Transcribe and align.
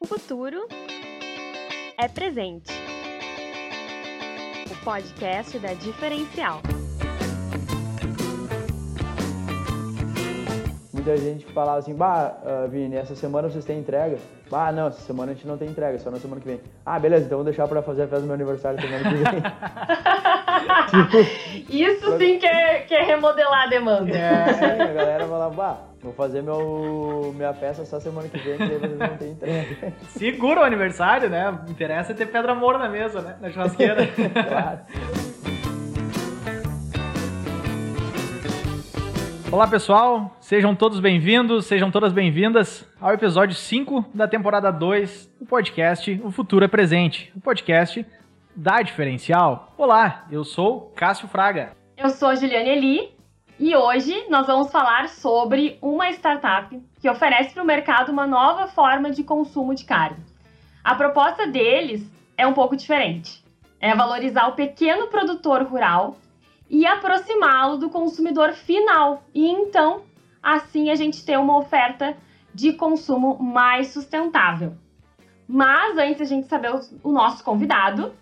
O 0.00 0.06
futuro 0.06 0.68
é 1.98 2.06
presente. 2.06 2.72
O 4.70 4.84
podcast 4.84 5.58
da 5.58 5.74
Diferencial. 5.74 6.62
Muita 10.92 11.16
gente 11.16 11.44
falava 11.46 11.78
assim, 11.78 11.94
bah, 11.94 12.36
uh, 12.44 12.68
Vini, 12.68 12.94
essa 12.94 13.16
semana 13.16 13.50
vocês 13.50 13.64
têm 13.64 13.80
entrega? 13.80 14.18
Bah, 14.48 14.70
não, 14.70 14.86
essa 14.86 15.00
semana 15.00 15.32
a 15.32 15.34
gente 15.34 15.48
não 15.48 15.58
tem 15.58 15.68
entrega, 15.68 15.98
só 15.98 16.12
na 16.12 16.20
semana 16.20 16.40
que 16.40 16.46
vem. 16.46 16.60
Ah, 16.86 17.00
beleza, 17.00 17.26
então 17.26 17.38
vou 17.38 17.44
deixar 17.44 17.66
pra 17.66 17.82
fazer 17.82 18.02
a 18.02 18.06
festa 18.06 18.20
do 18.20 18.26
meu 18.26 18.34
aniversário 18.34 18.80
semana 18.80 19.02
que 19.02 19.16
vem. 19.16 19.42
tipo, 21.66 21.72
Isso 21.74 22.18
sim 22.18 22.38
que 22.38 22.46
é, 22.46 22.82
que 22.82 22.94
é 22.94 23.02
remodelar 23.02 23.64
a 23.64 23.66
demanda. 23.66 24.16
É, 24.16 24.82
a 24.82 24.92
galera 24.92 25.26
falava, 25.26 25.54
bah, 25.54 25.87
vou 26.02 26.12
fazer 26.12 26.42
meu, 26.42 27.32
minha 27.34 27.52
festa 27.52 27.84
só 27.84 27.98
semana 27.98 28.28
que 28.28 28.38
vem, 28.38 28.56
que 28.56 28.62
aí 28.62 28.78
vocês 28.78 28.98
não 28.98 29.16
tem 29.16 29.30
entrega. 29.32 29.94
Segura 30.08 30.60
o 30.60 30.64
aniversário, 30.64 31.28
né? 31.28 31.58
Interessa 31.68 32.12
é 32.12 32.14
ter 32.14 32.26
pedra 32.26 32.54
moura 32.54 32.78
na 32.78 32.88
mesa, 32.88 33.20
né? 33.20 33.36
Na 33.40 33.50
churrasqueira. 33.50 34.06
claro. 34.48 34.80
Olá 39.50 39.66
pessoal, 39.66 40.36
sejam 40.40 40.74
todos 40.74 41.00
bem-vindos, 41.00 41.64
sejam 41.64 41.90
todas 41.90 42.12
bem-vindas 42.12 42.86
ao 43.00 43.14
episódio 43.14 43.56
5 43.56 44.04
da 44.12 44.28
temporada 44.28 44.70
2 44.70 45.32
do 45.40 45.46
podcast 45.46 46.20
O 46.22 46.30
Futuro 46.30 46.66
é 46.66 46.68
Presente, 46.68 47.32
o 47.34 47.40
podcast 47.40 48.04
da 48.54 48.82
Diferencial. 48.82 49.72
Olá, 49.78 50.26
eu 50.30 50.44
sou 50.44 50.92
Cássio 50.94 51.28
Fraga. 51.28 51.70
Eu 51.96 52.10
sou 52.10 52.36
Juliane 52.36 52.68
Eli 52.68 53.17
e 53.58 53.74
hoje 53.74 54.26
nós 54.28 54.46
vamos 54.46 54.70
falar 54.70 55.08
sobre 55.08 55.78
uma 55.82 56.10
startup 56.10 56.80
que 57.00 57.10
oferece 57.10 57.52
para 57.52 57.62
o 57.62 57.66
mercado 57.66 58.12
uma 58.12 58.26
nova 58.26 58.68
forma 58.68 59.10
de 59.10 59.24
consumo 59.24 59.74
de 59.74 59.84
carne. 59.84 60.24
A 60.84 60.94
proposta 60.94 61.44
deles 61.44 62.08
é 62.36 62.46
um 62.46 62.54
pouco 62.54 62.76
diferente. 62.76 63.44
É 63.80 63.94
valorizar 63.96 64.46
o 64.46 64.52
pequeno 64.52 65.08
produtor 65.08 65.64
rural 65.64 66.16
e 66.70 66.86
aproximá-lo 66.86 67.78
do 67.78 67.90
consumidor 67.90 68.52
final. 68.52 69.24
E 69.34 69.44
então, 69.46 70.02
assim 70.40 70.90
a 70.90 70.94
gente 70.94 71.24
ter 71.24 71.36
uma 71.36 71.58
oferta 71.58 72.16
de 72.54 72.72
consumo 72.72 73.42
mais 73.42 73.88
sustentável. 73.88 74.76
Mas 75.48 75.98
antes 75.98 76.20
a 76.20 76.26
gente 76.26 76.46
saber 76.46 76.72
o 77.02 77.10
nosso 77.10 77.42
convidado, 77.42 78.12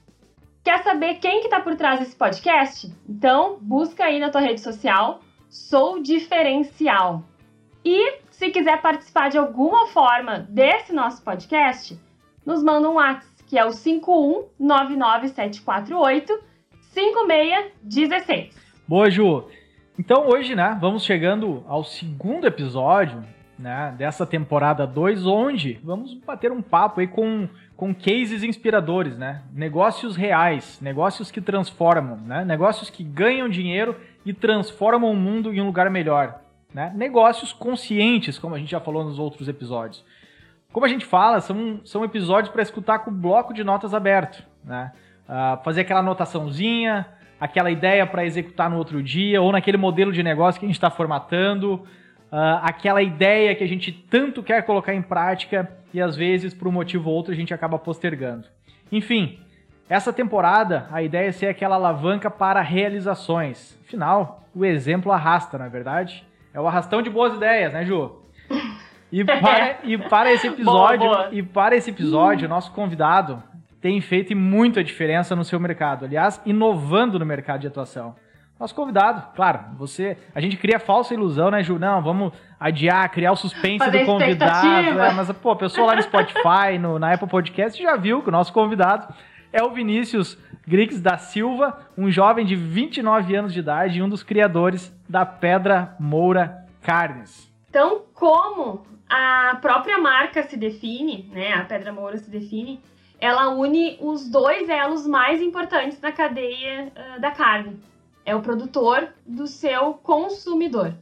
quer 0.65 0.83
saber 0.83 1.17
quem 1.17 1.41
que 1.41 1.47
está 1.47 1.61
por 1.61 1.77
trás 1.77 2.01
desse 2.01 2.17
podcast? 2.17 2.91
Então, 3.07 3.59
busca 3.61 4.05
aí 4.05 4.19
na 4.19 4.31
tua 4.31 4.41
rede 4.41 4.61
social, 4.61 5.21
sou 5.57 6.01
diferencial. 6.01 7.25
E 7.85 8.21
se 8.31 8.49
quiser 8.51 8.81
participar 8.83 9.31
de 9.31 9.39
alguma 9.39 9.87
forma 9.89 10.47
desse 10.51 10.93
nosso 10.93 11.23
podcast, 11.23 11.99
nos 12.45 12.63
manda 12.63 12.91
um 12.91 12.95
WhatsApp, 12.95 13.45
que 13.47 13.59
é 13.59 13.65
o 13.65 13.71
5199748 13.71 16.39
5616. 16.93 18.55
Boa, 18.87 19.11
Ju. 19.11 19.49
Então 19.99 20.29
hoje, 20.29 20.55
né, 20.55 20.79
vamos 20.81 21.05
chegando 21.05 21.65
ao 21.67 21.83
segundo 21.83 22.47
episódio, 22.47 23.25
né, 23.59 23.95
dessa 23.97 24.27
temporada 24.27 24.87
2, 24.87 25.27
onde 25.27 25.81
vamos 25.83 26.13
bater 26.15 26.53
um 26.53 26.61
papo 26.61 27.01
aí 27.01 27.07
com, 27.07 27.49
com 27.75 27.95
cases 27.95 28.43
inspiradores, 28.43 29.17
né? 29.17 29.41
Negócios 29.53 30.17
reais, 30.17 30.79
negócios 30.83 31.31
que 31.31 31.41
transformam, 31.41 32.19
né? 32.19 32.45
Negócios 32.45 32.91
que 32.91 33.03
ganham 33.03 33.49
dinheiro 33.49 33.97
e 34.27 34.35
transformam 34.35 35.11
o 35.13 35.17
mundo 35.17 35.55
em 35.55 35.61
um 35.61 35.67
lugar 35.67 35.89
melhor, 35.89 36.41
né? 36.75 36.93
Negócios 36.97 37.53
conscientes, 37.53 38.39
como 38.39 38.57
a 38.57 38.59
gente 38.59 38.73
já 38.73 38.81
falou 38.81 39.05
nos 39.05 39.21
outros 39.21 39.49
episódios. 39.49 40.05
Como 40.73 40.85
a 40.85 40.89
gente 40.89 41.07
fala, 41.07 41.41
são, 41.41 41.81
são 41.85 42.05
episódios 42.05 42.53
para 42.53 42.61
escutar 42.61 42.99
com 42.99 43.11
o 43.11 43.15
bloco 43.15 43.55
de 43.55 43.63
notas 43.63 43.95
aberto, 43.95 44.43
né? 44.65 44.93
Uh, 45.29 45.63
fazer 45.63 45.83
aquela 45.83 46.01
anotaçãozinha, 46.01 47.07
aquela 47.41 47.71
ideia 47.71 48.05
para 48.05 48.25
executar 48.25 48.69
no 48.69 48.77
outro 48.77 49.01
dia, 49.01 49.41
ou 49.41 49.53
naquele 49.53 49.77
modelo 49.77 50.13
de 50.13 50.23
negócio 50.23 50.59
que 50.59 50.67
a 50.67 50.69
gente 50.69 50.77
está 50.77 50.91
formatando, 50.91 51.75
uh, 51.75 52.61
aquela 52.63 53.03
ideia 53.03 53.55
que 53.55 53.63
a 53.63 53.69
gente 53.69 53.93
tanto 53.93 54.43
quer 54.43 54.63
colocar 54.65 54.93
em 54.93 55.03
prática 55.03 55.71
e 55.95 56.01
às 56.01 56.17
vezes, 56.17 56.53
por 56.53 56.67
um 56.67 56.73
motivo 56.73 57.11
ou 57.11 57.17
outro, 57.17 57.33
a 57.33 57.37
gente 57.37 57.55
acaba 57.55 57.79
postergando. 57.79 58.49
Enfim, 58.91 59.39
essa 59.89 60.13
temporada 60.13 60.87
a 60.91 61.03
ideia 61.03 61.29
é 61.29 61.33
ser 61.33 61.47
aquela 61.47 61.77
alavanca 61.77 62.31
para 62.31 62.61
realizações. 62.61 63.79
Afinal, 63.85 64.43
o 64.55 64.65
exemplo 64.65 65.13
arrasta, 65.13 65.57
na 65.59 65.67
é 65.67 65.69
verdade? 65.69 66.27
É 66.53 66.61
o 66.61 66.67
arrastão 66.67 67.03
de 67.03 67.11
boas 67.11 67.35
ideias, 67.35 67.73
né, 67.73 67.85
Ju? 67.85 68.13
E 69.13 69.23
para, 69.25 69.79
e 69.85 69.97
para 69.97 70.33
esse 70.33 70.49
episódio, 70.49 71.07
boa, 71.07 71.17
boa. 71.19 71.29
e 71.33 71.43
para 71.43 71.77
esse 71.77 71.91
episódio, 71.91 72.49
nosso 72.49 72.73
convidado 72.73 73.43
tem 73.81 74.01
feito 74.01 74.35
muita 74.35 74.83
diferença 74.83 75.37
no 75.37 75.45
seu 75.45 75.61
mercado. 75.61 76.05
Aliás, 76.05 76.41
inovando 76.45 77.19
no 77.19 77.27
mercado 77.27 77.61
de 77.61 77.69
atuação. 77.69 78.17
Nosso 78.59 78.75
convidado, 78.75 79.23
claro, 79.37 79.61
você. 79.77 80.17
A 80.35 80.41
gente 80.41 80.57
cria 80.57 80.81
falsa 80.81 81.13
ilusão, 81.13 81.51
né, 81.51 81.63
Ju? 81.63 81.79
Não, 81.79 82.01
vamos 82.03 82.33
adiar, 82.59 83.09
criar 83.11 83.33
o 83.33 83.37
suspense 83.37 83.85
Fazer 83.85 84.01
do 84.01 84.07
convidado. 84.07 84.67
É, 84.67 85.13
mas, 85.13 85.31
pô, 85.33 85.51
a 85.51 85.57
pessoa 85.57 85.89
lá 85.89 85.95
no 85.95 86.03
Spotify, 86.03 86.79
no, 86.81 86.99
na 86.99 87.13
Apple 87.13 87.29
Podcast, 87.29 87.81
já 87.81 87.97
viu 87.97 88.23
que 88.23 88.31
o 88.31 88.33
nosso 88.33 88.55
convidado 88.55 89.15
é 89.57 89.63
o 89.63 89.71
Vinícius 89.71 90.37
Grix 90.67 91.01
da 91.01 91.17
Silva, 91.17 91.89
um 91.97 92.11
jovem 92.11 92.45
de 92.45 92.55
29 92.55 93.35
anos 93.35 93.55
de 93.55 93.61
idade 93.61 93.99
e 93.99 94.03
um 94.03 94.09
dos 94.09 94.23
criadores 94.23 94.95
da 95.09 95.25
Pedra 95.25 95.97
Moura 95.99 96.67
Carnes. 96.83 97.51
Então, 97.71 98.03
como 98.13 98.87
a 99.09 99.57
própria 99.63 99.99
marca 99.99 100.43
se 100.43 100.59
define, 100.59 101.31
né? 101.33 101.55
A 101.55 101.65
Pedra 101.65 101.91
Moura 101.91 102.19
se 102.19 102.31
define 102.31 102.83
ela 103.19 103.49
une 103.49 103.97
os 103.99 104.29
dois 104.29 104.69
elos 104.69 105.07
mais 105.07 105.41
importantes 105.41 105.99
na 106.03 106.13
cadeia 106.13 106.93
uh, 106.93 107.21
da 107.21 107.31
carne. 107.31 107.81
É 108.27 108.37
o 108.37 108.43
produtor 108.43 109.09
do 109.25 109.47
seu 109.47 109.95
consumidor. 109.95 110.93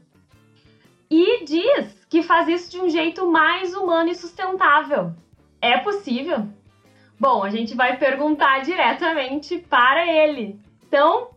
E 1.11 1.45
diz 1.45 2.07
que 2.09 2.23
faz 2.23 2.47
isso 2.47 2.71
de 2.71 2.81
um 2.81 2.89
jeito 2.89 3.29
mais 3.29 3.75
humano 3.75 4.11
e 4.11 4.15
sustentável. 4.15 5.13
É 5.61 5.79
possível? 5.79 6.47
Bom, 7.27 7.43
a 7.43 7.49
gente 7.49 7.75
vai 7.75 7.97
perguntar 7.97 8.61
diretamente 8.63 9.57
para 9.57 10.07
ele. 10.07 10.61
Então, 10.87 11.29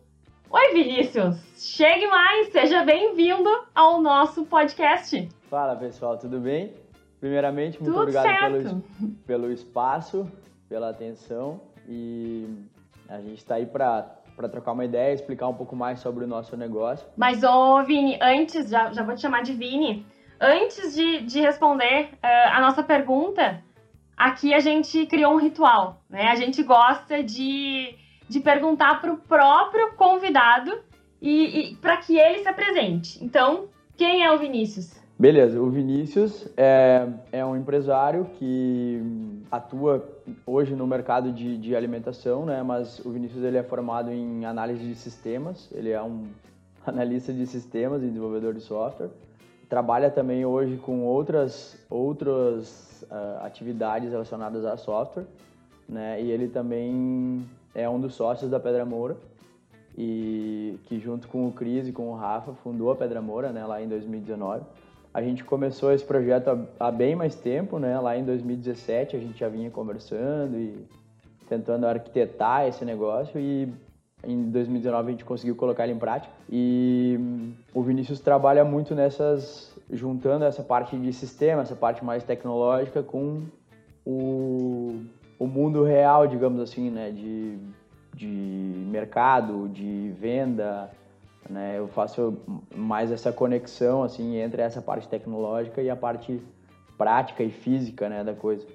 oi 0.50 0.74
Vinícius, 0.74 1.38
chegue 1.56 2.06
mais, 2.06 2.52
seja 2.52 2.84
bem-vindo 2.84 3.48
ao 3.74 3.98
nosso 3.98 4.44
podcast. 4.44 5.26
Fala 5.48 5.74
pessoal, 5.76 6.18
tudo 6.18 6.40
bem? 6.40 6.74
Primeiramente, 7.18 7.80
muito 7.80 7.90
tudo 7.90 8.02
obrigado 8.02 8.52
pelo, 8.52 8.82
pelo 9.26 9.50
espaço 9.50 10.30
pela 10.68 10.90
atenção 10.90 11.58
e 11.88 12.46
a 13.08 13.22
gente 13.22 13.38
está 13.38 13.54
aí 13.54 13.64
para 13.64 14.14
para 14.36 14.46
trocar 14.46 14.72
uma 14.72 14.84
ideia, 14.84 15.14
explicar 15.14 15.48
um 15.48 15.54
pouco 15.54 15.74
mais 15.74 16.00
sobre 16.00 16.22
o 16.22 16.28
nosso 16.28 16.54
negócio. 16.54 17.08
Mas, 17.16 17.42
ô 17.42 17.82
Vini, 17.82 18.18
antes, 18.20 18.68
já, 18.68 18.92
já 18.92 19.02
vou 19.02 19.14
te 19.14 19.22
chamar 19.22 19.42
de 19.42 19.54
Vini, 19.54 20.06
antes 20.38 20.94
de, 20.94 21.22
de 21.22 21.40
responder 21.40 22.10
uh, 22.22 22.52
a 22.52 22.60
nossa 22.60 22.82
pergunta, 22.82 23.64
aqui 24.18 24.52
a 24.52 24.58
gente 24.58 25.06
criou 25.06 25.34
um 25.34 25.38
ritual, 25.38 26.02
né? 26.10 26.28
A 26.28 26.34
gente 26.34 26.62
gosta 26.62 27.22
de, 27.22 27.94
de 28.28 28.40
perguntar 28.40 29.00
para 29.00 29.12
o 29.12 29.16
próprio 29.16 29.92
convidado 29.94 30.76
e, 31.22 31.70
e 31.70 31.76
para 31.76 31.96
que 31.98 32.18
ele 32.18 32.40
se 32.40 32.48
apresente. 32.48 33.24
Então, 33.24 33.68
quem 33.96 34.24
é 34.24 34.32
o 34.32 34.38
Vinícius? 34.38 34.98
Beleza, 35.18 35.60
o 35.60 35.68
Vinícius 35.68 36.48
é, 36.56 37.08
é 37.32 37.44
um 37.44 37.56
empresário 37.56 38.26
que 38.38 39.02
atua 39.50 40.08
hoje 40.46 40.76
no 40.76 40.86
mercado 40.86 41.32
de, 41.32 41.58
de 41.58 41.74
alimentação, 41.74 42.46
né? 42.46 42.62
Mas 42.62 43.04
o 43.04 43.10
Vinícius 43.10 43.42
ele 43.42 43.56
é 43.56 43.62
formado 43.62 44.12
em 44.12 44.44
análise 44.44 44.84
de 44.84 44.94
sistemas, 44.94 45.68
ele 45.72 45.90
é 45.90 46.00
um 46.00 46.28
analista 46.86 47.32
de 47.32 47.46
sistemas 47.46 48.02
e 48.02 48.06
desenvolvedor 48.06 48.54
de 48.54 48.60
software. 48.60 49.10
Trabalha 49.68 50.10
também 50.10 50.46
hoje 50.46 50.76
com 50.78 51.04
outras, 51.04 51.76
outras 51.90 53.06
uh, 53.10 53.44
atividades 53.44 54.10
relacionadas 54.10 54.64
a 54.64 54.76
software, 54.76 55.26
né? 55.88 56.20
E 56.22 56.30
ele 56.30 56.48
também 56.48 57.46
é 57.74 57.88
um 57.88 58.00
dos 58.00 58.14
sócios 58.14 58.50
da 58.50 58.58
Pedra 58.58 58.86
Moura 58.86 59.16
e 59.96 60.78
que 60.84 60.98
junto 60.98 61.28
com 61.28 61.46
o 61.46 61.52
Cris 61.52 61.88
e 61.88 61.92
com 61.92 62.08
o 62.08 62.14
Rafa 62.14 62.52
fundou 62.54 62.90
a 62.90 62.96
Pedra 62.96 63.20
Moura, 63.20 63.50
né? 63.50 63.66
Lá 63.66 63.82
em 63.82 63.88
2019. 63.88 64.62
A 65.12 65.20
gente 65.20 65.42
começou 65.44 65.92
esse 65.92 66.04
projeto 66.04 66.66
há, 66.78 66.90
bem 66.90 67.16
mais 67.16 67.34
tempo, 67.34 67.78
né? 67.78 67.98
Lá 67.98 68.16
em 68.16 68.24
2017 68.24 69.16
a 69.16 69.18
gente 69.18 69.38
já 69.38 69.48
vinha 69.48 69.70
conversando 69.70 70.56
e 70.56 70.86
tentando 71.48 71.86
arquitetar 71.86 72.68
esse 72.68 72.84
negócio 72.84 73.40
e 73.40 73.72
em 74.24 74.50
2019 74.50 75.08
a 75.08 75.10
gente 75.12 75.24
conseguiu 75.24 75.54
colocar 75.54 75.84
ele 75.84 75.92
em 75.92 75.98
prática. 75.98 76.32
E 76.50 77.54
o 77.72 77.82
Vinícius 77.82 78.20
trabalha 78.20 78.64
muito 78.64 78.94
nessas 78.94 79.76
juntando 79.90 80.44
essa 80.44 80.62
parte 80.62 80.96
de 80.98 81.12
sistema, 81.12 81.62
essa 81.62 81.74
parte 81.74 82.04
mais 82.04 82.22
tecnológica 82.22 83.02
com 83.02 83.42
o, 84.04 85.00
o 85.38 85.46
mundo 85.46 85.82
real, 85.82 86.26
digamos 86.26 86.60
assim, 86.60 86.90
né? 86.90 87.10
De, 87.10 87.58
de 88.14 88.26
mercado, 88.26 89.68
de 89.68 90.12
venda, 90.18 90.90
né? 91.48 91.78
Eu 91.78 91.88
faço 91.88 92.36
mais 92.74 93.10
essa 93.10 93.32
conexão 93.32 94.02
assim 94.02 94.36
entre 94.36 94.60
essa 94.60 94.82
parte 94.82 95.08
tecnológica 95.08 95.80
e 95.80 95.88
a 95.88 95.96
parte 95.96 96.42
prática 96.98 97.44
e 97.44 97.50
física, 97.50 98.08
né, 98.08 98.24
da 98.24 98.34
coisa. 98.34 98.66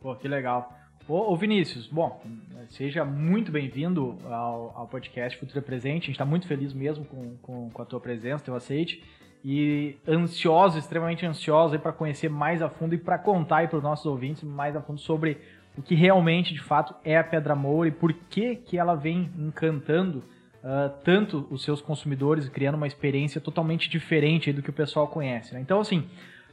Pô, 0.00 0.14
que 0.14 0.28
legal. 0.28 0.71
Ô, 1.08 1.32
ô 1.32 1.36
Vinícius, 1.36 1.88
bom, 1.88 2.22
seja 2.68 3.04
muito 3.04 3.50
bem-vindo 3.50 4.16
ao, 4.24 4.72
ao, 4.76 4.86
podcast 4.86 5.36
Futura 5.36 5.60
Presente. 5.60 6.04
A 6.04 6.06
gente 6.06 6.10
está 6.12 6.24
muito 6.24 6.46
feliz 6.46 6.72
mesmo 6.72 7.04
com, 7.04 7.36
com, 7.42 7.70
com, 7.70 7.82
a 7.82 7.84
tua 7.84 7.98
presença, 7.98 8.44
teu 8.44 8.54
aceite. 8.54 9.02
E 9.44 9.96
ansioso, 10.06 10.78
extremamente 10.78 11.26
ansioso 11.26 11.76
para 11.80 11.92
conhecer 11.92 12.30
mais 12.30 12.62
a 12.62 12.68
fundo 12.68 12.94
e 12.94 12.98
para 12.98 13.18
contar 13.18 13.68
para 13.68 13.78
os 13.78 13.82
nossos 13.82 14.06
ouvintes 14.06 14.44
mais 14.44 14.76
a 14.76 14.80
fundo 14.80 15.00
sobre 15.00 15.38
o 15.76 15.82
que 15.82 15.96
realmente, 15.96 16.54
de 16.54 16.60
fato, 16.60 16.94
é 17.04 17.18
a 17.18 17.24
Pedra 17.24 17.56
Moura 17.56 17.88
e 17.88 17.92
por 17.92 18.12
que, 18.12 18.54
que 18.54 18.78
ela 18.78 18.94
vem 18.94 19.28
encantando 19.36 20.18
uh, 20.18 20.88
tanto 21.02 21.48
os 21.50 21.64
seus 21.64 21.82
consumidores 21.82 22.48
criando 22.48 22.76
uma 22.76 22.86
experiência 22.86 23.40
totalmente 23.40 23.88
diferente 23.90 24.52
do 24.52 24.62
que 24.62 24.70
o 24.70 24.72
pessoal 24.72 25.08
conhece. 25.08 25.52
Né? 25.52 25.60
Então, 25.60 25.80
assim, 25.80 26.08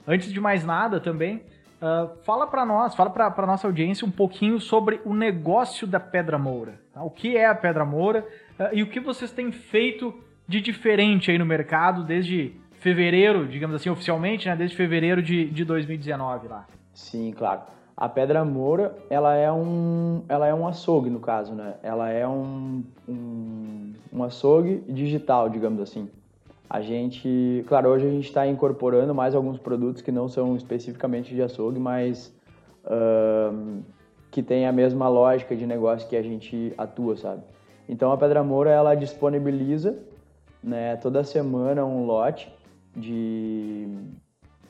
antes 0.07 0.33
de 0.33 0.39
mais 0.39 0.65
nada 0.65 0.99
também, 0.99 1.43
Uh, 1.81 2.13
fala 2.23 2.45
para 2.45 2.65
nós, 2.65 2.93
fala 2.93 3.09
para 3.09 3.47
nossa 3.47 3.65
audiência 3.65 4.05
um 4.05 4.11
pouquinho 4.11 4.59
sobre 4.59 4.99
o 5.05 5.13
negócio 5.13 5.87
da 5.87 5.99
Pedra 5.99 6.37
Moura. 6.37 6.79
Tá? 6.93 7.01
O 7.01 7.09
que 7.09 7.37
é 7.37 7.45
a 7.45 7.55
Pedra 7.55 7.85
Moura 7.85 8.27
uh, 8.59 8.73
e 8.73 8.83
o 8.83 8.87
que 8.89 8.99
vocês 8.99 9.31
têm 9.31 9.51
feito 9.51 10.13
de 10.45 10.59
diferente 10.59 11.31
aí 11.31 11.37
no 11.37 11.45
mercado 11.45 12.03
desde 12.03 12.53
fevereiro, 12.79 13.47
digamos 13.47 13.75
assim, 13.75 13.89
oficialmente, 13.89 14.47
né? 14.47 14.55
Desde 14.55 14.75
fevereiro 14.75 15.21
de, 15.21 15.49
de 15.49 15.63
2019 15.63 16.47
lá. 16.47 16.65
Sim, 16.93 17.31
claro. 17.31 17.61
A 17.95 18.07
Pedra 18.07 18.43
Moura, 18.45 18.97
ela 19.09 19.35
é 19.35 19.51
um, 19.51 20.23
ela 20.27 20.47
é 20.47 20.53
um 20.53 20.65
açougue, 20.67 21.09
no 21.09 21.19
caso, 21.19 21.53
né? 21.53 21.75
Ela 21.83 22.09
é 22.09 22.27
um, 22.27 22.83
um, 23.07 23.93
um 24.11 24.23
açougue 24.23 24.83
digital, 24.87 25.49
digamos 25.49 25.81
assim. 25.81 26.09
A 26.69 26.81
gente, 26.81 27.65
claro, 27.67 27.89
hoje 27.89 28.05
a 28.05 28.11
gente 28.11 28.27
está 28.27 28.45
incorporando 28.45 29.15
mais 29.15 29.33
alguns 29.33 29.57
produtos 29.57 30.03
que 30.03 30.11
não 30.11 30.29
são 30.29 30.55
especificamente 30.55 31.33
de 31.33 31.41
açougue, 31.41 31.79
mas 31.79 32.31
uh, 32.85 33.81
que 34.29 34.43
tem 34.43 34.67
a 34.67 34.71
mesma 34.71 35.09
lógica 35.09 35.55
de 35.55 35.65
negócio 35.65 36.07
que 36.07 36.15
a 36.15 36.21
gente 36.21 36.71
atua, 36.77 37.17
sabe? 37.17 37.41
Então 37.87 38.11
a 38.11 38.17
Pedra 38.17 38.43
Moura 38.43 38.69
ela 38.69 38.93
disponibiliza, 38.93 39.97
né, 40.63 40.95
toda 40.97 41.23
semana 41.23 41.83
um 41.83 42.05
lote 42.05 42.53
de, 42.95 43.87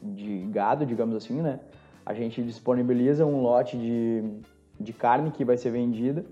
de 0.01 0.47
gado, 0.53 0.85
digamos 0.85 1.17
assim, 1.17 1.41
né? 1.41 1.59
A 2.05 2.13
gente 2.13 2.41
disponibiliza 2.41 3.25
um 3.25 3.41
lote 3.41 3.77
de, 3.77 4.23
de 4.79 4.93
carne 4.93 5.31
que 5.31 5.43
vai 5.43 5.57
ser 5.57 5.71
vendida. 5.71 6.23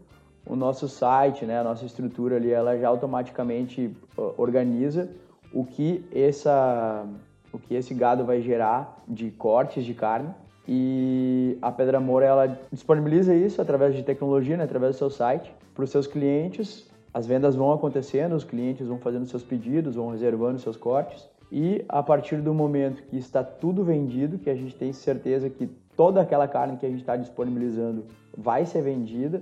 O 0.45 0.55
nosso 0.55 0.87
site, 0.87 1.45
né, 1.45 1.59
a 1.59 1.63
nossa 1.63 1.85
estrutura 1.85 2.37
ali, 2.37 2.51
ela 2.51 2.77
já 2.77 2.87
automaticamente 2.87 3.93
organiza 4.37 5.09
o 5.57 5.65
que 5.65 6.05
essa 6.13 7.03
o 7.51 7.57
que 7.57 7.73
esse 7.73 7.91
gado 7.95 8.23
vai 8.23 8.41
gerar 8.41 9.01
de 9.07 9.31
cortes 9.31 9.83
de 9.83 9.95
carne 9.95 10.29
e 10.67 11.57
a 11.59 11.71
Pedra 11.71 11.99
Moura 11.99 12.25
ela 12.27 12.59
disponibiliza 12.71 13.33
isso 13.33 13.59
através 13.59 13.95
de 13.95 14.03
tecnologia, 14.03 14.55
né, 14.55 14.65
através 14.65 14.95
do 14.95 14.99
seu 14.99 15.09
site 15.09 15.51
para 15.73 15.83
os 15.83 15.89
seus 15.89 16.05
clientes. 16.05 16.87
As 17.11 17.25
vendas 17.25 17.55
vão 17.55 17.71
acontecendo, 17.71 18.35
os 18.35 18.43
clientes 18.43 18.85
vão 18.85 18.99
fazendo 18.99 19.25
seus 19.25 19.41
pedidos, 19.41 19.95
vão 19.95 20.11
reservando 20.11 20.59
seus 20.59 20.77
cortes 20.77 21.27
e 21.51 21.83
a 21.89 22.03
partir 22.03 22.37
do 22.37 22.53
momento 22.53 23.01
que 23.03 23.17
está 23.17 23.43
tudo 23.43 23.83
vendido, 23.83 24.37
que 24.37 24.51
a 24.51 24.55
gente 24.55 24.75
tem 24.75 24.93
certeza 24.93 25.49
que 25.49 25.65
toda 25.95 26.21
aquela 26.21 26.47
carne 26.47 26.77
que 26.77 26.85
a 26.85 26.89
gente 26.89 26.99
está 26.99 27.15
disponibilizando 27.15 28.05
vai 28.37 28.63
ser 28.63 28.83
vendida, 28.83 29.41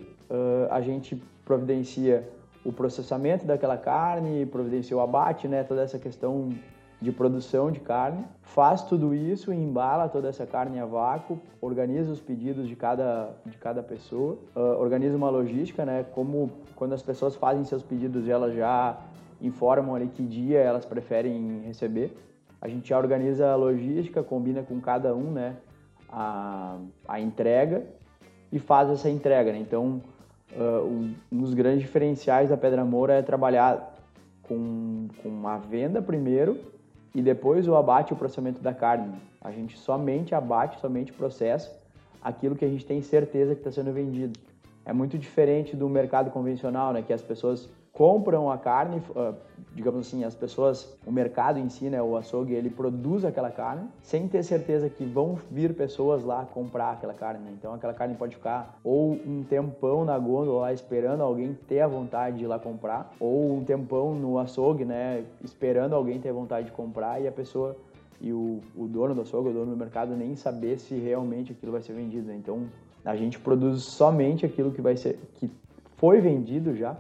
a 0.70 0.80
gente 0.80 1.22
providencia 1.44 2.24
o 2.66 2.74
processamento 2.74 3.46
daquela 3.46 3.78
carne, 3.78 4.46
providencia 4.48 4.98
o 4.98 5.00
abate, 5.00 5.48
né, 5.48 5.64
toda 5.64 5.84
essa 5.84 6.00
questão 6.00 6.50
de 7.00 7.12
produção 7.12 7.70
de 7.70 7.80
carne, 7.80 8.26
faz 8.42 8.82
tudo 8.82 9.14
isso, 9.14 9.54
embala 9.54 10.10
toda 10.10 10.28
essa 10.30 10.46
carne 10.46 10.80
a 10.80 10.86
vácuo, 10.86 11.40
organiza 11.62 12.12
os 12.12 12.20
pedidos 12.20 12.68
de 12.68 12.76
cada, 12.76 13.36
de 13.46 13.58
cada 13.58 13.84
pessoa, 13.84 14.40
uh, 14.56 14.82
organiza 14.82 15.16
uma 15.16 15.30
logística, 15.30 15.86
né, 15.86 16.06
como 16.14 16.50
quando 16.76 16.94
as 16.94 17.04
pessoas 17.04 17.36
fazem 17.36 17.64
seus 17.64 17.84
pedidos, 17.84 18.28
elas 18.28 18.56
já 18.56 18.98
informam 19.40 19.94
ali 19.94 20.08
que 20.08 20.24
dia 20.24 20.60
elas 20.60 20.86
preferem 20.86 21.62
receber. 21.66 22.18
A 22.60 22.68
gente 22.68 22.90
já 22.90 22.98
organiza 22.98 23.52
a 23.52 23.56
logística, 23.56 24.24
combina 24.24 24.64
com 24.64 24.80
cada 24.82 25.14
um, 25.14 25.32
né, 25.32 25.58
a, 26.10 26.78
a 27.08 27.20
entrega 27.20 27.86
e 28.52 28.58
faz 28.58 28.90
essa 28.90 29.10
entrega, 29.10 29.52
né? 29.52 29.60
Então, 29.60 30.02
uh, 30.56 31.14
um 31.32 31.42
dos 31.42 31.54
grandes 31.54 31.82
diferenciais 31.82 32.50
da 32.50 32.58
Pedra 32.58 32.84
Moura 32.84 33.14
é 33.14 33.22
trabalhar 33.22 33.96
com, 34.44 35.08
com 35.22 35.48
a 35.48 35.58
venda 35.58 36.02
primeiro 36.02 36.60
e 37.14 37.22
depois 37.22 37.68
o 37.68 37.76
abate 37.76 38.12
e 38.12 38.14
o 38.14 38.18
processamento 38.18 38.62
da 38.62 38.74
carne. 38.74 39.16
A 39.42 39.52
gente 39.52 39.78
somente 39.78 40.34
abate, 40.34 40.80
somente 40.80 41.14
processa 41.14 41.72
aquilo 42.22 42.56
que 42.56 42.66
a 42.66 42.68
gente 42.68 42.86
tem 42.86 43.02
certeza 43.02 43.54
que 43.54 43.62
está 43.62 43.72
sendo 43.72 43.94
vendido. 43.94 44.40
É 44.84 44.92
muito 44.92 45.18
diferente 45.18 45.76
do 45.76 45.88
mercado 45.88 46.32
convencional, 46.32 46.94
né, 46.94 47.02
que 47.02 47.14
as 47.14 47.22
pessoas 47.22 47.70
compram 47.96 48.52
a 48.52 48.58
carne, 48.58 49.02
uh, 49.12 49.34
digamos 49.74 50.06
assim, 50.06 50.26
as 50.26 50.36
pessoas, 50.36 50.98
o 51.06 51.12
mercado 51.12 51.58
em 51.58 51.70
si, 51.70 51.90
né, 51.90 52.02
o 52.02 52.18
açougue, 52.18 52.54
ele 52.54 52.70
produz 52.70 53.24
aquela 53.24 53.50
carne 53.50 53.88
sem 54.04 54.28
ter 54.28 54.44
certeza 54.44 54.90
que 54.90 55.06
vão 55.06 55.40
vir 55.50 55.74
pessoas 55.74 56.24
lá 56.26 56.46
comprar 56.46 56.92
aquela 56.92 57.14
carne. 57.14 57.40
Né? 57.46 57.56
Então 57.58 57.74
aquela 57.74 57.94
carne 57.94 58.14
pode 58.16 58.36
ficar 58.36 58.78
ou 58.84 59.14
um 59.26 59.44
tempão 59.50 60.04
na 60.04 60.20
gôndola 60.20 60.64
lá 60.64 60.74
esperando 60.74 61.24
alguém 61.24 61.58
ter 61.70 61.80
a 61.80 61.88
vontade 61.88 62.38
de 62.38 62.44
ir 62.44 62.48
lá 62.48 62.60
comprar, 62.60 63.14
ou 63.18 63.58
um 63.58 63.64
tempão 63.64 64.14
no 64.14 64.38
açougue, 64.38 64.84
né, 64.84 65.24
esperando 65.42 65.96
alguém 65.96 66.20
ter 66.20 66.34
vontade 66.34 66.68
de 66.68 66.74
comprar 66.74 67.22
e 67.22 67.28
a 67.30 67.32
pessoa 67.32 67.78
e 68.20 68.34
o, 68.34 68.60
o 68.76 68.88
dono 68.88 69.16
do 69.16 69.22
açougue, 69.22 69.50
o 69.50 69.54
dono 69.54 69.72
do 69.72 69.78
mercado 69.78 70.18
nem 70.18 70.36
saber 70.36 70.80
se 70.80 70.96
realmente 70.96 71.54
aquilo 71.54 71.72
vai 71.72 71.82
ser 71.82 71.94
vendido. 71.94 72.28
Né? 72.28 72.36
Então 72.36 72.66
a 73.06 73.16
gente 73.16 73.40
produz 73.40 73.84
somente 73.84 74.46
aquilo 74.46 74.72
que 74.74 74.82
vai 74.82 74.98
ser 74.98 75.18
que 75.36 75.50
foi 75.96 76.20
vendido 76.20 76.76
já 76.76 76.98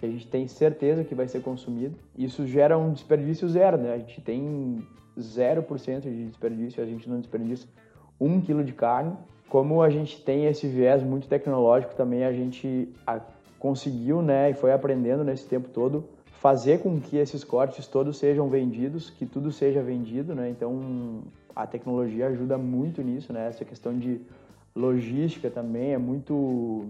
que 0.00 0.06
a 0.06 0.08
gente 0.08 0.26
tem 0.26 0.48
certeza 0.48 1.04
que 1.04 1.14
vai 1.14 1.28
ser 1.28 1.42
consumido. 1.42 1.94
Isso 2.16 2.46
gera 2.46 2.78
um 2.78 2.90
desperdício 2.90 3.46
zero, 3.46 3.76
né? 3.76 3.92
A 3.92 3.98
gente 3.98 4.18
tem 4.22 4.82
0% 5.18 6.00
de 6.00 6.24
desperdício, 6.26 6.82
a 6.82 6.86
gente 6.86 7.08
não 7.08 7.20
desperdiça 7.20 7.68
um 8.18 8.40
quilo 8.40 8.64
de 8.64 8.72
carne. 8.72 9.14
Como 9.50 9.82
a 9.82 9.90
gente 9.90 10.22
tem 10.22 10.46
esse 10.46 10.66
viés 10.66 11.02
muito 11.02 11.28
tecnológico 11.28 11.94
também, 11.94 12.24
a 12.24 12.32
gente 12.32 12.88
conseguiu, 13.58 14.22
né, 14.22 14.50
e 14.50 14.54
foi 14.54 14.72
aprendendo 14.72 15.22
nesse 15.22 15.46
tempo 15.46 15.68
todo, 15.68 16.08
fazer 16.24 16.80
com 16.80 16.98
que 16.98 17.18
esses 17.18 17.44
cortes 17.44 17.86
todos 17.86 18.16
sejam 18.16 18.48
vendidos, 18.48 19.10
que 19.10 19.26
tudo 19.26 19.52
seja 19.52 19.82
vendido, 19.82 20.34
né? 20.34 20.48
Então, 20.48 21.22
a 21.54 21.66
tecnologia 21.66 22.28
ajuda 22.28 22.56
muito 22.56 23.02
nisso, 23.02 23.34
né? 23.34 23.48
Essa 23.48 23.66
questão 23.66 23.98
de 23.98 24.22
logística 24.74 25.50
também 25.50 25.92
é 25.92 25.98
muito 25.98 26.86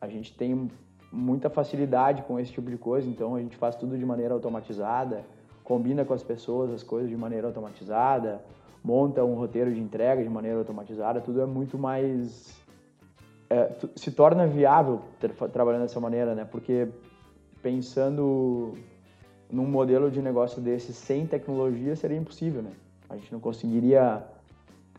a 0.00 0.08
gente 0.08 0.32
tem 0.34 0.70
muita 1.14 1.48
facilidade 1.48 2.22
com 2.22 2.38
esse 2.38 2.52
tipo 2.52 2.68
de 2.68 2.76
coisa, 2.76 3.08
então 3.08 3.36
a 3.36 3.40
gente 3.40 3.56
faz 3.56 3.76
tudo 3.76 3.96
de 3.96 4.04
maneira 4.04 4.34
automatizada, 4.34 5.24
combina 5.62 6.04
com 6.04 6.12
as 6.12 6.22
pessoas 6.22 6.72
as 6.72 6.82
coisas 6.82 7.08
de 7.08 7.16
maneira 7.16 7.46
automatizada, 7.46 8.42
monta 8.82 9.24
um 9.24 9.34
roteiro 9.34 9.72
de 9.72 9.80
entrega 9.80 10.22
de 10.22 10.28
maneira 10.28 10.58
automatizada, 10.58 11.20
tudo 11.20 11.40
é 11.40 11.46
muito 11.46 11.78
mais. 11.78 12.54
É, 13.48 13.70
se 13.94 14.10
torna 14.10 14.46
viável 14.46 15.02
trabalhando 15.52 15.82
dessa 15.82 16.00
maneira, 16.00 16.34
né? 16.34 16.44
Porque 16.44 16.88
pensando 17.62 18.74
num 19.50 19.66
modelo 19.66 20.10
de 20.10 20.20
negócio 20.20 20.60
desse 20.60 20.92
sem 20.92 21.26
tecnologia 21.26 21.94
seria 21.94 22.16
impossível, 22.16 22.62
né? 22.62 22.72
A 23.08 23.16
gente 23.16 23.32
não 23.32 23.38
conseguiria 23.38 24.24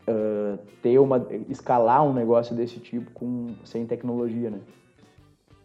uh, 0.08 0.58
ter 0.82 0.98
uma 0.98 1.26
escalar 1.48 2.04
um 2.04 2.12
negócio 2.12 2.54
desse 2.56 2.78
tipo 2.80 3.10
com 3.10 3.54
sem 3.64 3.84
tecnologia, 3.86 4.50
né? 4.50 4.60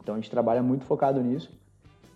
Então 0.02 0.16
a 0.16 0.18
gente 0.18 0.30
trabalha 0.30 0.62
muito 0.62 0.86
focado 0.86 1.22
nisso 1.22 1.52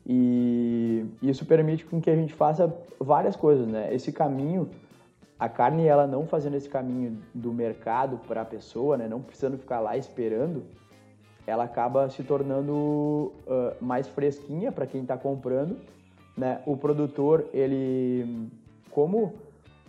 e 0.07 1.05
isso 1.21 1.45
permite 1.45 1.85
com 1.85 1.99
que 1.99 2.09
a 2.09 2.15
gente 2.15 2.33
faça 2.33 2.73
várias 2.99 3.35
coisas, 3.35 3.67
né? 3.67 3.93
Esse 3.93 4.11
caminho, 4.11 4.69
a 5.39 5.49
carne 5.49 5.85
ela 5.85 6.05
não 6.05 6.27
fazendo 6.27 6.55
esse 6.55 6.69
caminho 6.69 7.17
do 7.33 7.51
mercado 7.51 8.19
para 8.27 8.41
a 8.41 8.45
pessoa, 8.45 8.97
né? 8.97 9.07
Não 9.07 9.21
precisando 9.21 9.57
ficar 9.57 9.79
lá 9.79 9.97
esperando, 9.97 10.63
ela 11.47 11.63
acaba 11.63 12.09
se 12.09 12.23
tornando 12.23 12.73
uh, 12.73 13.75
mais 13.81 14.07
fresquinha 14.07 14.71
para 14.71 14.85
quem 14.85 15.01
está 15.01 15.17
comprando, 15.17 15.77
né? 16.37 16.61
O 16.67 16.77
produtor 16.77 17.47
ele, 17.51 18.49
como 18.91 19.33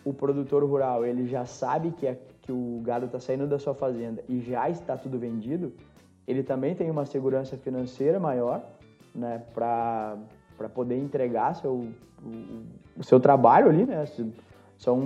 o 0.03 0.15
produtor 0.15 0.65
rural 0.65 1.05
ele 1.05 1.26
já 1.26 1.45
sabe 1.45 1.91
que, 1.91 2.07
é, 2.07 2.19
que 2.41 2.53
o 2.53 2.81
gado 2.83 3.07
está 3.07 3.21
saindo 3.21 3.47
da 3.47 3.59
sua 3.59 3.75
fazenda 3.75 4.23
e 4.29 4.41
já 4.41 4.71
está 4.71 4.97
tudo 4.97 5.19
vendido, 5.19 5.73
ele 6.26 6.42
também 6.42 6.75
tem 6.75 6.90
uma 6.90 7.04
segurança 7.06 7.56
financeira 7.56 8.18
maior, 8.18 8.62
né, 9.14 9.42
para 9.54 10.18
poder 10.75 10.99
entregar 10.99 11.54
seu, 11.54 11.73
o, 11.73 11.92
o, 12.99 13.04
seu 13.04 13.21
trabalho 13.21 13.68
ali, 13.68 13.87
né? 13.87 14.04
São, 14.76 14.99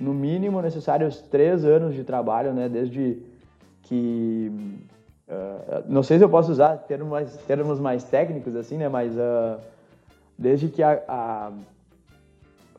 no 0.00 0.14
mínimo, 0.14 0.62
necessários 0.62 1.20
três 1.20 1.64
anos 1.64 1.94
de 1.94 2.04
trabalho, 2.04 2.54
né? 2.54 2.68
Desde 2.68 3.22
que... 3.82 4.50
Uh, 5.28 5.84
não 5.86 6.02
sei 6.02 6.18
se 6.18 6.24
eu 6.24 6.28
posso 6.28 6.50
usar 6.50 6.76
termos 6.78 7.08
mais, 7.08 7.36
termos 7.38 7.78
mais 7.78 8.04
técnicos, 8.04 8.56
assim, 8.56 8.76
né? 8.76 8.88
Mas 8.88 9.14
uh, 9.14 9.60
desde 10.38 10.68
que 10.68 10.82
a, 10.82 11.02
a, 11.06 11.52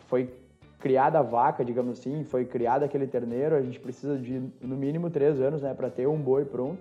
foi 0.07 0.33
criada 0.79 1.19
a 1.19 1.21
vaca, 1.21 1.63
digamos 1.63 1.99
assim, 1.99 2.23
foi 2.23 2.43
criado 2.43 2.83
aquele 2.83 3.05
terneiro, 3.05 3.55
a 3.55 3.61
gente 3.61 3.79
precisa 3.79 4.17
de 4.17 4.41
no 4.59 4.75
mínimo 4.75 5.09
três 5.09 5.39
anos, 5.39 5.61
né, 5.61 5.73
para 5.73 5.89
ter 5.89 6.07
um 6.07 6.17
boi 6.17 6.43
pronto. 6.43 6.79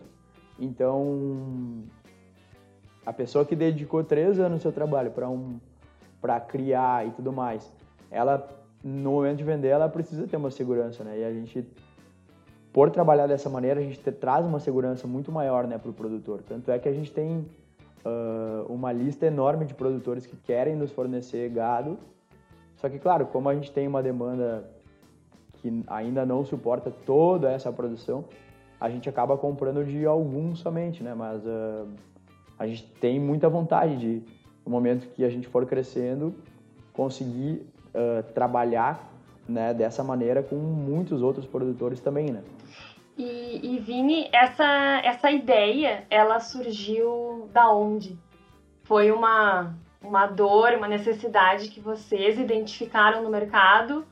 Então, 0.60 1.84
a 3.04 3.12
pessoa 3.12 3.44
que 3.44 3.56
dedicou 3.56 4.04
três 4.04 4.38
anos 4.38 4.58
do 4.58 4.62
seu 4.62 4.72
trabalho 4.72 5.10
para 5.10 5.28
um, 5.28 5.58
para 6.20 6.38
criar 6.38 7.06
e 7.06 7.10
tudo 7.12 7.32
mais, 7.32 7.72
ela 8.10 8.46
no 8.84 9.12
momento 9.12 9.38
de 9.38 9.44
vender 9.44 9.68
ela 9.68 9.88
precisa 9.88 10.26
ter 10.26 10.36
uma 10.36 10.50
segurança, 10.50 11.02
né? 11.02 11.18
E 11.18 11.24
a 11.24 11.32
gente 11.32 11.66
por 12.72 12.90
trabalhar 12.90 13.26
dessa 13.26 13.48
maneira 13.48 13.80
a 13.80 13.82
gente 13.82 13.98
te, 13.98 14.12
traz 14.12 14.44
uma 14.46 14.60
segurança 14.60 15.06
muito 15.06 15.32
maior, 15.32 15.66
né, 15.66 15.76
para 15.76 15.90
o 15.90 15.94
produtor. 15.94 16.40
Tanto 16.46 16.70
é 16.70 16.78
que 16.78 16.88
a 16.88 16.92
gente 16.92 17.10
tem 17.10 17.44
uh, 18.04 18.72
uma 18.72 18.92
lista 18.92 19.26
enorme 19.26 19.64
de 19.64 19.74
produtores 19.74 20.24
que 20.24 20.36
querem 20.36 20.76
nos 20.76 20.92
fornecer 20.92 21.48
gado. 21.50 21.98
Só 22.76 22.88
que 22.88 22.98
claro, 22.98 23.26
como 23.26 23.48
a 23.48 23.54
gente 23.54 23.72
tem 23.72 23.88
uma 23.88 24.02
demanda 24.02 24.70
que 25.54 25.82
ainda 25.88 26.24
não 26.24 26.44
suporta 26.44 26.90
toda 26.90 27.50
essa 27.50 27.72
produção, 27.72 28.24
a 28.80 28.88
gente 28.88 29.08
acaba 29.08 29.36
comprando 29.36 29.84
de 29.84 30.06
alguns 30.06 30.60
somente, 30.60 31.02
né? 31.02 31.14
Mas 31.14 31.44
uh, 31.44 31.86
a 32.58 32.66
gente 32.66 32.84
tem 33.00 33.20
muita 33.20 33.48
vontade 33.48 33.96
de, 33.96 34.22
no 34.64 34.72
momento 34.72 35.06
que 35.08 35.22
a 35.22 35.28
gente 35.28 35.46
for 35.46 35.66
crescendo, 35.66 36.34
conseguir 36.94 37.66
uh, 37.94 38.22
trabalhar 38.32 39.10
né, 39.46 39.74
dessa 39.74 40.02
maneira 40.02 40.42
com 40.42 40.56
muitos 40.56 41.20
outros 41.22 41.44
produtores 41.44 42.00
também, 42.00 42.30
né? 42.30 42.42
E, 43.18 43.74
e 43.74 43.78
Vini, 43.80 44.28
essa, 44.32 44.64
essa 45.04 45.30
ideia, 45.30 46.04
ela 46.08 46.40
surgiu 46.40 47.50
da 47.52 47.70
onde? 47.70 48.18
Foi 48.84 49.10
uma, 49.10 49.74
uma 50.00 50.26
dor, 50.26 50.72
uma 50.72 50.88
necessidade 50.88 51.68
que 51.68 51.80
vocês 51.80 52.38
identificaram 52.38 53.22
no 53.22 53.28
mercado 53.28 54.06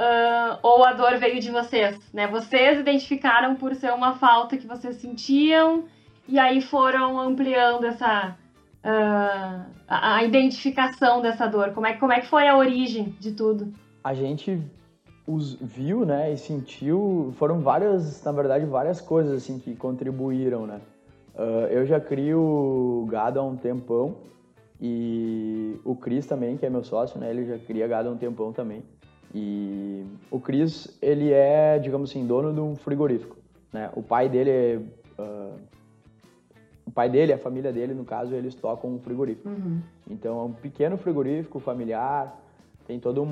uh, 0.00 0.58
ou 0.62 0.84
a 0.84 0.94
dor 0.94 1.18
veio 1.18 1.40
de 1.40 1.50
vocês, 1.50 1.98
né? 2.12 2.26
Vocês 2.26 2.80
identificaram 2.80 3.54
por 3.56 3.74
ser 3.74 3.92
uma 3.92 4.14
falta 4.14 4.56
que 4.56 4.66
vocês 4.66 4.96
sentiam 4.96 5.84
e 6.26 6.38
aí 6.38 6.62
foram 6.62 7.20
ampliando 7.20 7.84
essa 7.84 8.36
uh, 8.84 9.70
a, 9.86 10.24
identificação 10.24 11.20
dessa 11.20 11.46
dor. 11.46 11.72
Como 11.72 11.86
é, 11.86 11.92
como 11.94 12.12
é 12.12 12.20
que 12.20 12.26
foi 12.26 12.48
a 12.48 12.56
origem 12.56 13.14
de 13.20 13.32
tudo? 13.32 13.72
A 14.02 14.14
gente 14.14 14.58
os 15.26 15.54
viu, 15.54 16.04
né, 16.04 16.32
e 16.32 16.36
sentiu, 16.36 17.32
foram 17.36 17.60
várias, 17.60 18.24
na 18.24 18.32
verdade, 18.32 18.64
várias 18.66 19.00
coisas 19.00 19.34
assim 19.34 19.60
que 19.60 19.76
contribuíram, 19.76 20.66
né? 20.66 20.80
Uh, 21.34 21.66
eu 21.70 21.86
já 21.86 22.00
crio 22.00 23.06
gado 23.08 23.38
há 23.38 23.42
um 23.42 23.54
tempão 23.54 24.16
e 24.80 25.78
o 25.84 25.94
Cris 25.94 26.26
também, 26.26 26.56
que 26.56 26.66
é 26.66 26.70
meu 26.70 26.82
sócio, 26.82 27.20
né, 27.20 27.30
ele 27.30 27.44
já 27.44 27.58
cria 27.58 27.86
gado 27.86 28.08
há 28.08 28.12
um 28.12 28.16
tempão 28.16 28.52
também. 28.52 28.82
E 29.34 30.04
o 30.30 30.40
Cris, 30.40 30.98
ele 31.00 31.32
é, 31.32 31.78
digamos 31.78 32.10
assim, 32.10 32.26
dono 32.26 32.52
de 32.52 32.60
um 32.60 32.74
frigorífico. 32.74 33.36
Né? 33.72 33.90
O 33.94 34.02
pai 34.02 34.28
dele 34.28 34.50
é, 34.50 34.80
uh, 35.18 35.54
o 36.90 36.90
pai 36.90 37.08
dele, 37.08 37.32
a 37.32 37.38
família 37.38 37.72
dele, 37.72 37.94
no 37.94 38.04
caso, 38.04 38.34
eles 38.34 38.54
tocam 38.54 38.90
um 38.90 38.98
frigorífico. 38.98 39.48
Uhum. 39.48 39.80
Então 40.10 40.40
é 40.40 40.42
um 40.42 40.52
pequeno 40.52 40.96
frigorífico 40.96 41.60
familiar, 41.60 42.36
tem 42.84 42.98
todo 42.98 43.22
um, 43.22 43.26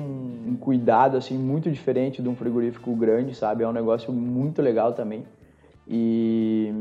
um, 0.47 0.55
cuidado 0.55 1.17
assim 1.17 1.37
muito 1.37 1.69
diferente 1.69 2.21
de 2.21 2.29
um 2.29 2.35
frigorífico 2.35 2.95
grande, 2.95 3.35
sabe? 3.35 3.63
É 3.63 3.67
um 3.67 3.73
negócio 3.73 4.13
muito 4.13 4.61
legal 4.61 4.93
também. 4.93 5.25
E 5.85 6.73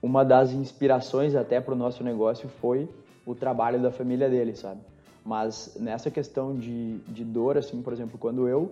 uma 0.00 0.24
das 0.24 0.52
inspirações 0.52 1.34
até 1.34 1.60
para 1.60 1.74
o 1.74 1.76
nosso 1.76 2.02
negócio 2.02 2.48
foi 2.48 2.88
o 3.26 3.34
trabalho 3.34 3.78
da 3.78 3.90
família 3.90 4.30
dele, 4.30 4.56
sabe? 4.56 4.80
Mas 5.26 5.76
nessa 5.80 6.08
questão 6.08 6.54
de, 6.54 6.98
de 6.98 7.24
dor, 7.24 7.58
assim, 7.58 7.82
por 7.82 7.92
exemplo, 7.92 8.16
quando 8.16 8.46
eu 8.46 8.70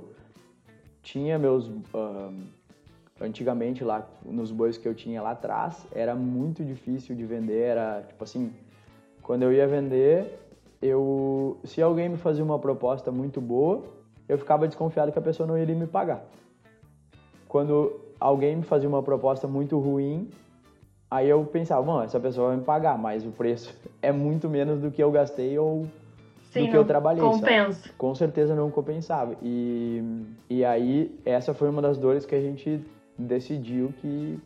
tinha 1.03 1.37
meus. 1.37 1.67
Uh, 1.67 2.33
antigamente, 3.21 3.83
lá 3.83 4.09
nos 4.25 4.53
bois 4.53 4.79
que 4.79 4.87
eu 4.87 4.95
tinha 4.95 5.21
lá 5.21 5.33
atrás, 5.33 5.85
era 5.93 6.15
muito 6.15 6.65
difícil 6.65 7.17
de 7.17 7.25
vender. 7.25 7.61
Era 7.61 8.05
tipo 8.07 8.23
assim: 8.23 8.53
quando 9.21 9.43
eu 9.43 9.53
ia 9.53 9.67
vender, 9.67 10.39
eu, 10.81 11.59
se 11.65 11.83
alguém 11.83 12.09
me 12.09 12.17
fazia 12.17 12.45
uma 12.45 12.59
proposta 12.59 13.11
muito 13.11 13.41
boa, 13.41 13.83
eu 14.29 14.39
ficava 14.39 14.69
desconfiado 14.69 15.11
que 15.11 15.19
a 15.19 15.23
pessoa 15.23 15.49
não 15.49 15.59
iria 15.59 15.75
me 15.75 15.89
pagar. 15.89 16.25
Quando 17.49 18.01
alguém 18.21 18.55
me 18.55 18.63
fazia 18.63 18.89
uma 18.89 19.03
proposta 19.03 19.49
muito 19.49 19.77
ruim, 19.81 20.31
aí 21.11 21.29
eu 21.29 21.45
pensava, 21.47 21.83
bom, 21.83 22.01
essa 22.01 22.21
pessoa 22.21 22.51
vai 22.51 22.59
me 22.59 22.63
pagar, 22.65 22.97
mas 22.97 23.27
o 23.27 23.31
preço 23.33 23.77
é 24.01 24.13
muito 24.13 24.49
menos 24.49 24.81
do 24.81 24.93
que 24.93 25.03
eu 25.03 25.11
gastei 25.11 25.59
ou 25.59 25.85
Sim, 26.55 26.67
do 26.67 26.71
que 26.71 26.77
eu 26.77 26.85
trabalhei. 26.85 27.23
Compensa. 27.23 27.81
Sabe? 27.81 27.95
Com 27.99 28.15
certeza 28.15 28.55
não 28.55 28.71
compensava. 28.71 29.35
E, 29.43 30.03
e 30.49 30.65
aí, 30.65 31.19
essa 31.25 31.53
foi 31.53 31.69
uma 31.69 31.83
das 31.83 31.99
dores 31.99 32.25
que 32.25 32.35
a 32.35 32.41
gente 32.41 32.81
decidiu 33.19 33.93
que 34.01 34.39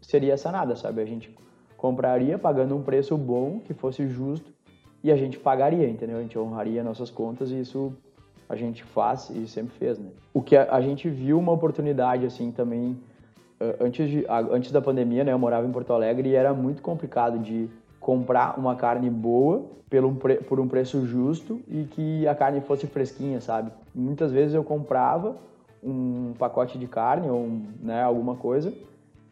seria 0.00 0.36
sanada, 0.36 0.76
sabe? 0.76 1.02
A 1.02 1.04
gente 1.04 1.34
compraria 1.76 2.38
pagando 2.38 2.76
um 2.76 2.82
preço 2.82 3.16
bom, 3.16 3.60
que 3.60 3.74
fosse 3.74 4.06
justo, 4.06 4.52
e 5.02 5.10
a 5.10 5.16
gente 5.16 5.38
pagaria, 5.38 5.88
entendeu? 5.88 6.18
A 6.18 6.22
gente 6.22 6.38
honraria 6.38 6.82
nossas 6.82 7.10
contas 7.10 7.50
e 7.50 7.60
isso 7.60 7.92
a 8.48 8.56
gente 8.56 8.82
faz 8.82 9.28
e 9.30 9.46
sempre 9.46 9.76
fez, 9.78 9.98
né? 9.98 10.10
O 10.32 10.40
que 10.40 10.56
a, 10.56 10.72
a 10.74 10.80
gente 10.80 11.08
viu 11.08 11.38
uma 11.38 11.52
oportunidade, 11.52 12.24
assim, 12.24 12.50
também, 12.50 12.96
antes, 13.80 14.08
de, 14.08 14.24
antes 14.28 14.70
da 14.70 14.80
pandemia, 14.80 15.24
né? 15.24 15.32
Eu 15.32 15.38
morava 15.38 15.66
em 15.66 15.72
Porto 15.72 15.92
Alegre 15.92 16.30
e 16.30 16.34
era 16.34 16.54
muito 16.54 16.80
complicado 16.82 17.38
de 17.38 17.68
comprar 18.08 18.58
uma 18.58 18.74
carne 18.74 19.10
boa 19.10 19.66
pelo, 19.90 20.14
por 20.14 20.58
um 20.58 20.66
preço 20.66 21.04
justo 21.04 21.60
e 21.68 21.84
que 21.84 22.26
a 22.26 22.34
carne 22.34 22.62
fosse 22.62 22.86
fresquinha, 22.86 23.38
sabe? 23.38 23.70
Muitas 23.94 24.32
vezes 24.32 24.54
eu 24.54 24.64
comprava 24.64 25.36
um 25.84 26.32
pacote 26.38 26.78
de 26.78 26.86
carne 26.86 27.28
ou 27.28 27.46
né, 27.82 28.02
alguma 28.02 28.34
coisa 28.34 28.72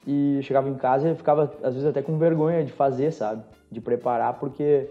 e 0.07 0.41
chegava 0.43 0.69
em 0.69 0.75
casa 0.75 1.09
e 1.09 1.15
ficava 1.15 1.51
às 1.63 1.73
vezes 1.73 1.89
até 1.89 2.03
com 2.03 2.19
vergonha 2.19 2.63
de 2.63 2.71
fazer, 2.71 3.13
sabe? 3.13 3.43
De 3.73 3.81
preparar 3.81 4.35
porque 4.35 4.87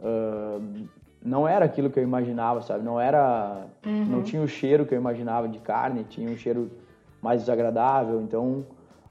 uh, 0.00 0.86
não 1.22 1.46
era 1.46 1.66
aquilo 1.66 1.90
que 1.90 2.00
eu 2.00 2.02
imaginava, 2.02 2.62
sabe? 2.62 2.82
Não 2.82 2.98
era, 2.98 3.66
uhum. 3.84 4.06
não 4.06 4.22
tinha 4.22 4.40
o 4.40 4.48
cheiro 4.48 4.86
que 4.86 4.94
eu 4.94 4.98
imaginava 4.98 5.46
de 5.46 5.58
carne, 5.58 6.02
tinha 6.04 6.30
um 6.30 6.36
cheiro 6.38 6.70
mais 7.20 7.42
desagradável, 7.42 8.22
então 8.22 8.64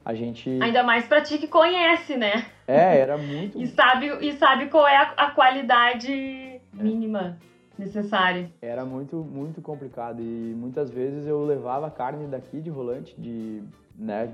a 0.07 0.13
gente 0.13 0.49
ainda 0.61 0.83
mais 0.83 1.05
para 1.05 1.21
ti 1.21 1.37
que 1.37 1.49
conhece, 1.49 2.15
né? 2.15 2.45
É, 2.65 2.97
era 2.97 3.17
muito. 3.17 3.59
e 3.59 3.67
sabe 3.67 4.07
e 4.25 4.31
sabe 4.37 4.67
qual 4.67 4.87
é 4.87 4.95
a, 4.95 5.13
a 5.17 5.31
qualidade 5.31 6.61
mínima 6.71 7.37
é. 7.77 7.81
necessária. 7.81 8.49
Era 8.61 8.85
muito 8.85 9.17
muito 9.17 9.61
complicado 9.61 10.21
e 10.21 10.55
muitas 10.55 10.89
vezes 10.89 11.27
eu 11.27 11.43
levava 11.43 11.91
carne 11.91 12.25
daqui 12.25 12.61
de 12.61 12.71
volante 12.71 13.19
de 13.19 13.61
né 13.97 14.33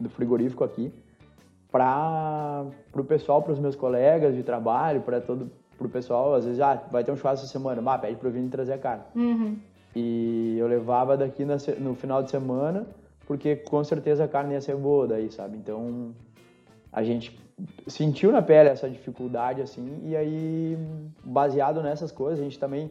do 0.00 0.08
frigorífico 0.08 0.64
aqui 0.64 0.90
para 1.70 2.64
o 2.94 3.04
pessoal, 3.04 3.42
para 3.42 3.52
os 3.52 3.58
meus 3.58 3.76
colegas 3.76 4.34
de 4.34 4.42
trabalho, 4.42 5.02
para 5.02 5.20
todo 5.20 5.50
pro 5.76 5.88
pessoal, 5.88 6.34
às 6.34 6.46
vezes, 6.46 6.60
ah, 6.60 6.80
vai 6.90 7.02
ter 7.02 7.10
um 7.10 7.16
churrasco 7.16 7.44
essa 7.44 7.52
semana, 7.52 7.82
bah, 7.82 7.98
pede 7.98 8.14
pro 8.14 8.30
Vini 8.30 8.48
trazer 8.48 8.74
a 8.74 8.78
carne. 8.78 9.02
Uhum. 9.14 9.58
E 9.94 10.56
eu 10.56 10.68
levava 10.68 11.16
daqui 11.16 11.44
no 11.44 11.94
final 11.96 12.22
de 12.22 12.30
semana 12.30 12.86
porque 13.26 13.56
com 13.56 13.82
certeza 13.82 14.24
a 14.24 14.28
carne 14.28 14.54
ia 14.54 14.60
ser 14.60 14.76
boa 14.76 15.06
daí, 15.06 15.30
sabe? 15.30 15.56
Então 15.56 16.14
a 16.92 17.02
gente 17.02 17.36
sentiu 17.86 18.32
na 18.32 18.42
pele 18.42 18.68
essa 18.68 18.88
dificuldade 18.88 19.60
assim 19.60 20.00
e 20.04 20.16
aí 20.16 20.78
baseado 21.24 21.82
nessas 21.82 22.10
coisas 22.10 22.40
a 22.40 22.42
gente 22.42 22.58
também 22.58 22.90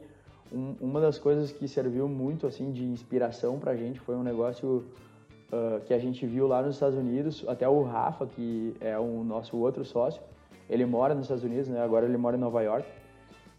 um, 0.52 0.76
uma 0.80 1.02
das 1.02 1.18
coisas 1.18 1.52
que 1.52 1.68
serviu 1.68 2.08
muito 2.08 2.48
assim 2.48 2.72
de 2.72 2.84
inspiração 2.84 3.60
para 3.60 3.72
a 3.72 3.76
gente 3.76 4.00
foi 4.00 4.16
um 4.16 4.24
negócio 4.24 4.86
uh, 5.52 5.82
que 5.86 5.94
a 5.94 6.00
gente 6.00 6.26
viu 6.26 6.48
lá 6.48 6.62
nos 6.62 6.76
Estados 6.76 6.98
Unidos 6.98 7.44
até 7.48 7.68
o 7.68 7.84
Rafa 7.84 8.26
que 8.26 8.76
é 8.80 8.98
o 8.98 9.24
nosso 9.24 9.58
outro 9.58 9.84
sócio 9.84 10.22
ele 10.70 10.86
mora 10.86 11.14
nos 11.14 11.26
Estados 11.26 11.44
Unidos 11.44 11.68
né 11.68 11.82
agora 11.82 12.06
ele 12.06 12.18
mora 12.18 12.38
em 12.38 12.40
Nova 12.40 12.62
York 12.62 12.88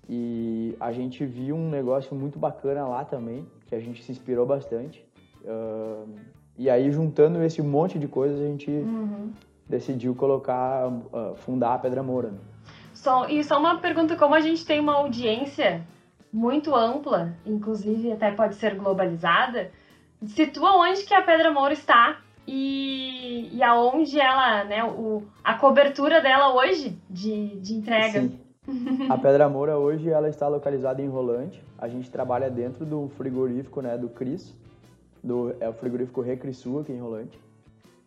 e 0.09 0.76
a 0.81 0.93
gente 0.93 1.25
viu 1.25 1.54
um 1.57 1.69
negócio 1.69 2.14
muito 2.14 2.38
bacana 2.38 2.87
lá 2.87 3.04
também 3.04 3.47
que 3.66 3.75
a 3.75 3.81
gente 3.81 4.02
se 4.02 4.12
inspirou 4.12 4.47
bastante 4.47 5.04
uh, 5.45 6.09
e 6.57 6.71
aí, 6.71 6.91
juntando 6.91 7.43
esse 7.43 7.61
monte 7.61 7.99
de 7.99 8.07
coisas, 8.07 8.41
a 8.41 8.45
gente 8.45 8.71
uhum. 8.71 9.33
decidiu 9.69 10.15
colocar, 10.15 10.89
uh, 10.89 11.35
fundar 11.37 11.75
a 11.75 11.79
Pedra 11.79 12.03
Moura. 12.03 12.29
Né? 12.29 12.39
Só, 12.95 13.29
e 13.29 13.43
só 13.43 13.59
uma 13.59 13.79
pergunta, 13.79 14.17
como 14.17 14.35
a 14.35 14.41
gente 14.41 14.65
tem 14.65 14.79
uma 14.79 14.95
audiência 14.95 15.83
muito 16.33 16.75
ampla, 16.75 17.35
inclusive 17.45 18.13
até 18.13 18.31
pode 18.31 18.55
ser 18.55 18.77
globalizada, 18.77 19.71
situa 20.27 20.77
onde 20.77 21.05
que 21.05 21.15
a 21.15 21.23
Pedra 21.23 21.53
Moura 21.53 21.73
está 21.73 22.19
e, 22.47 23.51
e 23.53 23.63
aonde 23.63 24.19
ela, 24.21 24.65
né, 24.65 24.85
o, 24.85 25.25
a 25.43 25.55
cobertura 25.55 26.21
dela 26.21 26.55
hoje 26.55 26.97
de, 27.11 27.57
de 27.61 27.75
entrega. 27.75 28.21
Sim. 28.21 28.39
A 29.11 29.19
Pedra 29.19 29.49
Moura 29.49 29.77
hoje 29.77 30.09
ela 30.09 30.29
está 30.29 30.49
localizada 30.49 31.03
em 31.03 31.09
Rolante. 31.09 31.63
A 31.77 31.87
gente 31.89 32.11
trabalha 32.11 32.49
dentro 32.49 32.87
do 32.87 33.09
frigorífico, 33.17 33.83
né, 33.83 33.99
do 33.99 34.09
Cris 34.09 34.55
do 35.25 35.54
é 35.59 35.69
o 35.69 35.73
frigorífico 35.73 36.21
Recrisua 36.21 36.83
aqui 36.83 36.93
em 36.93 37.00
Rolante. 37.00 37.40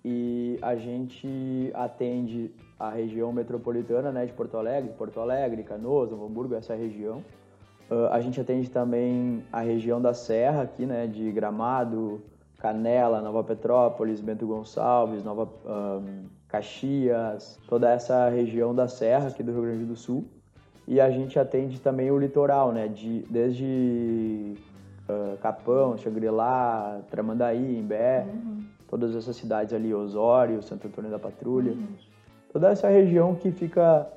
E 0.06 0.58
a 0.62 0.76
gente 0.76 1.72
atende 1.74 2.52
a 2.80 2.90
região 2.90 3.34
metropolitana, 3.34 4.12
né, 4.12 4.26
de 4.26 4.34
Porto 4.34 4.56
Alegre, 4.56 4.92
Porto 4.98 5.20
Alegre, 5.20 5.64
Canoas, 5.64 6.14
Hamburgo, 6.14 6.54
essa 6.56 6.76
região. 6.76 7.24
Uh, 7.90 8.06
a 8.12 8.22
gente 8.22 8.40
atende 8.40 8.70
também 8.70 9.44
a 9.52 9.62
região 9.62 10.00
da 10.00 10.14
Serra 10.14 10.62
aqui, 10.62 10.86
né, 10.86 11.08
de 11.08 11.32
Gramado, 11.32 12.22
Canela, 12.60 13.22
Nova 13.22 13.44
Petrópolis, 13.44 14.22
Bento 14.22 14.46
Gonçalves, 14.46 15.24
Nova 15.24 15.50
um, 15.66 16.26
Caxias, 16.48 17.60
toda 17.68 17.90
essa 17.90 18.30
região 18.30 18.74
da 18.74 18.88
Serra 18.88 19.30
aqui 19.30 19.42
do 19.42 19.52
Rio 19.52 19.64
Grande 19.64 19.86
do 19.86 19.96
Sul. 19.96 20.26
E 20.88 21.02
a 21.02 21.10
gente 21.10 21.38
atende 21.38 21.82
também 21.82 22.12
o 22.12 22.18
litoral, 22.18 22.72
né, 22.72 22.88
de, 22.88 23.26
desde 23.30 24.56
uh, 25.10 25.38
Capão, 25.38 25.98
Xangri-Lá, 25.98 27.02
Tramandaí, 27.10 27.78
Imbé, 27.78 28.26
uhum. 28.28 28.64
todas 28.90 29.16
essas 29.16 29.36
cidades 29.36 29.74
ali, 29.74 29.94
Osório, 29.94 30.62
Santo 30.62 30.88
Antônio 30.88 31.12
da 31.12 31.20
Patrulha. 31.20 31.72
Uhum. 31.72 31.88
Toda 32.52 32.70
essa 32.70 32.90
região 32.90 33.36
que 33.36 33.52
fica 33.52 34.08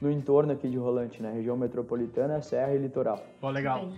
no 0.00 0.10
entorno 0.10 0.52
aqui 0.52 0.68
de 0.68 0.76
Rolante, 0.76 1.22
né? 1.22 1.32
Região 1.32 1.56
metropolitana, 1.56 2.40
Serra 2.42 2.74
e 2.74 2.78
Litoral. 2.78 3.20
Pô, 3.40 3.50
legal. 3.50 3.88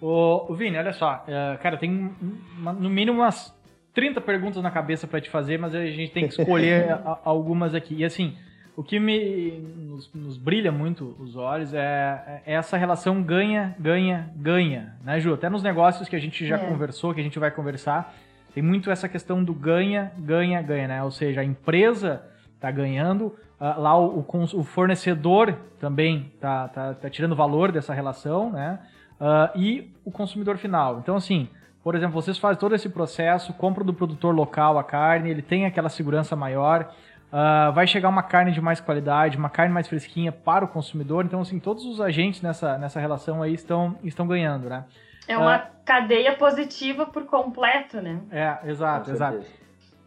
Ô, 0.00 0.54
Vini, 0.54 0.76
olha 0.76 0.92
só, 0.92 1.24
uh, 1.26 1.58
cara, 1.60 1.76
tem 1.76 2.10
uma, 2.56 2.72
no 2.72 2.88
mínimo 2.88 3.20
umas 3.20 3.54
30 3.94 4.20
perguntas 4.20 4.62
na 4.62 4.70
cabeça 4.70 5.06
para 5.06 5.20
te 5.20 5.28
fazer, 5.28 5.58
mas 5.58 5.74
a 5.74 5.84
gente 5.84 6.12
tem 6.12 6.28
que 6.28 6.40
escolher 6.40 7.00
algumas 7.24 7.74
aqui. 7.74 7.96
E 7.96 8.04
assim, 8.04 8.36
o 8.78 8.82
que 8.84 9.00
me 9.00 9.58
nos, 9.76 10.08
nos 10.14 10.38
brilha 10.38 10.70
muito 10.70 11.16
os 11.18 11.34
olhos 11.34 11.74
é, 11.74 12.42
é, 12.46 12.54
essa 12.54 12.76
relação 12.76 13.20
ganha, 13.20 13.74
ganha, 13.76 14.30
ganha, 14.36 14.94
né, 15.02 15.18
Ju? 15.18 15.34
Até 15.34 15.50
nos 15.50 15.64
negócios 15.64 16.08
que 16.08 16.14
a 16.14 16.18
gente 16.20 16.46
já 16.46 16.54
é. 16.54 16.58
conversou, 16.58 17.12
que 17.12 17.18
a 17.18 17.24
gente 17.24 17.40
vai 17.40 17.50
conversar, 17.50 18.14
tem 18.54 18.62
muito 18.62 18.88
essa 18.88 19.08
questão 19.08 19.42
do 19.42 19.52
ganha, 19.52 20.12
ganha, 20.16 20.62
ganha, 20.62 20.86
né? 20.86 21.02
Ou 21.02 21.10
seja, 21.10 21.40
a 21.40 21.44
empresa 21.44 22.22
tá 22.60 22.70
ganhando, 22.70 23.34
uh, 23.60 23.80
lá 23.80 23.98
o, 23.98 24.24
o, 24.24 24.62
fornecedor 24.62 25.58
também 25.80 26.30
tá, 26.40 26.68
tá, 26.68 26.94
tá, 26.94 27.10
tirando 27.10 27.34
valor 27.34 27.72
dessa 27.72 27.92
relação, 27.92 28.52
né? 28.52 28.78
Uh, 29.20 29.58
e 29.58 29.92
o 30.04 30.12
consumidor 30.12 30.56
final. 30.56 31.00
Então, 31.00 31.16
assim, 31.16 31.48
por 31.82 31.96
exemplo, 31.96 32.14
vocês 32.14 32.38
fazem 32.38 32.60
todo 32.60 32.76
esse 32.76 32.88
processo, 32.88 33.52
compram 33.54 33.84
do 33.84 33.92
produtor 33.92 34.32
local 34.32 34.78
a 34.78 34.84
carne, 34.84 35.30
ele 35.30 35.42
tem 35.42 35.66
aquela 35.66 35.88
segurança 35.88 36.36
maior, 36.36 36.94
uh, 37.32 37.72
vai 37.72 37.86
chegar 37.86 38.08
uma 38.08 38.22
carne 38.22 38.52
de 38.52 38.60
mais 38.60 38.80
qualidade, 38.80 39.36
uma 39.36 39.50
carne 39.50 39.72
mais 39.72 39.88
fresquinha 39.88 40.32
para 40.32 40.64
o 40.64 40.68
consumidor. 40.68 41.24
Então, 41.24 41.40
assim, 41.40 41.58
todos 41.58 41.84
os 41.84 42.00
agentes 42.00 42.42
nessa, 42.42 42.78
nessa 42.78 43.00
relação 43.00 43.42
aí 43.42 43.54
estão, 43.54 43.96
estão 44.02 44.26
ganhando, 44.26 44.68
né? 44.68 44.84
É 45.26 45.36
uma 45.36 45.58
uh, 45.58 45.62
cadeia 45.84 46.34
positiva 46.36 47.06
por 47.06 47.26
completo, 47.26 48.00
né? 48.00 48.20
É, 48.30 48.70
exato, 48.70 49.10
exato. 49.10 49.44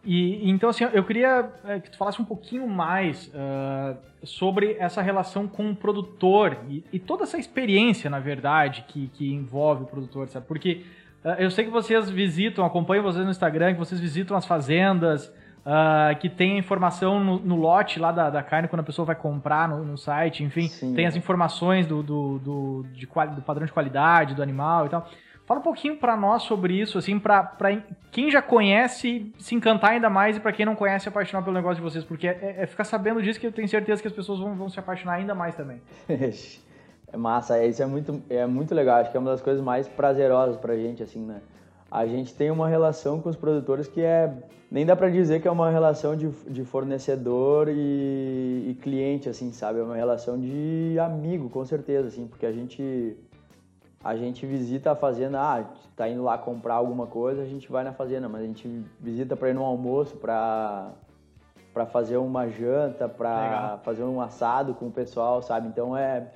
E 0.04 0.50
então 0.50 0.70
assim, 0.70 0.84
eu 0.94 1.04
queria 1.04 1.51
é, 1.63 1.80
que 1.80 1.92
tu 1.92 1.98
falasse 1.98 2.20
um 2.20 2.25
pouquinho 2.25 2.68
mais 2.68 3.28
uh, 3.28 3.96
sobre 4.24 4.75
essa 4.80 5.00
relação 5.00 5.48
com 5.48 5.70
o 5.70 5.75
produtor 5.75 6.58
e, 6.68 6.84
e, 6.92 6.98
toda 6.98 7.24
essa 7.24 7.38
experiência, 7.38 8.10
na 8.10 8.20
verdade, 8.20 8.84
que, 8.88 9.10
que 9.10 9.32
envolve 9.32 9.84
o 9.84 9.86
produtor, 9.86 10.28
sabe? 10.28 10.48
Porque 10.48 10.84
uh, 11.24 11.30
eu 11.38 11.51
sei 11.51 11.66
que 11.66 11.70
vocês 11.70 12.10
visitam, 12.10 12.66
acompanho 12.66 13.04
vocês 13.04 13.24
no 13.24 13.30
Instagram, 13.30 13.74
que 13.74 13.80
vocês 13.80 14.01
visitam 14.01 14.36
as 14.36 14.46
fazendas, 14.46 15.32
uh, 15.65 16.18
que 16.20 16.30
tem 16.30 16.56
a 16.56 16.58
informação 16.58 17.24
no, 17.24 17.39
no 17.39 17.56
lote 17.56 18.00
lá 18.00 18.12
da, 18.12 18.30
da, 18.30 18.44
carne 18.44 18.68
quando 18.68 18.82
a 18.82 18.84
pessoa 18.84 19.06
vai 19.06 19.15
comprar 19.15 19.68
no, 19.68 19.84
no 19.84 19.98
site, 19.98 20.44
enfim, 20.44 20.68
Sim. 20.68 20.94
tem 20.94 21.06
as 21.06 21.15
informações 21.15 21.86
do, 21.86 22.01
do, 22.01 22.39
do, 22.39 22.86
de, 22.94 23.06
do 23.06 23.41
padrão 23.41 23.65
de 23.65 23.72
qualidade 23.72 24.36
do 24.36 24.44
animal 24.44 24.86
e 24.86 24.89
tal. 24.89 25.08
Fala 25.46 25.60
um 25.60 25.63
pouquinho 25.63 25.98
para 25.98 26.15
nós 26.15 26.44
sobre 26.44 26.80
isso, 26.80 26.98
assim, 26.98 27.20
para 27.20 27.58
quem 28.12 28.32
já 28.32 28.41
conhece 28.41 29.34
se 29.38 29.53
encantar 29.53 29.91
ainda 29.91 30.10
mais 30.10 30.38
e 30.38 30.39
para 30.39 30.53
quem 30.53 30.65
não 30.65 30.75
conhece 30.75 31.03
se 31.03 31.10
apaixonar 31.10 31.44
pelo 31.44 31.56
negócio 31.56 31.75
de 31.75 31.82
vocês, 31.82 32.06
porque 32.06 32.27
é, 32.27 32.56
é, 32.60 32.65
ficar 32.65 32.84
sabendo 32.84 33.22
disso 33.22 33.39
que 33.39 33.48
eu 33.48 33.51
tenho 33.51 33.68
certeza 33.68 34.01
que 34.01 34.08
as 34.08 34.13
pessoas 34.13 34.39
vão, 34.39 34.56
vão 34.56 34.70
se 34.70 34.80
apaixonar 34.80 35.15
ainda 35.15 35.36
mais 35.36 35.56
também. 35.56 35.82
é 36.08 37.18
massa, 37.18 37.58
é, 37.58 37.68
isso 37.68 37.84
é 37.84 37.86
muito, 37.86 38.24
é 38.30 38.46
muito 38.46 38.74
legal, 38.74 39.01
acho 39.01 39.12
que 39.12 39.18
é 39.18 39.20
uma 39.20 39.32
das 39.32 39.41
coisas 39.41 39.62
mais 39.62 39.89
prazerosas 39.89 40.56
pra 40.58 40.75
gente, 40.77 41.03
assim, 41.03 41.25
né? 41.25 41.41
A 41.91 42.07
gente 42.07 42.33
tem 42.33 42.50
uma 42.50 42.69
relação 42.69 43.19
com 43.19 43.27
os 43.27 43.36
produtores 43.36 43.86
que 43.86 44.00
é, 44.00 44.33
nem 44.71 44.86
dá 44.86 44.95
para 44.95 45.10
dizer 45.10 45.41
que 45.41 45.48
é 45.48 45.51
uma 45.51 45.69
relação 45.69 46.15
de, 46.15 46.29
de 46.48 46.63
fornecedor 46.63 47.67
e, 47.67 48.69
e 48.69 48.77
cliente, 48.81 49.27
assim, 49.27 49.51
sabe? 49.51 49.80
É 49.80 49.84
uma 49.84 49.97
relação 49.97 50.39
de 50.39 50.97
amigo, 50.97 51.49
com 51.49 51.65
certeza, 51.65 52.08
assim, 52.08 52.27
porque 52.27 52.45
a 52.45 52.51
gente 52.54 53.17
a 54.04 54.15
gente 54.15 54.45
visita 54.47 54.91
a 54.91 54.95
fazenda, 54.95 55.39
ah, 55.39 55.65
tá 55.95 56.10
indo 56.10 56.23
lá 56.23 56.36
comprar 56.38 56.75
alguma 56.75 57.06
coisa, 57.06 57.41
a 57.41 57.45
gente 57.45 57.71
vai 57.71 57.84
na 57.84 57.91
fazenda, 57.91 58.27
mas 58.27 58.41
a 58.41 58.45
gente 58.45 58.67
visita 58.99 59.36
para 59.36 59.49
ir 59.49 59.54
no 59.54 59.63
almoço, 59.63 60.15
para 60.15 60.91
para 61.73 61.86
fazer 61.86 62.17
uma 62.17 62.49
janta, 62.49 63.08
para 63.08 63.80
fazer 63.84 64.04
um 64.04 64.19
assado 64.19 64.73
com 64.73 64.88
o 64.88 64.91
pessoal, 64.91 65.41
sabe? 65.41 65.67
Então 65.67 65.95
é 65.95 66.32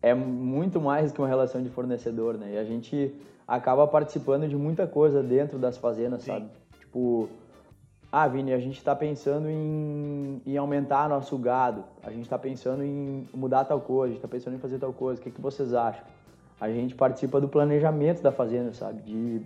é 0.00 0.14
muito 0.14 0.80
mais 0.80 1.12
que 1.12 1.20
uma 1.20 1.28
relação 1.28 1.62
de 1.62 1.68
fornecedor, 1.68 2.38
né? 2.38 2.54
E 2.54 2.58
a 2.58 2.64
gente 2.64 3.14
acaba 3.46 3.86
participando 3.86 4.48
de 4.48 4.56
muita 4.56 4.86
coisa 4.86 5.22
dentro 5.22 5.58
das 5.58 5.76
fazendas, 5.76 6.22
Sim. 6.22 6.32
sabe? 6.32 6.50
Tipo, 6.78 7.28
ah, 8.10 8.28
Vini, 8.28 8.52
a 8.52 8.58
gente 8.58 8.78
está 8.78 8.94
pensando 8.94 9.48
em, 9.48 10.40
em 10.46 10.56
aumentar 10.56 11.08
nosso 11.08 11.36
gado, 11.36 11.84
a 12.02 12.10
gente 12.10 12.22
está 12.22 12.38
pensando 12.38 12.82
em 12.82 13.28
mudar 13.34 13.64
tal 13.64 13.80
coisa, 13.80 14.04
a 14.04 14.14
gente 14.14 14.18
está 14.18 14.28
pensando 14.28 14.54
em 14.56 14.58
fazer 14.58 14.78
tal 14.78 14.92
coisa, 14.92 15.20
o 15.20 15.24
que, 15.24 15.30
que 15.30 15.40
vocês 15.40 15.74
acham? 15.74 16.04
a 16.60 16.70
gente 16.70 16.94
participa 16.94 17.40
do 17.40 17.48
planejamento 17.48 18.22
da 18.22 18.32
fazenda, 18.32 18.72
sabe? 18.72 19.02
De 19.02 19.42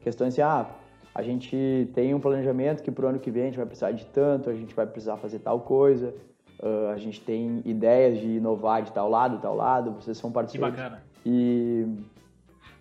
questões 0.00 0.34
assim, 0.34 0.42
ah, 0.42 0.66
a 1.14 1.22
gente 1.22 1.90
tem 1.94 2.14
um 2.14 2.20
planejamento 2.20 2.82
que 2.82 2.90
pro 2.90 3.08
ano 3.08 3.18
que 3.18 3.30
vem 3.30 3.44
a 3.44 3.46
gente 3.46 3.56
vai 3.56 3.66
precisar 3.66 3.92
de 3.92 4.04
tanto, 4.06 4.50
a 4.50 4.54
gente 4.54 4.74
vai 4.74 4.86
precisar 4.86 5.16
fazer 5.16 5.38
tal 5.38 5.60
coisa, 5.60 6.14
uh, 6.62 6.88
a 6.92 6.98
gente 6.98 7.20
tem 7.20 7.62
ideias 7.64 8.18
de 8.18 8.28
inovar 8.36 8.82
de 8.82 8.92
tal 8.92 9.08
lado, 9.08 9.38
tal 9.38 9.56
lado, 9.56 9.92
vocês 9.92 10.18
são 10.18 10.30
parceiros. 10.30 10.70
Que 10.70 10.76
bacana. 10.76 11.02
E 11.24 11.86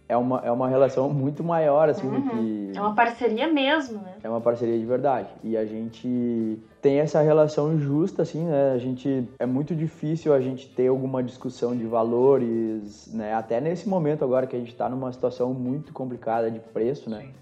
é 0.10 0.18
uma, 0.18 0.42
é 0.44 0.52
uma 0.52 0.68
relação 0.68 1.08
muito 1.08 1.44
maior, 1.44 1.88
assim, 1.88 2.08
uhum. 2.08 2.20
do 2.20 2.30
que... 2.32 2.72
É 2.76 2.82
uma 2.82 2.96
parceria 2.96 3.48
mesmo, 3.48 4.02
né? 4.02 4.16
É 4.24 4.28
uma 4.28 4.42
parceria 4.42 4.78
de 4.78 4.84
verdade. 4.84 5.30
E 5.44 5.56
a 5.56 5.64
gente 5.64 6.58
tem 6.82 7.00
essa 7.00 7.22
relação 7.22 7.80
justa, 7.80 8.24
assim, 8.24 8.44
né? 8.44 8.72
A 8.74 8.80
gente... 8.80 9.30
É 9.38 9.46
muito 9.46 9.76
difícil 9.76 10.34
a 10.34 10.42
gente 10.42 10.68
ter 10.68 10.88
alguma 10.88 11.22
discussão 11.22 11.78
de 11.78 11.86
valores, 11.86 13.14
né? 13.14 13.36
Até 13.36 13.62
nesse 13.62 13.88
momento 13.88 14.26
agora 14.26 14.48
que 14.48 14.56
a 14.56 14.60
gente 14.60 14.72
está 14.72 14.90
numa 14.90 15.14
situação 15.14 15.54
muito 15.54 15.94
complicada 15.94 16.50
de 16.50 16.60
preço, 16.60 17.08
né? 17.08 17.22
Sim. 17.22 17.34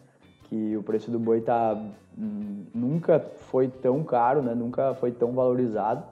Que 0.50 0.76
o 0.76 0.84
preço 0.84 1.10
do 1.10 1.18
boi 1.18 1.40
tá... 1.40 1.82
Hum, 2.20 2.66
nunca 2.76 3.18
foi 3.50 3.70
tão 3.70 4.04
caro, 4.04 4.42
né? 4.42 4.54
Nunca 4.54 4.94
foi 4.96 5.12
tão 5.12 5.32
valorizado. 5.32 6.04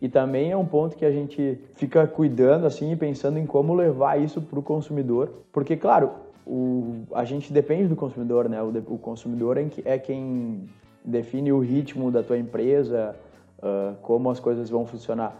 E 0.00 0.08
também 0.08 0.50
é 0.50 0.56
um 0.56 0.66
ponto 0.66 0.96
que 0.96 1.04
a 1.04 1.10
gente 1.10 1.58
fica 1.74 2.06
cuidando 2.06 2.66
assim 2.66 2.92
e 2.92 2.96
pensando 2.96 3.38
em 3.38 3.46
como 3.46 3.74
levar 3.74 4.20
isso 4.20 4.42
para 4.42 4.58
o 4.58 4.62
consumidor, 4.62 5.30
porque 5.50 5.76
claro, 5.76 6.10
o, 6.46 7.04
a 7.12 7.24
gente 7.24 7.52
depende 7.52 7.88
do 7.88 7.96
consumidor, 7.96 8.48
né? 8.48 8.62
O, 8.62 8.68
o 8.94 8.98
consumidor 8.98 9.56
é, 9.56 9.66
é 9.84 9.98
quem 9.98 10.68
define 11.04 11.52
o 11.52 11.60
ritmo 11.60 12.10
da 12.10 12.22
tua 12.22 12.38
empresa, 12.38 13.16
uh, 13.58 13.96
como 14.02 14.30
as 14.30 14.38
coisas 14.38 14.68
vão 14.68 14.86
funcionar. 14.86 15.34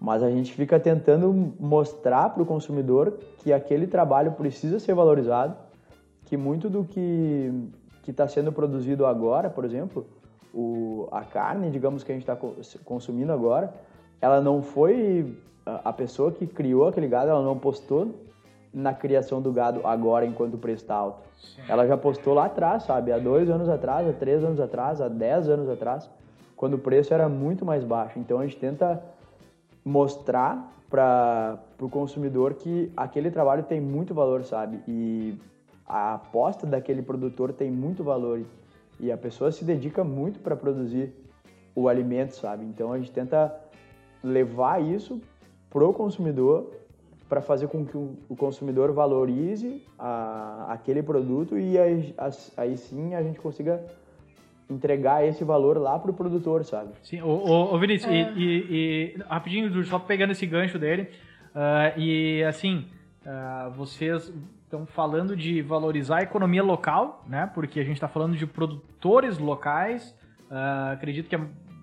Mas 0.00 0.22
a 0.22 0.30
gente 0.30 0.52
fica 0.52 0.78
tentando 0.78 1.52
mostrar 1.58 2.30
para 2.30 2.42
o 2.42 2.46
consumidor 2.46 3.18
que 3.38 3.52
aquele 3.52 3.86
trabalho 3.86 4.32
precisa 4.32 4.78
ser 4.78 4.94
valorizado, 4.94 5.56
que 6.24 6.36
muito 6.36 6.70
do 6.70 6.84
que 6.84 7.52
está 8.06 8.26
sendo 8.26 8.52
produzido 8.52 9.04
agora, 9.06 9.50
por 9.50 9.64
exemplo, 9.64 10.06
o, 10.54 11.08
a 11.10 11.22
carne, 11.22 11.70
digamos 11.70 12.02
que 12.02 12.12
a 12.12 12.14
gente 12.14 12.28
está 12.28 12.36
consumindo 12.84 13.32
agora, 13.32 13.72
ela 14.20 14.40
não 14.40 14.62
foi 14.62 15.36
a 15.64 15.92
pessoa 15.92 16.32
que 16.32 16.46
criou 16.46 16.88
aquele 16.88 17.08
gado, 17.08 17.30
ela 17.30 17.42
não 17.42 17.58
postou 17.58 18.14
na 18.72 18.92
criação 18.94 19.40
do 19.40 19.52
gado 19.52 19.80
agora 19.84 20.26
enquanto 20.26 20.54
o 20.54 20.58
preço 20.58 20.84
está 20.84 20.94
alto. 20.94 21.22
Sim. 21.36 21.62
Ela 21.68 21.86
já 21.86 21.96
postou 21.96 22.34
lá 22.34 22.46
atrás, 22.46 22.84
sabe? 22.84 23.12
Há 23.12 23.18
dois 23.18 23.48
anos 23.50 23.68
atrás, 23.68 24.08
há 24.08 24.12
três 24.12 24.42
anos 24.44 24.60
atrás, 24.60 25.00
há 25.00 25.08
dez 25.08 25.48
anos 25.48 25.68
atrás, 25.68 26.08
quando 26.56 26.74
o 26.74 26.78
preço 26.78 27.12
era 27.14 27.28
muito 27.28 27.64
mais 27.64 27.84
baixo. 27.84 28.18
Então 28.18 28.40
a 28.40 28.44
gente 28.44 28.56
tenta 28.56 29.02
mostrar 29.84 30.72
para 30.90 31.58
o 31.80 31.88
consumidor 31.88 32.54
que 32.54 32.90
aquele 32.96 33.30
trabalho 33.30 33.62
tem 33.62 33.80
muito 33.80 34.14
valor, 34.14 34.44
sabe? 34.44 34.80
E 34.88 35.36
a 35.86 36.14
aposta 36.14 36.66
daquele 36.66 37.02
produtor 37.02 37.52
tem 37.52 37.70
muito 37.70 38.02
valor 38.02 38.42
e 39.00 39.12
a 39.12 39.16
pessoa 39.16 39.52
se 39.52 39.64
dedica 39.64 40.02
muito 40.02 40.40
para 40.40 40.56
produzir 40.56 41.12
o 41.74 41.88
alimento, 41.88 42.34
sabe? 42.34 42.64
Então 42.64 42.92
a 42.92 42.98
gente 42.98 43.12
tenta 43.12 43.54
levar 44.22 44.82
isso 44.82 45.20
pro 45.70 45.92
consumidor 45.92 46.70
para 47.28 47.42
fazer 47.42 47.68
com 47.68 47.84
que 47.84 47.96
o 47.96 48.34
consumidor 48.36 48.92
valorize 48.92 49.82
a, 49.98 50.66
aquele 50.70 51.02
produto 51.02 51.58
e 51.58 51.78
aí, 51.78 52.14
aí, 52.56 52.76
sim 52.76 53.14
a 53.14 53.22
gente 53.22 53.38
consiga 53.38 53.84
entregar 54.68 55.26
esse 55.26 55.44
valor 55.44 55.76
lá 55.76 55.98
pro 55.98 56.12
produtor, 56.12 56.64
sabe? 56.64 56.90
Sim, 57.02 57.20
ô, 57.22 57.74
ô, 57.74 57.78
Vinícius, 57.78 58.10
é. 58.10 58.32
e, 58.32 58.38
e, 58.38 59.14
e, 59.16 59.22
rapidinho, 59.28 59.84
só 59.84 59.98
pegando 59.98 60.32
esse 60.32 60.46
gancho 60.46 60.78
dele, 60.78 61.08
uh, 61.54 61.98
e 61.98 62.42
assim, 62.44 62.86
uh, 63.26 63.70
vocês 63.72 64.32
estão 64.64 64.84
falando 64.86 65.34
de 65.34 65.62
valorizar 65.62 66.18
a 66.18 66.22
economia 66.22 66.62
local, 66.62 67.24
né? 67.26 67.50
Porque 67.54 67.80
a 67.80 67.82
gente 67.84 67.94
está 67.94 68.08
falando 68.08 68.36
de 68.36 68.46
produtores 68.46 69.38
locais, 69.38 70.14
uh, 70.50 70.92
acredito 70.92 71.28
que 71.28 71.36
é 71.36 71.40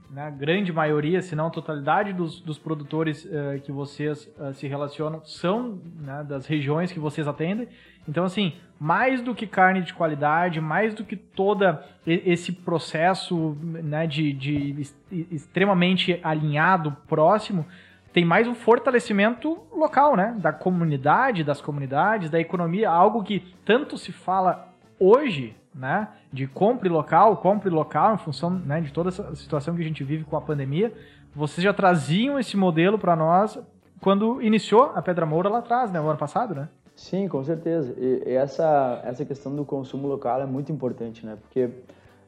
né, 0.09 0.33
grande 0.37 0.71
maioria, 0.71 1.21
se 1.21 1.35
não 1.35 1.49
totalidade 1.49 2.13
dos, 2.13 2.39
dos 2.39 2.57
produtores 2.57 3.25
uh, 3.25 3.59
que 3.63 3.71
vocês 3.71 4.31
uh, 4.37 4.53
se 4.53 4.67
relacionam 4.67 5.23
são 5.25 5.79
né, 5.99 6.23
das 6.27 6.45
regiões 6.45 6.91
que 6.91 6.99
vocês 6.99 7.27
atendem. 7.27 7.67
Então, 8.07 8.23
assim, 8.23 8.53
mais 8.79 9.21
do 9.21 9.33
que 9.33 9.47
carne 9.47 9.81
de 9.81 9.93
qualidade, 9.93 10.61
mais 10.61 10.93
do 10.93 11.03
que 11.03 11.15
todo 11.15 11.77
esse 12.05 12.51
processo 12.51 13.57
né, 13.61 14.05
de, 14.05 14.31
de 14.31 14.87
extremamente 15.31 16.19
alinhado, 16.23 16.95
próximo, 17.07 17.65
tem 18.13 18.23
mais 18.23 18.47
um 18.47 18.55
fortalecimento 18.55 19.59
local, 19.75 20.15
né? 20.15 20.37
Da 20.39 20.53
comunidade, 20.53 21.43
das 21.43 21.59
comunidades, 21.59 22.29
da 22.29 22.39
economia, 22.39 22.89
algo 22.89 23.21
que 23.21 23.41
tanto 23.65 23.97
se 23.97 24.13
fala 24.13 24.69
hoje, 24.97 25.53
né? 25.75 26.07
De 26.31 26.47
compre 26.47 26.87
local, 26.87 27.37
compre 27.37 27.69
local, 27.69 28.15
em 28.15 28.17
função 28.17 28.49
né, 28.49 28.79
de 28.79 28.93
toda 28.93 29.09
essa 29.09 29.35
situação 29.35 29.75
que 29.75 29.81
a 29.81 29.85
gente 29.85 30.03
vive 30.03 30.23
com 30.23 30.37
a 30.37 30.41
pandemia. 30.41 30.93
Vocês 31.35 31.63
já 31.63 31.73
traziam 31.73 32.39
esse 32.39 32.55
modelo 32.55 32.97
para 32.97 33.15
nós 33.15 33.59
quando 34.01 34.41
iniciou 34.41 34.91
a 34.95 35.01
Pedra 35.01 35.25
Moura 35.25 35.49
lá 35.49 35.59
atrás, 35.59 35.91
né? 35.91 35.99
O 35.99 36.07
ano 36.07 36.17
passado, 36.17 36.55
né? 36.55 36.69
Sim, 36.95 37.27
com 37.27 37.43
certeza. 37.43 37.93
E 37.97 38.23
essa, 38.33 39.01
essa 39.03 39.25
questão 39.25 39.53
do 39.53 39.65
consumo 39.65 40.07
local 40.07 40.41
é 40.41 40.45
muito 40.45 40.71
importante, 40.71 41.25
né? 41.25 41.37
Porque 41.41 41.69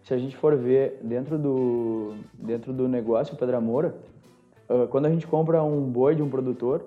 se 0.03 0.13
a 0.13 0.17
gente 0.17 0.35
for 0.35 0.55
ver 0.57 0.99
dentro 1.01 1.37
do, 1.37 2.15
dentro 2.33 2.73
do 2.73 2.87
negócio 2.87 3.37
Pedra 3.37 3.61
Moura, 3.61 3.95
ah, 4.69 4.87
quando 4.89 5.05
a 5.05 5.09
gente 5.09 5.25
compra 5.25 5.63
um 5.63 5.81
boi 5.81 6.15
de 6.15 6.21
um 6.21 6.29
produtor, 6.29 6.83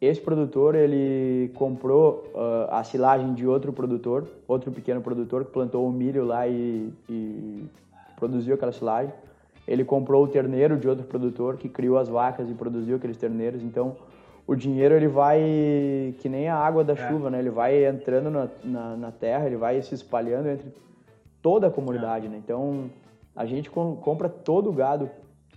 esse 0.00 0.20
produtor 0.20 0.74
ele 0.74 1.50
comprou 1.54 2.24
uh, 2.34 2.72
a 2.72 2.82
silagem 2.82 3.34
de 3.34 3.46
outro 3.46 3.70
produtor, 3.70 4.26
outro 4.48 4.72
pequeno 4.72 5.02
produtor 5.02 5.44
que 5.44 5.50
plantou 5.50 5.86
o 5.86 5.92
milho 5.92 6.24
lá 6.24 6.48
e, 6.48 6.90
e, 7.08 7.64
produziu 8.16 8.54
aquela 8.54 8.72
silagem. 8.72 9.12
Ele 9.68 9.84
comprou 9.84 10.24
o 10.24 10.28
terneiro 10.28 10.78
de 10.78 10.88
outro 10.88 11.04
produtor 11.04 11.58
que 11.58 11.68
criou 11.68 11.98
as 11.98 12.08
vacas 12.08 12.48
e 12.48 12.54
produziu 12.54 12.96
aqueles 12.96 13.18
terneiros. 13.18 13.62
Então 13.62 13.94
o 14.46 14.56
dinheiro 14.56 14.94
ele 14.94 15.06
vai 15.06 16.14
que 16.18 16.30
nem 16.30 16.48
a 16.48 16.56
água 16.56 16.82
da 16.82 16.94
é. 16.94 17.08
chuva, 17.08 17.28
né? 17.28 17.38
Ele 17.38 17.50
vai 17.50 17.84
entrando 17.84 18.30
na, 18.30 18.48
na, 18.64 18.96
na, 18.96 19.12
terra, 19.12 19.46
ele 19.46 19.56
vai 19.56 19.82
se 19.82 19.94
espalhando 19.94 20.48
entre 20.48 20.72
toda 21.42 21.66
a 21.66 21.70
comunidade, 21.70 22.26
é. 22.26 22.30
né? 22.30 22.40
Então 22.42 22.90
a 23.36 23.44
gente 23.44 23.70
compra 23.70 24.30
todo 24.30 24.70
o 24.70 24.72
gado 24.72 25.10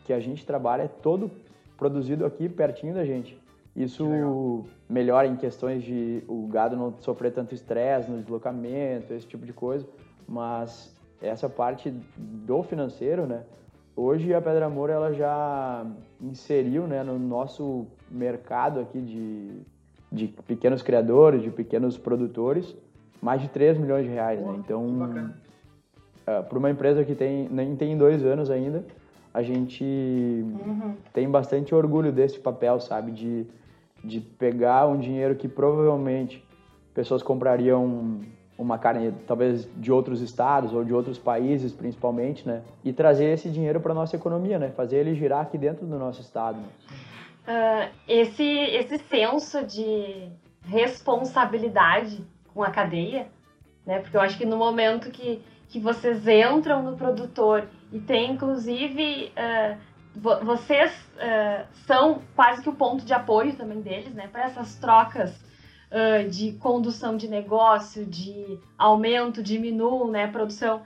que 0.06 0.12
a 0.12 0.20
gente 0.20 0.46
trabalha, 0.46 0.84
é 0.84 0.88
todo 0.88 1.32
produzido 1.78 2.26
aqui 2.26 2.50
pertinho 2.50 2.94
da 2.94 3.06
gente. 3.06 3.42
Isso 3.76 4.66
melhora 4.88 5.28
em 5.28 5.36
questões 5.36 5.84
de 5.84 6.24
o 6.28 6.48
gado 6.48 6.76
não 6.76 6.94
sofrer 7.00 7.32
tanto 7.32 7.56
estresse 7.56 8.10
no 8.10 8.20
deslocamento, 8.20 9.14
esse 9.14 9.26
tipo 9.26 9.46
de 9.46 9.54
coisa, 9.54 9.88
mas 10.28 10.96
essa 11.20 11.50
parte 11.50 11.92
do 12.18 12.62
financeiro, 12.62 13.26
né? 13.26 13.44
Hoje 13.96 14.34
a 14.34 14.42
Pedra 14.42 14.70
Moura 14.70 14.94
ela 14.94 15.14
já 15.14 15.86
inseriu, 16.22 16.88
né, 16.88 17.04
no 17.04 17.18
nosso 17.18 17.88
mercado 18.10 18.80
aqui 18.80 19.00
de, 19.00 19.62
de 20.12 20.28
pequenos 20.48 20.82
criadores, 20.82 21.42
de 21.42 21.50
pequenos 21.50 21.98
produtores, 21.98 22.76
mais 23.22 23.42
de 23.42 23.48
3 23.50 23.78
milhões 23.78 24.06
de 24.06 24.12
reais, 24.12 24.40
né? 24.40 24.56
Então, 24.58 24.86
uh, 24.86 25.30
ah, 26.28 26.44
para 26.44 26.58
uma 26.58 26.70
empresa 26.70 27.04
que 27.04 27.16
tem 27.16 27.48
nem 27.50 27.76
tem 27.76 27.98
dois 27.98 28.24
anos 28.24 28.50
ainda, 28.50 28.84
a 29.34 29.42
gente 29.42 29.84
uhum. 29.84 30.96
tem 31.12 31.30
bastante 31.30 31.74
orgulho 31.74 32.12
desse 32.12 32.40
papel, 32.40 32.80
sabe? 32.80 33.12
De, 33.12 33.48
de 34.04 34.20
pegar 34.20 34.88
um 34.88 35.00
dinheiro 35.00 35.36
que 35.36 35.48
provavelmente 35.48 36.44
pessoas 36.94 37.24
comprariam 37.24 38.22
uma 38.58 38.78
carne 38.78 39.14
talvez 39.28 39.68
de 39.76 39.92
outros 39.92 40.22
estados 40.22 40.74
ou 40.74 40.84
de 40.84 40.94
outros 40.94 41.18
países 41.18 41.72
principalmente, 41.72 42.48
né? 42.48 42.62
E 42.84 42.94
trazer 42.94 43.26
esse 43.26 43.50
dinheiro 43.50 43.80
para 43.80 43.94
nossa 43.94 44.16
economia, 44.16 44.60
né? 44.60 44.70
Fazer 44.70 44.98
ele 44.98 45.16
girar 45.16 45.42
aqui 45.42 45.58
dentro 45.58 45.86
do 45.86 45.98
nosso 45.98 46.22
estado. 46.22 46.60
Né? 46.60 46.68
Uh, 47.48 47.92
esse 48.08 48.44
esse 48.44 48.98
senso 49.00 49.66
de 49.66 50.30
responsabilidade 50.66 52.24
com 52.54 52.64
a 52.64 52.70
cadeia, 52.70 53.28
né? 53.86 54.00
Porque 54.00 54.16
eu 54.16 54.22
acho 54.22 54.38
que 54.38 54.46
no 54.46 54.58
momento 54.58 55.10
que 55.10 55.42
que 55.70 55.80
vocês 55.80 56.28
entram 56.28 56.84
no 56.84 56.96
produtor 56.96 57.68
e 57.92 58.00
tem 58.00 58.34
inclusive 58.34 59.32
uh, 59.36 59.78
vocês 60.16 60.92
uh, 61.16 61.66
são 61.86 62.22
quase 62.36 62.62
que 62.62 62.70
o 62.70 62.76
ponto 62.76 63.04
de 63.04 63.14
apoio 63.14 63.56
também 63.56 63.82
deles, 63.82 64.14
né, 64.14 64.28
para 64.28 64.44
essas 64.44 64.76
trocas 64.76 65.32
uh, 65.32 66.30
de 66.30 66.54
condução 66.54 67.18
de 67.18 67.28
negócio, 67.28 68.06
de 68.06 68.60
aumento, 68.78 69.42
diminuo, 69.42 70.10
né, 70.12 70.28
produção. 70.28 70.84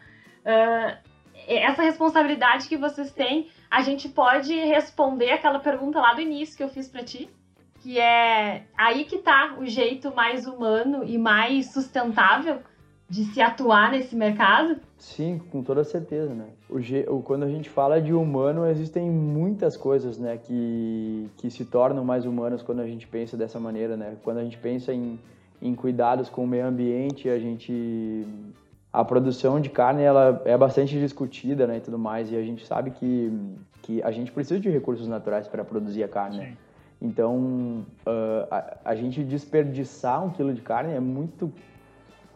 essa 1.48 1.82
responsabilidade 1.82 2.68
que 2.68 2.78
vocês 2.78 3.12
têm, 3.12 3.50
a 3.70 3.82
gente 3.82 4.08
pode 4.08 4.54
responder 4.54 5.32
aquela 5.32 5.60
pergunta 5.60 6.00
lá 6.00 6.14
do 6.14 6.22
início 6.22 6.56
que 6.56 6.64
eu 6.64 6.70
fiz 6.70 6.88
para 6.88 7.04
ti, 7.04 7.30
que 7.82 8.00
é 8.00 8.66
aí 8.78 9.04
que 9.06 9.18
tá 9.18 9.56
o 9.60 9.66
jeito 9.66 10.14
mais 10.16 10.48
humano 10.48 11.04
e 11.04 11.18
mais 11.18 11.74
sustentável 11.74 12.62
de 13.10 13.24
se 13.26 13.42
atuar 13.42 13.92
nesse 13.92 14.16
mercado? 14.16 14.78
Sim, 14.98 15.40
com 15.52 15.64
toda 15.64 15.84
certeza, 15.84 16.34
né? 16.34 16.48
O, 16.70 17.22
quando 17.22 17.44
a 17.44 17.50
gente 17.50 17.70
fala 17.70 18.02
de 18.02 18.14
humano, 18.14 18.66
existem 18.66 19.10
muitas 19.10 19.78
coisas, 19.78 20.18
né, 20.18 20.38
que, 20.38 21.30
que 21.38 21.50
se 21.50 21.64
tornam 21.64 22.04
mais 22.04 22.26
humanas 22.26 22.62
quando 22.62 22.82
a 22.82 22.88
gente 22.88 23.08
pensa 23.08 23.38
dessa 23.38 23.60
maneira, 23.60 23.96
né? 23.96 24.18
Quando 24.24 24.40
a 24.40 24.44
gente 24.44 24.58
pensa 24.58 24.94
em, 24.94 25.18
em 25.62 25.74
cuidados 25.74 26.28
com 26.28 26.44
o 26.44 26.48
meio 26.48 26.66
ambiente, 26.66 27.30
a 27.30 27.40
gente 27.40 28.26
a 28.92 29.06
produção 29.06 29.60
de 29.60 29.70
carne 29.70 30.02
ela 30.02 30.42
é 30.44 30.58
bastante 30.58 30.98
discutida, 31.00 31.68
né, 31.68 31.78
e 31.78 31.82
tudo 31.82 32.00
mais, 32.00 32.32
e 32.32 32.36
a 32.36 32.42
gente 32.42 32.66
sabe 32.66 32.92
que 32.92 33.32
que 33.84 34.04
a 34.04 34.12
gente 34.12 34.34
precisa 34.34 34.60
de 34.60 34.70
recursos 34.70 35.08
naturais 35.08 35.48
para 35.48 35.64
produzir 35.64 36.04
a 36.04 36.10
carne. 36.10 36.40
Né? 36.40 36.58
Então, 37.02 37.86
uh, 38.06 38.48
a, 38.52 38.78
a 38.84 38.96
gente 38.96 39.24
desperdiçar 39.24 40.26
um 40.26 40.30
quilo 40.32 40.54
de 40.54 40.62
carne 40.62 40.94
é 40.94 41.00
muito 41.00 41.54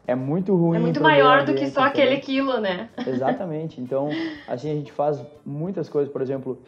é 0.07 0.15
muito 0.15 0.55
ruim. 0.55 0.77
É 0.77 0.79
muito 0.79 1.01
maior 1.01 1.45
do 1.45 1.53
que 1.53 1.67
só 1.67 1.81
aquele 1.81 2.17
quilo, 2.17 2.59
né? 2.59 2.89
Exatamente. 3.05 3.79
Então, 3.79 4.09
assim, 4.47 4.71
a 4.71 4.75
gente 4.75 4.91
faz 4.91 5.23
muitas 5.45 5.87
coisas. 5.87 6.11
Por 6.11 6.21
exemplo, 6.21 6.59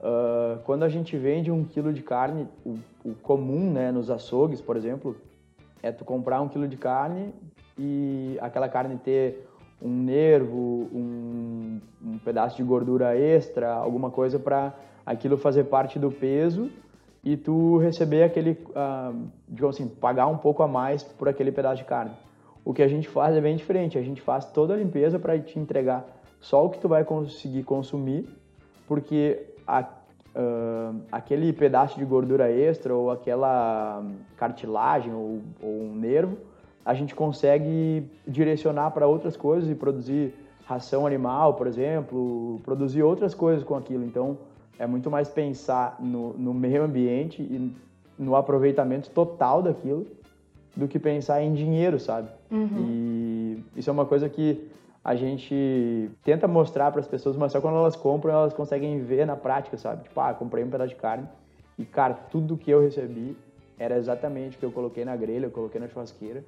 uh, 0.00 0.58
quando 0.64 0.82
a 0.82 0.88
gente 0.88 1.16
vende 1.16 1.50
um 1.50 1.64
quilo 1.64 1.92
de 1.92 2.02
carne, 2.02 2.46
o, 2.64 2.78
o, 3.04 3.14
comum, 3.22 3.72
né, 3.72 3.90
nos 3.90 4.10
açougues, 4.10 4.60
por 4.60 4.76
exemplo, 4.76 5.16
é 5.82 5.90
tu 5.90 6.04
comprar 6.04 6.40
um 6.40 6.48
quilo 6.48 6.68
de 6.68 6.76
carne 6.76 7.32
e 7.78 8.36
aquela 8.40 8.68
carne 8.68 8.96
ter 8.96 9.48
um 9.80 9.90
nervo, 9.90 10.88
um, 10.92 11.80
um 12.04 12.18
pedaço 12.18 12.56
de 12.56 12.62
gordura 12.62 13.16
extra, 13.16 13.72
alguma 13.72 14.10
coisa 14.10 14.38
para 14.38 14.72
aquilo 15.04 15.36
fazer 15.36 15.64
parte 15.64 15.98
do 15.98 16.10
peso 16.10 16.70
e 17.24 17.36
tu 17.36 17.78
receber 17.78 18.22
aquele, 18.22 18.52
uh, 18.70 19.16
digamos 19.48 19.76
assim, 19.76 19.88
pagar 19.88 20.26
um 20.26 20.36
pouco 20.36 20.62
a 20.62 20.68
mais 20.68 21.02
por 21.02 21.28
aquele 21.28 21.50
pedaço 21.50 21.76
de 21.76 21.84
carne. 21.84 22.12
O 22.64 22.72
que 22.72 22.82
a 22.82 22.88
gente 22.88 23.08
faz 23.08 23.36
é 23.36 23.40
bem 23.40 23.56
diferente. 23.56 23.98
A 23.98 24.02
gente 24.02 24.20
faz 24.20 24.44
toda 24.46 24.74
a 24.74 24.76
limpeza 24.76 25.18
para 25.18 25.38
te 25.38 25.58
entregar 25.58 26.06
só 26.40 26.64
o 26.64 26.70
que 26.70 26.78
tu 26.78 26.88
vai 26.88 27.04
conseguir 27.04 27.62
consumir, 27.62 28.28
porque 28.86 29.46
a, 29.66 29.80
uh, 29.82 31.00
aquele 31.10 31.52
pedaço 31.52 31.98
de 31.98 32.04
gordura 32.04 32.50
extra 32.50 32.94
ou 32.94 33.10
aquela 33.10 34.04
cartilagem 34.36 35.12
ou, 35.12 35.40
ou 35.62 35.82
um 35.82 35.94
nervo, 35.94 36.36
a 36.84 36.94
gente 36.94 37.14
consegue 37.14 38.10
direcionar 38.26 38.90
para 38.90 39.06
outras 39.06 39.36
coisas 39.36 39.70
e 39.70 39.74
produzir 39.74 40.34
ração 40.64 41.06
animal, 41.06 41.54
por 41.54 41.68
exemplo, 41.68 42.60
produzir 42.64 43.02
outras 43.02 43.34
coisas 43.34 43.62
com 43.62 43.76
aquilo. 43.76 44.04
Então, 44.04 44.36
é 44.78 44.86
muito 44.86 45.08
mais 45.10 45.28
pensar 45.28 45.96
no, 46.00 46.32
no 46.32 46.52
meio 46.52 46.82
ambiente 46.82 47.40
e 47.40 47.72
no 48.18 48.34
aproveitamento 48.34 49.10
total 49.10 49.62
daquilo 49.62 50.06
do 50.74 50.88
que 50.88 50.98
pensar 50.98 51.42
em 51.42 51.52
dinheiro, 51.52 52.00
sabe? 52.00 52.28
Uhum. 52.50 52.86
E 52.88 53.64
isso 53.76 53.90
é 53.90 53.92
uma 53.92 54.06
coisa 54.06 54.28
que 54.28 54.70
a 55.04 55.14
gente 55.14 56.10
tenta 56.24 56.46
mostrar 56.46 56.90
para 56.90 57.00
as 57.00 57.08
pessoas, 57.08 57.36
mas 57.36 57.52
só 57.52 57.60
quando 57.60 57.76
elas 57.76 57.96
compram, 57.96 58.32
elas 58.32 58.54
conseguem 58.54 59.00
ver 59.02 59.26
na 59.26 59.36
prática, 59.36 59.76
sabe? 59.76 60.04
Tipo, 60.04 60.20
ah, 60.20 60.32
comprei 60.32 60.64
um 60.64 60.70
pedaço 60.70 60.90
de 60.90 60.96
carne 60.96 61.28
e, 61.76 61.84
cara, 61.84 62.14
tudo 62.14 62.56
que 62.56 62.70
eu 62.70 62.80
recebi 62.80 63.36
era 63.78 63.96
exatamente 63.96 64.56
o 64.56 64.60
que 64.60 64.64
eu 64.64 64.72
coloquei 64.72 65.04
na 65.04 65.16
grelha, 65.16 65.46
eu 65.46 65.50
coloquei 65.50 65.80
na 65.80 65.88
churrasqueira 65.88 66.44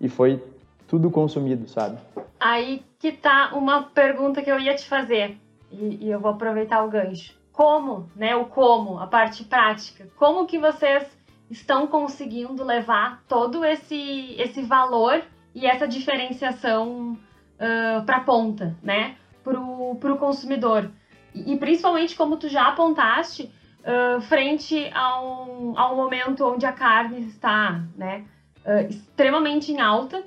e 0.00 0.08
foi 0.08 0.42
tudo 0.86 1.10
consumido, 1.10 1.68
sabe? 1.68 1.98
Aí 2.40 2.82
que 2.98 3.12
tá 3.12 3.52
uma 3.54 3.82
pergunta 3.82 4.42
que 4.42 4.50
eu 4.50 4.58
ia 4.58 4.74
te 4.74 4.88
fazer 4.88 5.36
e, 5.70 6.06
e 6.06 6.10
eu 6.10 6.18
vou 6.18 6.30
aproveitar 6.30 6.82
o 6.84 6.88
gancho. 6.88 7.36
Como, 7.52 8.08
né? 8.16 8.34
O 8.36 8.46
como, 8.46 8.98
a 8.98 9.06
parte 9.06 9.44
prática. 9.44 10.08
Como 10.16 10.46
que 10.46 10.58
vocês 10.58 11.17
estão 11.50 11.86
conseguindo 11.86 12.64
levar 12.64 13.22
todo 13.28 13.64
esse, 13.64 14.34
esse 14.38 14.62
valor 14.62 15.22
e 15.54 15.66
essa 15.66 15.88
diferenciação 15.88 17.12
uh, 17.12 18.04
para 18.04 18.18
a 18.18 18.20
ponta, 18.20 18.76
né? 18.82 19.16
Para 19.42 19.58
o 19.58 20.18
consumidor. 20.18 20.90
E, 21.34 21.52
e, 21.54 21.58
principalmente, 21.58 22.16
como 22.16 22.36
tu 22.36 22.48
já 22.48 22.68
apontaste, 22.68 23.50
uh, 23.80 24.20
frente 24.20 24.90
a 24.92 25.20
um, 25.22 25.96
momento 25.96 26.44
onde 26.46 26.66
a 26.66 26.72
carne 26.72 27.20
está 27.26 27.82
né, 27.96 28.24
uh, 28.64 28.88
extremamente 28.88 29.72
em 29.72 29.80
alta, 29.80 30.22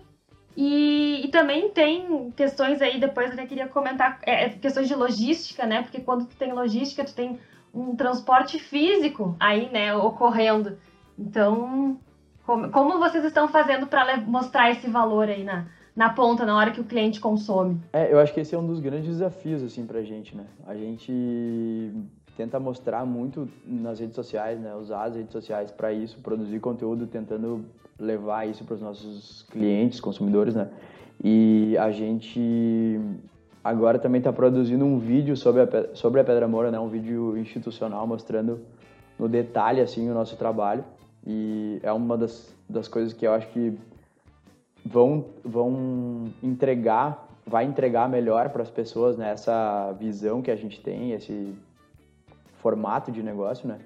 E, 0.57 1.21
e, 1.23 1.27
também 1.29 1.69
tem 1.69 2.29
questões 2.31 2.81
aí, 2.81 2.99
depois 2.99 3.31
até 3.31 3.45
queria 3.45 3.69
comentar, 3.69 4.19
é, 4.23 4.49
questões 4.49 4.87
de 4.87 4.95
logística, 4.95 5.65
né? 5.65 5.81
Porque 5.81 6.01
quando 6.01 6.25
tu 6.25 6.35
tem 6.35 6.51
logística, 6.51 7.05
tu 7.05 7.15
tem 7.15 7.39
um 7.73 7.95
transporte 7.95 8.59
físico 8.59 9.33
aí, 9.39 9.69
né, 9.71 9.95
ocorrendo. 9.95 10.77
Então, 11.17 11.97
como, 12.45 12.69
como 12.71 12.99
vocês 12.99 13.23
estão 13.23 13.47
fazendo 13.47 13.87
para 13.87 14.17
mostrar 14.21 14.71
esse 14.71 14.89
valor 14.89 15.29
aí 15.29 15.43
na, 15.43 15.65
na 15.95 16.09
ponta, 16.09 16.45
na 16.45 16.57
hora 16.57 16.71
que 16.71 16.81
o 16.81 16.85
cliente 16.85 17.19
consome? 17.19 17.79
É, 17.93 18.11
eu 18.11 18.19
acho 18.19 18.33
que 18.33 18.39
esse 18.39 18.55
é 18.55 18.57
um 18.57 18.65
dos 18.65 18.79
grandes 18.79 19.09
desafios, 19.09 19.63
assim, 19.63 19.85
pra 19.85 20.01
gente, 20.01 20.35
né? 20.35 20.45
A 20.65 20.75
gente 20.75 21.91
tenta 22.35 22.59
mostrar 22.59 23.05
muito 23.05 23.47
nas 23.65 23.99
redes 23.99 24.15
sociais, 24.15 24.59
né? 24.59 24.73
Usar 24.75 25.03
as 25.03 25.15
redes 25.15 25.31
sociais 25.31 25.71
para 25.71 25.93
isso, 25.93 26.17
produzir 26.19 26.59
conteúdo, 26.59 27.05
tentando 27.07 27.65
levar 27.99 28.47
isso 28.47 28.63
para 28.63 28.75
os 28.75 28.81
nossos 28.81 29.43
clientes, 29.51 29.99
consumidores, 29.99 30.55
né? 30.55 30.69
E 31.23 31.77
a 31.77 31.91
gente 31.91 32.99
agora 33.63 33.99
também 33.99 34.19
está 34.19 34.33
produzindo 34.33 34.83
um 34.83 34.97
vídeo 34.97 35.37
sobre 35.37 35.61
a, 35.61 35.95
sobre 35.95 36.19
a 36.19 36.23
Pedra 36.23 36.47
Moura, 36.47 36.71
né? 36.71 36.79
Um 36.79 36.87
vídeo 36.87 37.37
institucional 37.37 38.07
mostrando 38.07 38.61
no 39.19 39.29
detalhe, 39.29 39.81
assim, 39.81 40.09
o 40.09 40.13
nosso 40.13 40.35
trabalho. 40.35 40.83
E 41.25 41.79
é 41.83 41.91
uma 41.91 42.17
das, 42.17 42.53
das 42.69 42.87
coisas 42.87 43.13
que 43.13 43.25
eu 43.25 43.33
acho 43.33 43.47
que 43.49 43.77
vão, 44.85 45.25
vão 45.43 46.33
entregar, 46.41 47.27
vai 47.45 47.65
entregar 47.65 48.09
melhor 48.09 48.49
para 48.49 48.63
as 48.63 48.69
pessoas, 48.69 49.17
né? 49.17 49.31
Essa 49.31 49.91
visão 49.93 50.41
que 50.41 50.51
a 50.51 50.55
gente 50.55 50.81
tem, 50.81 51.11
esse 51.11 51.55
formato 52.61 53.11
de 53.11 53.21
negócio, 53.21 53.67
né? 53.67 53.79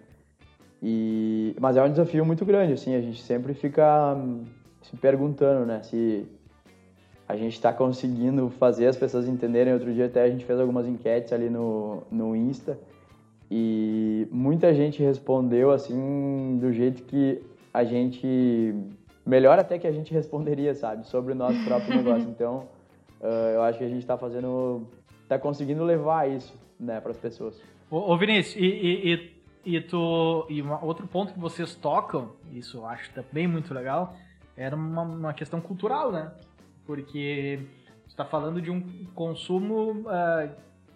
E, 0.82 1.56
mas 1.60 1.78
é 1.78 1.84
um 1.84 1.90
desafio 1.90 2.26
muito 2.26 2.46
grande, 2.46 2.74
assim, 2.74 2.96
a 2.96 3.02
gente 3.02 3.22
sempre 3.24 3.54
fica 3.54 4.14
hum, 4.14 4.44
se 4.84 4.96
perguntando, 4.98 5.66
né, 5.66 5.82
se 5.82 6.28
a 7.28 7.36
gente 7.36 7.54
está 7.54 7.74
conseguindo 7.74 8.50
fazer 8.52 8.86
as 8.88 8.96
pessoas 8.96 9.28
entenderem. 9.28 9.74
Outro 9.74 9.92
dia 9.92 10.06
até 10.06 10.22
a 10.22 10.30
gente 10.30 10.46
fez 10.46 10.60
algumas 10.60 10.86
enquetes 10.86 11.34
ali 11.34 11.50
no, 11.50 12.04
no 12.12 12.36
Insta 12.36 12.78
e 13.50 14.28
muita 14.32 14.74
gente 14.74 15.02
respondeu 15.02 15.72
assim 15.72 16.58
do 16.60 16.72
jeito 16.72 17.04
que 17.04 17.42
a 17.74 17.84
gente 17.84 18.74
melhor 19.26 19.58
até 19.58 19.80
que 19.80 19.88
a 19.88 19.92
gente 19.92 20.14
responderia, 20.14 20.74
sabe, 20.76 21.08
sobre 21.08 21.34
o 21.34 21.36
nosso 21.36 21.62
próprio 21.66 21.96
negócio. 21.98 22.30
Então, 22.30 22.68
uh, 23.20 23.54
eu 23.54 23.64
acho 23.64 23.80
que 23.80 23.84
a 23.84 23.90
gente 23.90 24.02
está 24.02 24.18
fazendo, 24.18 24.88
está 25.24 25.40
conseguindo 25.40 25.84
levar 25.84 26.30
isso, 26.30 26.54
né, 26.80 27.02
para 27.02 27.12
as 27.12 27.18
pessoas. 27.18 27.60
Ô, 27.90 28.14
ô 28.14 28.18
Vinícius, 28.18 28.56
e, 28.56 28.66
e, 28.66 29.14
e, 29.66 29.76
e 29.78 29.82
tu 29.82 30.46
e 30.50 30.62
uma, 30.62 30.84
outro 30.84 31.08
ponto 31.08 31.34
que 31.34 31.40
vocês 31.40 31.76
tocam, 31.76 32.34
isso 32.54 32.78
eu 32.78 32.86
acho 32.86 33.12
também 33.14 33.48
muito 33.48 33.74
legal, 33.74 34.16
era 34.56 34.76
uma, 34.76 35.02
uma 35.02 35.34
questão 35.34 35.60
cultural, 35.60 36.12
né? 36.12 36.32
Porque 36.86 37.60
você 38.06 38.12
está 38.12 38.24
falando 38.24 38.62
de 38.62 38.70
um 38.70 38.82
consumo 39.16 40.04
uh, 40.04 40.50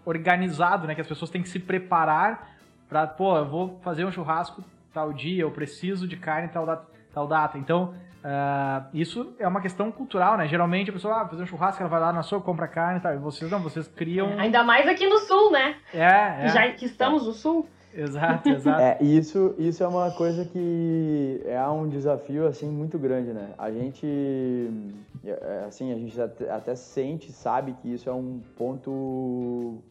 organizado, 0.10 0.88
né? 0.88 0.95
Que 0.95 1.02
as 1.02 1.08
pessoas 1.08 1.30
têm 1.30 1.41
que 1.41 1.50
se 1.50 1.60
preparar 1.60 2.52
para, 2.88 3.06
pô, 3.06 3.38
eu 3.38 3.45
vou 3.45 3.80
fazer 3.84 4.04
um 4.06 4.12
churrasco 4.12 4.63
tal 4.91 5.13
dia, 5.13 5.43
eu 5.43 5.52
preciso 5.52 6.08
de 6.08 6.17
carne 6.17 6.48
tal 6.48 6.65
data. 6.65 6.88
Tal 7.13 7.28
data. 7.28 7.58
Então, 7.58 7.93
uh, 8.24 8.86
isso 8.93 9.34
é 9.39 9.48
uma 9.48 9.62
questão 9.62 9.91
cultural, 9.91 10.38
né? 10.38 10.48
Geralmente 10.48 10.89
a 10.89 10.93
pessoa, 10.93 11.22
ah, 11.22 11.28
fazer 11.28 11.43
um 11.43 11.45
churrasco, 11.45 11.82
ela 11.82 11.89
vai 11.89 12.00
lá 12.00 12.13
na 12.13 12.24
sua, 12.24 12.41
compra 12.41 12.67
carne 12.67 13.00
e 13.00 13.02
tal. 13.02 13.13
E 13.13 13.17
vocês 13.17 13.50
não, 13.50 13.60
vocês 13.60 13.88
criam. 13.88 14.28
É, 14.30 14.41
ainda 14.41 14.63
mais 14.63 14.88
aqui 14.88 15.08
no 15.08 15.17
sul, 15.19 15.52
né? 15.52 15.76
É, 15.93 16.45
é. 16.45 16.48
Já 16.50 16.72
que 16.72 16.86
estamos 16.86 17.26
no 17.26 17.34
sul. 17.34 17.67
Exato, 17.93 18.50
exato. 18.50 18.80
É, 18.80 18.98
isso, 19.02 19.56
isso 19.58 19.84
é 19.84 19.88
uma 19.88 20.12
coisa 20.12 20.45
que 20.45 21.41
é 21.45 21.67
um 21.67 21.88
desafio 21.89 22.45
assim 22.45 22.69
muito 22.69 23.00
grande, 23.00 23.34
né? 23.34 23.50
A 23.58 23.72
gente 23.72 24.06
é, 25.26 25.65
assim, 25.67 25.91
a 25.91 25.95
gente 25.95 26.19
até, 26.19 26.50
até 26.50 26.76
sente, 26.76 27.32
sabe 27.32 27.74
que 27.82 27.93
isso 27.93 28.10
é 28.10 28.13
um 28.13 28.39
ponto 28.56 29.82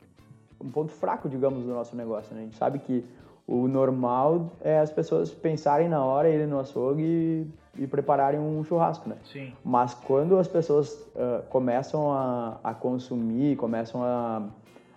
um 0.60 0.70
ponto 0.70 0.92
fraco, 0.92 1.28
digamos, 1.28 1.64
do 1.64 1.70
nosso 1.70 1.96
negócio, 1.96 2.34
né? 2.34 2.42
A 2.42 2.44
gente 2.44 2.56
sabe 2.56 2.78
que 2.78 3.04
o 3.46 3.66
normal 3.66 4.52
é 4.60 4.78
as 4.78 4.90
pessoas 4.90 5.30
pensarem 5.30 5.88
na 5.88 6.04
hora, 6.04 6.28
irem 6.28 6.46
no 6.46 6.58
açougue 6.58 7.02
e, 7.02 7.46
e 7.84 7.86
prepararem 7.86 8.38
um 8.38 8.62
churrasco, 8.64 9.08
né? 9.08 9.16
Sim. 9.24 9.52
Mas 9.64 9.94
quando 9.94 10.38
as 10.38 10.46
pessoas 10.46 10.92
uh, 11.14 11.42
começam 11.48 12.12
a, 12.12 12.58
a 12.62 12.74
consumir, 12.74 13.56
começam 13.56 14.02
a 14.02 14.48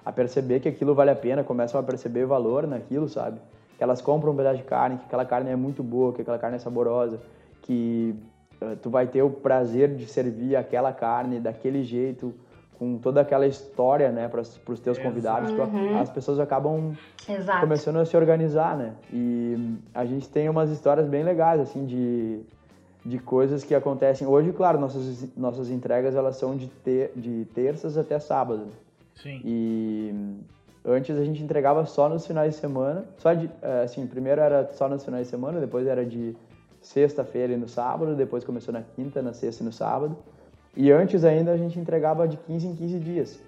a 0.06 0.12
perceber 0.12 0.60
que 0.60 0.68
aquilo 0.68 0.94
vale 0.94 1.12
a 1.12 1.16
pena, 1.16 1.44
começam 1.44 1.80
a 1.80 1.84
perceber 1.84 2.26
valor 2.26 2.68
naquilo, 2.68 3.08
sabe? 3.08 3.40
Que 3.78 3.84
elas 3.84 4.02
compram 4.02 4.34
um 4.34 4.36
pedaço 4.36 4.58
de 4.58 4.64
carne, 4.64 4.98
que 4.98 5.06
aquela 5.06 5.26
carne 5.26 5.50
é 5.50 5.56
muito 5.56 5.84
boa, 5.84 6.14
que 6.14 6.22
aquela 6.22 6.40
carne 6.40 6.56
é 6.56 6.60
saborosa, 6.60 7.20
que 7.62 8.16
uh, 8.62 8.76
tu 8.78 8.90
vai 8.90 9.08
ter 9.08 9.22
o 9.22 9.30
prazer 9.30 9.96
de 9.96 10.06
servir 10.08 10.56
aquela 10.56 10.92
carne 10.92 11.40
daquele 11.40 11.84
jeito, 11.84 12.34
com 12.82 12.98
toda 12.98 13.22
aquela 13.22 13.46
história, 13.46 14.12
né, 14.12 14.28
para 14.28 14.42
os 14.42 14.80
teus 14.80 14.98
convidados, 14.98 15.52
uhum. 15.52 16.00
as 16.00 16.10
pessoas 16.10 16.40
acabam 16.40 16.98
Exato. 17.30 17.60
começando 17.60 17.98
a 17.98 18.06
se 18.06 18.18
organizar, 18.18 18.76
né? 18.76 18.96
E 19.14 19.78
a 19.94 20.04
gente 20.04 20.28
tem 20.28 20.50
umas 20.50 20.72
histórias 20.72 21.08
bem 21.08 21.24
legais, 21.24 21.62
assim, 21.62 21.86
de, 21.86 22.42
de 23.06 23.20
coisas 23.20 23.64
que 23.64 23.76
acontecem. 23.76 24.26
Hoje, 24.26 24.52
claro, 24.52 24.80
nossas, 24.80 25.28
nossas 25.38 25.70
entregas, 25.70 26.16
elas 26.16 26.38
são 26.38 26.58
de, 26.58 26.70
ter, 26.84 27.12
de 27.16 27.46
terças 27.54 28.00
até 28.00 28.18
sábado. 28.18 28.70
Sim. 29.14 29.40
E 29.46 30.40
antes 30.84 31.16
a 31.16 31.24
gente 31.24 31.44
entregava 31.44 31.86
só 31.86 32.10
nos 32.10 32.26
finais 32.26 32.56
de 32.56 32.60
semana. 32.60 33.06
Só 33.20 33.32
de, 33.32 33.48
é, 33.62 33.84
assim, 33.84 34.08
primeiro 34.08 34.42
era 34.42 34.72
só 34.74 34.90
nos 34.90 35.06
finais 35.06 35.26
de 35.26 35.30
semana, 35.30 35.60
depois 35.60 35.86
era 35.86 36.04
de 36.04 36.36
sexta-feira 36.82 37.54
e 37.54 37.58
no 37.58 37.68
sábado, 37.68 38.16
depois 38.16 38.44
começou 38.44 38.74
na 38.74 38.82
quinta, 38.82 39.22
na 39.22 39.34
sexta 39.34 39.62
e 39.62 39.66
no 39.68 39.72
sábado. 39.72 40.18
E 40.76 40.92
antes 40.92 41.24
ainda 41.24 41.52
a 41.52 41.58
gente 41.58 41.80
entregava 41.80 42.28
de 42.28 42.38
15 42.38 42.68
em 42.68 42.76
15 42.76 43.00
dias. 43.00 43.44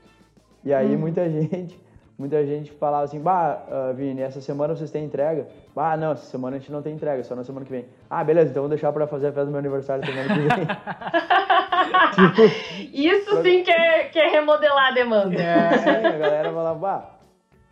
E 0.63 0.73
aí 0.73 0.95
hum. 0.95 0.99
muita 0.99 1.27
gente, 1.29 1.79
muita 2.17 2.45
gente 2.45 2.71
falava 2.71 3.03
assim, 3.03 3.19
bah, 3.19 3.63
uh, 3.67 3.93
Vini, 3.93 4.21
essa 4.21 4.41
semana 4.41 4.75
vocês 4.75 4.91
têm 4.91 5.05
entrega? 5.05 5.47
Bah, 5.75 5.97
não, 5.97 6.12
essa 6.12 6.25
semana 6.25 6.57
a 6.57 6.59
gente 6.59 6.71
não 6.71 6.81
tem 6.81 6.93
entrega, 6.93 7.23
só 7.23 7.36
na 7.36 7.43
semana 7.43 7.65
que 7.65 7.71
vem. 7.71 7.86
Ah, 8.09 8.23
beleza, 8.23 8.51
então 8.51 8.63
vou 8.63 8.69
deixar 8.69 8.91
para 8.91 9.07
fazer 9.07 9.27
a 9.27 9.31
festa 9.31 9.45
do 9.45 9.51
meu 9.51 9.59
aniversário 9.59 10.05
semana 10.05 10.27
que 10.33 10.39
vem. 10.39 10.67
tipo, 12.13 12.93
Isso 12.93 13.41
sim 13.41 13.63
que 13.63 13.71
é, 13.71 14.03
que 14.05 14.19
é 14.19 14.29
remodelar 14.29 14.89
a 14.89 14.91
demanda. 14.91 15.41
É, 15.41 16.07
a 16.07 16.17
galera 16.17 16.51
falava, 16.51 16.79
bah, 16.79 17.13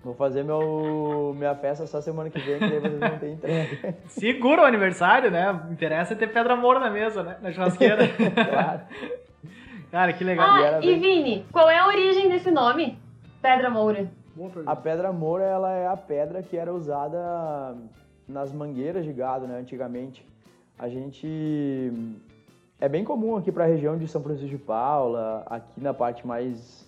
Vou 0.03 0.15
fazer 0.15 0.43
meu, 0.43 1.35
minha 1.37 1.53
festa 1.53 1.85
só 1.85 2.01
semana 2.01 2.27
que 2.31 2.39
vem, 2.39 2.57
que 2.57 2.67
daí 2.67 2.79
vocês 2.79 2.99
não 2.99 3.19
têm 3.19 3.33
entrega. 3.33 3.95
Segura 4.07 4.63
o 4.63 4.65
aniversário, 4.65 5.29
né? 5.29 5.61
Interessa 5.69 6.13
é 6.13 6.17
ter 6.17 6.33
pedra 6.33 6.55
moura 6.55 6.79
na 6.79 6.89
mesa, 6.89 7.21
né? 7.21 7.37
Na 7.39 7.51
churrasqueira. 7.51 8.07
claro. 8.49 8.81
Cara, 9.91 10.13
que 10.13 10.23
legal. 10.23 10.47
Ah, 10.49 10.79
e, 10.81 10.89
e 10.89 10.99
Vini, 10.99 11.45
qual 11.51 11.69
é 11.69 11.77
a 11.77 11.87
origem 11.87 12.29
desse 12.29 12.49
nome? 12.49 12.97
Pedra 13.41 13.69
Moura. 13.69 14.09
A 14.65 14.75
pedra 14.75 15.11
moura, 15.11 15.43
ela 15.43 15.71
é 15.73 15.87
a 15.87 15.97
pedra 15.97 16.41
que 16.41 16.55
era 16.55 16.73
usada 16.73 17.75
nas 18.27 18.51
mangueiras 18.53 19.03
de 19.03 19.11
gado, 19.11 19.45
né, 19.45 19.59
antigamente. 19.59 20.25
A 20.79 20.87
gente 20.87 21.91
é 22.79 22.87
bem 22.87 23.03
comum 23.03 23.35
aqui 23.35 23.51
para 23.51 23.65
a 23.65 23.67
região 23.67 23.97
de 23.97 24.07
São 24.07 24.23
Francisco 24.23 24.49
de 24.49 24.57
Paula, 24.57 25.43
aqui 25.45 25.81
na 25.81 25.93
parte 25.93 26.25
mais 26.25 26.87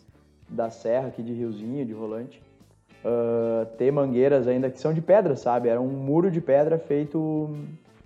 da 0.50 0.70
serra, 0.70 1.10
aqui 1.10 1.22
de 1.22 1.34
Riozinho, 1.34 1.86
de 1.86 1.94
Rolante, 1.94 2.42
uh, 3.04 3.66
ter 3.78 3.92
mangueiras 3.92 4.48
ainda 4.48 4.70
que 4.70 4.80
são 4.80 4.94
de 4.94 5.02
pedra, 5.02 5.36
sabe? 5.36 5.68
Era 5.68 5.82
um 5.82 5.90
muro 5.90 6.32
de 6.32 6.40
pedra 6.40 6.80
feito 6.80 7.56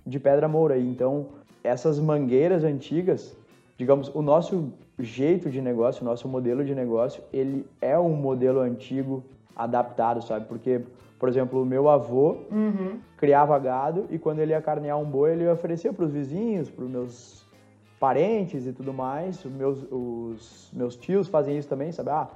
de 0.05 0.19
pedra 0.19 0.47
moura. 0.47 0.77
Então, 0.77 1.27
essas 1.63 1.99
mangueiras 1.99 2.63
antigas, 2.63 3.37
digamos, 3.77 4.13
o 4.13 4.21
nosso 4.21 4.73
jeito 4.99 5.49
de 5.49 5.61
negócio, 5.61 6.03
nosso 6.03 6.27
modelo 6.27 6.63
de 6.65 6.73
negócio, 6.73 7.23
ele 7.31 7.65
é 7.81 7.97
um 7.97 8.15
modelo 8.15 8.59
antigo 8.59 9.23
adaptado, 9.55 10.21
sabe? 10.23 10.45
Porque, 10.45 10.81
por 11.19 11.29
exemplo, 11.29 11.61
o 11.61 11.65
meu 11.65 11.87
avô 11.89 12.37
uhum. 12.51 12.99
criava 13.15 13.57
gado 13.59 14.05
e 14.09 14.17
quando 14.17 14.39
ele 14.39 14.51
ia 14.51 14.61
carnear 14.61 14.99
um 14.99 15.05
boi, 15.05 15.33
ele 15.33 15.47
oferecia 15.47 15.93
para 15.93 16.05
os 16.05 16.11
vizinhos, 16.11 16.69
para 16.69 16.85
os 16.85 16.89
meus 16.89 17.47
parentes 17.99 18.65
e 18.65 18.73
tudo 18.73 18.93
mais. 18.93 19.43
Os 19.43 19.51
meus, 19.51 19.85
os 19.91 20.71
meus 20.73 20.95
tios 20.95 21.27
fazem 21.27 21.57
isso 21.57 21.69
também, 21.69 21.91
sabe? 21.91 22.09
Ah, 22.09 22.27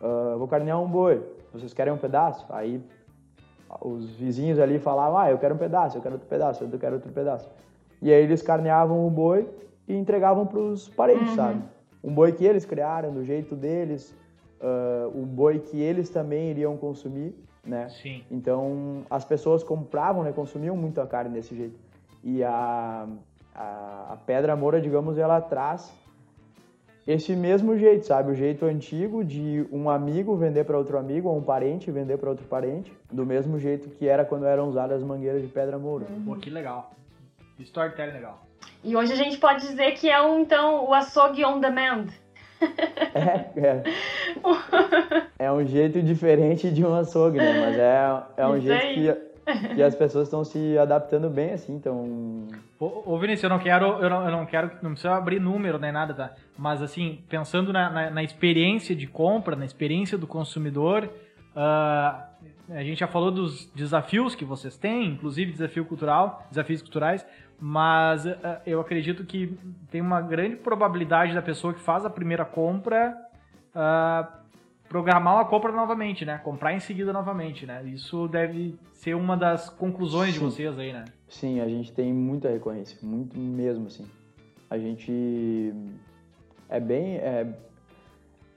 uh, 0.00 0.38
vou 0.38 0.48
carnear 0.48 0.80
um 0.80 0.88
boi, 0.88 1.22
vocês 1.52 1.74
querem 1.74 1.92
um 1.92 1.98
pedaço? 1.98 2.46
Aí 2.50 2.82
os 3.82 4.16
vizinhos 4.16 4.58
ali 4.58 4.78
falavam, 4.78 5.18
ah, 5.18 5.30
eu 5.30 5.38
quero 5.38 5.54
um 5.54 5.58
pedaço, 5.58 5.98
eu 5.98 6.02
quero 6.02 6.14
outro 6.14 6.28
pedaço, 6.28 6.64
eu 6.64 6.78
quero 6.78 6.94
outro 6.94 7.12
pedaço. 7.12 7.50
E 8.00 8.12
aí 8.12 8.22
eles 8.22 8.40
carneavam 8.40 9.06
o 9.06 9.10
boi 9.10 9.48
e 9.86 9.94
entregavam 9.94 10.46
para 10.46 10.58
os 10.58 10.88
parentes, 10.88 11.28
uhum. 11.30 11.36
sabe? 11.36 11.62
Um 12.02 12.12
boi 12.12 12.32
que 12.32 12.44
eles 12.44 12.64
criaram, 12.64 13.12
do 13.12 13.24
jeito 13.24 13.54
deles, 13.56 14.14
uh, 14.60 15.16
um 15.16 15.24
boi 15.24 15.58
que 15.58 15.80
eles 15.80 16.08
também 16.10 16.50
iriam 16.50 16.76
consumir, 16.76 17.34
né? 17.64 17.88
Sim. 17.88 18.22
Então, 18.30 19.04
as 19.10 19.24
pessoas 19.24 19.62
compravam, 19.62 20.22
né, 20.22 20.32
consumiam 20.32 20.76
muito 20.76 21.00
a 21.00 21.06
carne 21.06 21.34
desse 21.34 21.54
jeito. 21.54 21.78
E 22.22 22.42
a, 22.42 23.06
a, 23.54 24.12
a 24.12 24.16
pedra 24.24 24.56
moura, 24.56 24.80
digamos, 24.80 25.18
ela 25.18 25.40
traz 25.40 25.92
esse 27.06 27.34
mesmo 27.34 27.76
jeito, 27.78 28.04
sabe? 28.04 28.32
O 28.32 28.34
jeito 28.34 28.66
antigo 28.66 29.24
de 29.24 29.66
um 29.72 29.88
amigo 29.88 30.36
vender 30.36 30.64
para 30.64 30.76
outro 30.76 30.98
amigo, 30.98 31.28
ou 31.28 31.38
um 31.38 31.42
parente 31.42 31.90
vender 31.90 32.18
para 32.18 32.28
outro 32.28 32.46
parente, 32.46 32.92
do 33.10 33.24
mesmo 33.24 33.58
jeito 33.58 33.88
que 33.88 34.06
era 34.06 34.26
quando 34.26 34.44
eram 34.44 34.68
usadas 34.68 34.98
as 34.98 35.02
mangueiras 35.02 35.40
de 35.40 35.48
pedra 35.48 35.78
moura. 35.78 36.06
Uhum. 36.10 36.24
Pô, 36.26 36.36
que 36.36 36.50
legal. 36.50 36.90
Storytelling 37.58 38.12
legal. 38.12 38.47
E 38.82 38.96
hoje 38.96 39.12
a 39.12 39.16
gente 39.16 39.38
pode 39.38 39.60
dizer 39.66 39.92
que 39.92 40.08
é 40.08 40.20
um, 40.22 40.40
então, 40.40 40.88
o 40.88 40.94
açougue 40.94 41.44
on 41.44 41.60
demand. 41.60 42.06
É, 43.14 43.60
é. 43.60 43.82
é 45.46 45.52
um 45.52 45.64
jeito 45.66 46.02
diferente 46.02 46.70
de 46.70 46.84
um 46.84 46.94
açougue, 46.94 47.38
né? 47.38 47.60
Mas 47.60 47.78
é, 47.78 48.42
é 48.42 48.46
um 48.46 48.56
Isso 48.56 48.66
jeito 48.66 48.84
aí. 48.84 49.16
que, 49.56 49.74
que 49.74 49.82
as 49.82 49.94
pessoas 49.94 50.28
estão 50.28 50.44
se 50.44 50.78
adaptando 50.78 51.28
bem, 51.28 51.52
assim, 51.52 51.74
então... 51.74 52.46
Ô, 52.78 53.14
ô 53.14 53.18
Vinícius, 53.18 53.44
eu 53.44 53.50
não 53.50 53.58
quero, 53.58 53.86
eu 54.00 54.10
não, 54.10 54.24
eu 54.24 54.30
não 54.30 54.46
quero, 54.46 54.70
não 54.82 54.92
precisa 54.92 55.14
abrir 55.14 55.40
número 55.40 55.78
nem 55.78 55.90
nada, 55.90 56.14
tá? 56.14 56.32
Mas 56.56 56.80
assim, 56.80 57.22
pensando 57.28 57.72
na, 57.72 57.90
na, 57.90 58.10
na 58.10 58.22
experiência 58.22 58.94
de 58.94 59.06
compra, 59.06 59.56
na 59.56 59.64
experiência 59.64 60.16
do 60.16 60.26
consumidor, 60.26 61.08
ah, 61.56 62.28
a 62.70 62.82
gente 62.84 63.00
já 63.00 63.08
falou 63.08 63.30
dos 63.30 63.66
desafios 63.74 64.34
que 64.34 64.44
vocês 64.44 64.76
têm, 64.76 65.06
inclusive 65.06 65.50
desafio 65.50 65.84
cultural, 65.84 66.46
desafios 66.50 66.82
culturais, 66.82 67.26
mas 67.60 68.26
ah, 68.26 68.60
eu 68.66 68.80
acredito 68.80 69.24
que 69.24 69.58
tem 69.90 70.00
uma 70.00 70.20
grande 70.20 70.56
probabilidade 70.56 71.34
da 71.34 71.42
pessoa 71.42 71.74
que 71.74 71.80
faz 71.80 72.04
a 72.04 72.10
primeira 72.10 72.44
compra 72.44 73.16
ah, 73.74 74.28
programar 74.88 75.34
uma 75.34 75.44
compra 75.44 75.70
novamente, 75.72 76.24
né? 76.24 76.40
Comprar 76.42 76.72
em 76.72 76.80
seguida 76.80 77.12
novamente, 77.12 77.66
né? 77.66 77.82
Isso 77.84 78.26
deve 78.28 78.78
ser 78.92 79.14
uma 79.14 79.36
das 79.36 79.68
conclusões 79.68 80.32
de 80.32 80.38
Sim. 80.38 80.44
vocês 80.46 80.78
aí, 80.78 80.92
né? 80.92 81.04
Sim, 81.28 81.60
a 81.60 81.68
gente 81.68 81.92
tem 81.92 82.12
muita 82.12 82.48
recorrência, 82.48 82.98
muito 83.02 83.38
mesmo, 83.38 83.86
assim. 83.86 84.06
A 84.70 84.78
gente 84.78 85.74
é 86.68 86.80
bem... 86.80 87.16
é- 87.16 87.46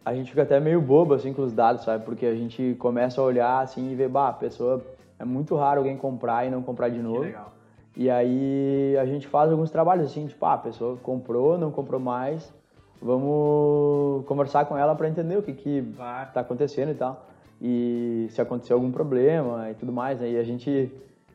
a 0.04 0.16
gente 0.16 0.30
fica 0.32 0.42
até 0.42 0.60
meio 0.60 0.82
bobo, 0.82 1.14
assim, 1.14 1.32
com 1.32 1.44
os 1.44 1.54
dados, 1.54 1.84
sabe? 1.84 2.04
Porque 2.06 2.26
a 2.26 2.34
gente 2.34 2.76
começa 2.80 3.22
a 3.22 3.24
olhar, 3.24 3.60
assim, 3.62 3.92
e 3.92 3.96
ver, 3.96 4.10
bah, 4.10 4.30
a 4.30 4.34
pessoa... 4.34 4.84
É 5.20 5.24
muito 5.26 5.56
raro 5.56 5.82
alguém 5.82 5.96
comprar 5.96 6.48
e 6.48 6.50
não 6.50 6.64
comprar 6.64 6.90
de 6.90 6.96
Que 6.96 7.02
novo. 7.04 7.20
legal. 7.20 7.54
E 7.96 8.10
aí 8.10 8.96
a 8.98 9.06
gente 9.06 9.28
faz 9.28 9.52
alguns 9.52 9.70
trabalhos 9.70 10.06
assim, 10.06 10.28
tipo, 10.28 10.46
ah, 10.46 10.54
a 10.54 10.58
pessoa 10.58 10.98
comprou, 10.98 11.58
não 11.58 11.72
comprou 11.72 12.00
mais, 12.00 12.54
vamos 13.02 14.26
conversar 14.26 14.66
com 14.66 14.78
ela 14.78 14.96
para 14.96 15.10
entender 15.10 15.38
o 15.38 15.44
que 15.44 15.54
que 15.54 15.94
tá 16.34 16.42
acontecendo 16.42 16.92
e 16.92 16.96
tal. 16.96 17.28
E 17.62 18.28
se 18.32 18.42
aconteceu 18.42 18.78
algum 18.78 18.92
problema 18.92 19.70
e 19.70 19.74
tudo 19.76 19.92
mais, 19.92 20.22
aí 20.22 20.38
a 20.38 20.44
gente 20.44 20.92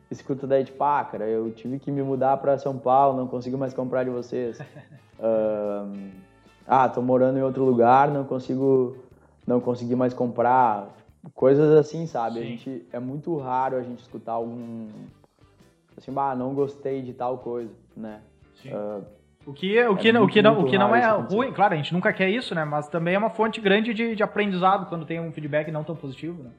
escuta 0.09 0.47
daí, 0.47 0.63
tipo, 0.65 0.83
ah, 0.83 1.03
cara, 1.03 1.25
eu 1.25 1.51
tive 1.51 1.79
que 1.79 1.91
me 1.91 2.01
mudar 2.01 2.37
para 2.37 2.57
São 2.57 2.77
Paulo, 2.77 3.17
não 3.17 3.27
consigo 3.27 3.57
mais 3.57 3.73
comprar 3.73 4.03
de 4.03 4.09
vocês. 4.09 4.59
Ah, 6.69 6.89
tô 6.89 7.01
morando 7.01 7.39
em 7.39 7.41
outro 7.41 7.63
lugar, 7.63 8.11
não 8.11 8.25
consigo 8.25 8.97
não 9.47 9.61
consegui 9.61 9.95
mais 9.95 10.13
comprar. 10.13 10.89
Coisas 11.33 11.77
assim, 11.77 12.05
sabe? 12.05 12.39
A 12.39 12.41
Sim. 12.41 12.49
gente, 12.49 12.87
é 12.91 12.99
muito 12.99 13.35
raro 13.37 13.77
a 13.77 13.81
gente 13.81 14.01
escutar 14.01 14.33
algum 14.33 14.89
assim, 15.97 16.11
bah, 16.11 16.35
não 16.35 16.53
gostei 16.53 17.01
de 17.01 17.13
tal 17.13 17.37
coisa, 17.39 17.71
né? 17.95 18.21
Sim. 18.61 18.69
Ah, 18.73 19.01
O 19.45 19.53
que, 19.53 19.81
o 19.87 19.95
que, 19.95 20.09
É 20.09 20.11
não- 20.11 20.21
o 20.21 20.23
muito, 20.23 20.33
que, 20.33 20.41
não, 20.41 20.59
o 20.61 20.65
que 20.65 20.77
não 20.77 20.93
é 20.95 21.07
ruim, 21.09 21.51
claro, 21.53 21.73
a 21.73 21.77
gente 21.77 21.93
nunca 21.93 22.11
quer 22.11 22.29
isso, 22.29 22.53
né? 22.53 22.65
Mas 22.65 22.87
também 22.89 23.15
é 23.15 23.17
uma 23.17 23.29
fonte 23.29 23.61
grande 23.61 23.93
de, 23.93 24.13
de 24.15 24.21
aprendizado 24.23 24.87
quando 24.89 25.05
tem 25.05 25.19
um 25.21 25.31
feedback 25.31 25.71
não 25.71 25.83
tão 25.85 25.95
positivo, 25.95 26.43
né? 26.43 26.49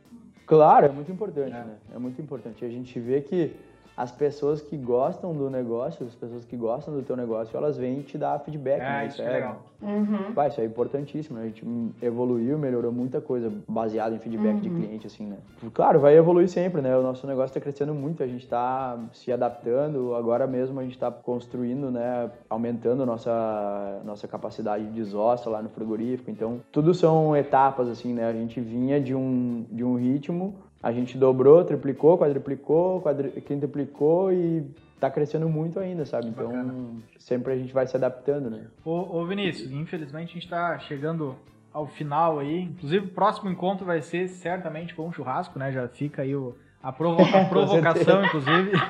Claro, 0.46 0.86
é 0.86 0.88
muito 0.88 1.12
importante, 1.12 1.50
É. 1.54 1.64
né? 1.64 1.76
É 1.94 1.98
muito 1.98 2.20
importante. 2.22 2.64
A 2.64 2.68
gente 2.70 2.98
vê 2.98 3.20
que 3.20 3.54
as 3.98 4.12
pessoas 4.12 4.62
que 4.62 4.76
gostam 4.76 5.34
do 5.34 5.50
negócio, 5.50 6.06
as 6.06 6.14
pessoas 6.14 6.44
que 6.44 6.56
gostam 6.56 6.94
do 6.94 7.02
teu 7.02 7.16
negócio, 7.16 7.56
elas 7.56 7.76
vêm 7.76 8.00
te 8.02 8.16
dar 8.16 8.38
feedback, 8.38 8.80
É, 8.80 8.84
né? 8.84 9.06
isso 9.08 9.20
é 9.20 9.28
legal. 9.28 9.62
Uhum. 9.82 10.32
Vai, 10.34 10.48
isso 10.48 10.60
é 10.60 10.64
importantíssimo, 10.64 11.36
né? 11.36 11.44
A 11.44 11.46
gente 11.46 11.66
evoluiu, 12.00 12.56
melhorou 12.56 12.92
muita 12.92 13.20
coisa 13.20 13.52
baseada 13.68 14.14
em 14.14 14.18
feedback 14.20 14.60
de 14.60 14.70
cliente, 14.70 15.06
assim, 15.08 15.26
né? 15.26 15.36
Claro, 15.74 15.98
vai 15.98 16.16
evoluir 16.16 16.48
sempre, 16.48 16.80
né? 16.80 16.96
O 16.96 17.02
nosso 17.02 17.26
negócio 17.26 17.50
está 17.50 17.60
crescendo 17.60 17.92
muito, 17.92 18.22
a 18.22 18.26
gente 18.26 18.44
está 18.44 18.96
se 19.12 19.32
adaptando, 19.32 20.14
agora 20.14 20.46
mesmo 20.46 20.78
a 20.78 20.82
gente 20.84 20.94
está 20.94 21.10
construindo, 21.10 21.90
né? 21.90 22.30
Aumentando 22.48 23.04
nossa, 23.04 24.00
nossa 24.04 24.28
capacidade 24.28 24.84
de 24.84 24.90
desossa 24.92 25.50
lá 25.50 25.60
no 25.60 25.68
frigorífico, 25.70 26.30
então 26.30 26.60
tudo 26.70 26.94
são 26.94 27.36
etapas, 27.36 27.88
assim, 27.88 28.12
né? 28.12 28.28
A 28.28 28.32
gente 28.32 28.60
vinha 28.60 29.00
de 29.00 29.14
um, 29.14 29.64
de 29.70 29.82
um 29.82 29.96
ritmo, 29.96 30.54
a 30.82 30.92
gente 30.92 31.16
dobrou, 31.18 31.64
triplicou, 31.64 32.18
quadruplicou, 32.18 33.00
quadri, 33.00 33.30
quintuplicou 33.42 34.32
e 34.32 34.64
tá 35.00 35.10
crescendo 35.10 35.48
muito 35.48 35.78
ainda, 35.78 36.04
sabe? 36.04 36.28
Então 36.28 36.46
Bacana. 36.48 36.74
sempre 37.18 37.52
a 37.52 37.56
gente 37.56 37.72
vai 37.72 37.86
se 37.86 37.96
adaptando, 37.96 38.50
né? 38.50 38.66
Ô, 38.84 39.18
ô 39.18 39.26
Vinícius, 39.26 39.70
infelizmente 39.72 40.30
a 40.30 40.34
gente 40.34 40.48
tá 40.48 40.78
chegando 40.80 41.36
ao 41.72 41.86
final 41.86 42.38
aí. 42.38 42.62
Inclusive, 42.62 43.06
o 43.06 43.10
próximo 43.10 43.50
encontro 43.50 43.84
vai 43.86 44.00
ser 44.02 44.28
certamente 44.28 44.94
com 44.94 45.06
um 45.06 45.12
churrasco, 45.12 45.58
né? 45.58 45.70
Já 45.72 45.86
fica 45.88 46.22
aí 46.22 46.34
o, 46.34 46.56
a, 46.82 46.92
provo- 46.92 47.22
a 47.22 47.44
provocação, 47.46 48.24
inclusive. 48.24 48.72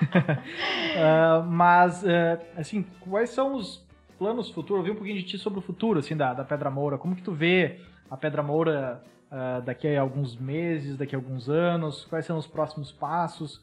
Ah, 1.01 1.45
mas, 1.47 2.05
eh, 2.05 2.41
assim, 2.57 2.85
quais 3.01 3.31
são 3.31 3.55
os 3.55 3.87
planos 4.19 4.51
futuros? 4.51 4.81
Eu 4.81 4.85
vi 4.87 4.91
um 4.91 4.97
pouquinho 4.97 5.17
de 5.19 5.23
ti 5.25 5.39
sobre 5.39 5.61
o 5.61 5.63
futuro, 5.63 6.01
assim, 6.01 6.17
da, 6.17 6.35
da 6.35 6.43
Pedra 6.43 6.71
Moura. 6.71 6.99
Como 6.99 7.15
que 7.15 7.23
tu 7.23 7.33
vê 7.33 7.79
a 8.11 8.17
Pedra 8.17 8.43
Moura 8.43 9.01
ah, 9.31 9.61
daqui 9.65 9.89
a 9.89 10.01
alguns 10.01 10.37
meses, 10.37 10.97
daqui 10.97 11.15
a 11.15 11.19
alguns 11.19 11.49
anos? 11.49 12.05
Quais 12.07 12.25
são 12.25 12.39
os 12.39 12.47
próximos 12.47 12.91
passos? 12.91 13.61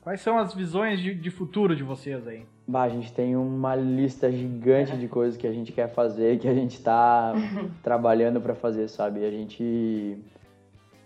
Quais 0.00 0.20
são 0.20 0.38
as 0.38 0.54
visões 0.54 1.00
de, 1.00 1.14
de 1.14 1.30
futuro 1.30 1.76
de 1.76 1.82
vocês 1.82 2.26
aí? 2.26 2.44
Bah, 2.66 2.82
a 2.84 2.88
gente 2.88 3.12
tem 3.12 3.36
uma 3.36 3.76
lista 3.76 4.32
gigante 4.32 4.96
de 4.96 5.06
coisas 5.06 5.36
que 5.36 5.46
a 5.46 5.52
gente 5.52 5.70
quer 5.70 5.88
fazer, 5.88 6.38
que 6.38 6.48
a 6.48 6.54
gente 6.54 6.76
está 6.76 7.34
trabalhando 7.82 8.40
para 8.40 8.54
fazer, 8.54 8.88
sabe? 8.88 9.24
A 9.24 9.30
gente 9.30 10.18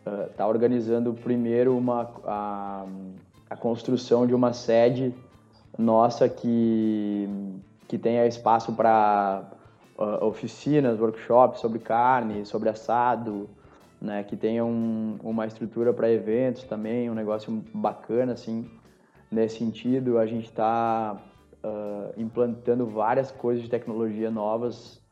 ah, 0.07 0.29
tá 0.37 0.47
organizando 0.47 1.13
primeiro 1.13 1.77
uma, 1.77 2.09
a, 2.25 2.87
a 3.51 3.57
construção 3.57 4.27
de 4.27 4.35
uma 4.35 4.53
sede 4.53 5.13
nossa 5.77 6.29
que, 6.29 7.29
que 7.89 7.99
tenha 7.99 8.27
espaço 8.27 8.73
para 8.73 9.45
oficinas, 10.21 11.01
workshops 11.01 11.61
sobre 11.61 11.79
carne, 11.79 12.45
sobre 12.45 12.69
assado, 12.69 13.49
né? 14.01 14.23
Que 14.25 14.37
tenha 14.37 14.65
um, 14.65 15.17
uma 15.23 15.47
estrutura 15.47 15.93
para 15.93 16.11
eventos 16.11 16.65
também, 16.65 17.11
um 17.11 17.15
negócio 17.15 17.65
bacana, 17.73 18.33
assim. 18.33 18.69
Nesse 19.31 19.59
sentido, 19.59 20.19
a 20.19 20.27
gente 20.27 20.47
está 20.47 21.17
implantando 22.17 22.87
várias 22.87 23.31
coisas 23.33 23.63
de 23.63 23.69
tecnologia 23.69 24.31
novas 24.31 25.03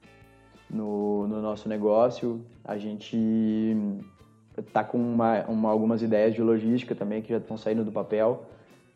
no, 0.71 1.27
no 1.27 1.43
nosso 1.43 1.69
negócio. 1.69 2.41
A 2.65 2.79
gente 2.79 3.17
está 4.57 4.85
com 4.85 4.99
uma, 4.99 5.43
uma- 5.47 5.71
algumas 5.71 6.03
ideias 6.03 6.35
de 6.35 6.43
logística 6.43 6.95
também 6.95 7.23
que 7.23 7.31
já 7.31 7.39
estão 7.39 7.57
saindo 7.57 7.85
do 7.85 7.91
papel, 7.91 8.45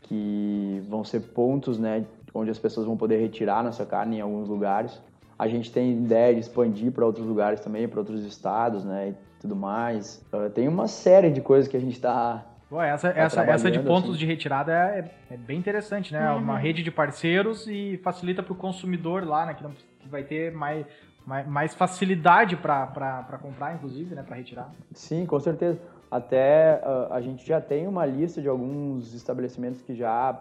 que 0.03 0.81
vão 0.89 1.03
ser 1.03 1.21
pontos, 1.21 1.79
né, 1.79 2.07
onde 2.33 2.51
as 2.51 2.59
pessoas 2.59 2.87
vão 2.87 2.97
poder 2.97 3.19
retirar 3.19 3.65
nossa 3.65 3.85
carne 3.85 4.19
em 4.19 4.21
alguns 4.21 4.49
lugares. 4.49 5.03
A 5.37 5.49
gente 5.49 5.73
tem 5.73 5.93
ideia 5.93 6.35
de 6.35 6.41
expandir 6.41 6.93
para 6.93 7.05
outros 7.05 7.27
lugares 7.27 7.61
também, 7.61 7.89
para 7.89 7.99
outros 7.99 8.25
estados, 8.25 8.85
né, 8.85 9.15
tudo 9.41 9.55
mais. 9.57 10.25
Ah, 10.33 10.51
tem 10.53 10.69
uma 10.69 10.89
série 10.89 11.31
de 11.31 11.41
coisas 11.41 11.69
que 11.69 11.77
a 11.77 11.81
gente 11.81 11.95
está 11.95 12.45
essa, 12.83 13.11
Tá 13.11 13.21
essa, 13.21 13.41
essa 13.43 13.71
de 13.71 13.79
trabalhando, 13.79 13.87
pontos 13.87 14.11
assim. 14.11 14.19
de 14.19 14.27
retirada 14.27 14.73
é, 14.73 15.11
é 15.31 15.37
bem 15.37 15.59
interessante, 15.59 16.13
né? 16.13 16.31
Uhum. 16.33 16.39
Uma 16.39 16.59
rede 16.59 16.83
de 16.83 16.91
parceiros 16.91 17.67
e 17.67 17.99
facilita 18.05 18.43
para 18.43 18.53
o 18.53 18.57
consumidor 18.57 19.25
lá, 19.27 19.47
né? 19.47 19.55
Que, 19.55 19.63
não- 19.63 19.73
que 20.01 20.09
vai 20.09 20.23
ter 20.23 20.53
mais, 20.53 20.85
mais, 21.27 21.47
mais 21.47 21.75
facilidade 21.75 22.57
para 22.57 23.39
comprar, 23.41 23.75
inclusive, 23.75 24.15
né? 24.15 24.23
Para 24.23 24.37
retirar. 24.37 24.71
Sim, 24.93 25.25
com 25.25 25.41
certeza. 25.41 25.81
Até 26.11 26.81
ah, 26.85 27.09
a 27.13 27.21
gente 27.23 27.47
já 27.47 27.59
tem 27.61 27.87
uma 27.87 28.05
lista 28.05 28.43
de 28.43 28.49
alguns 28.49 29.15
estabelecimentos 29.15 29.81
que 29.81 29.95
já 29.95 30.39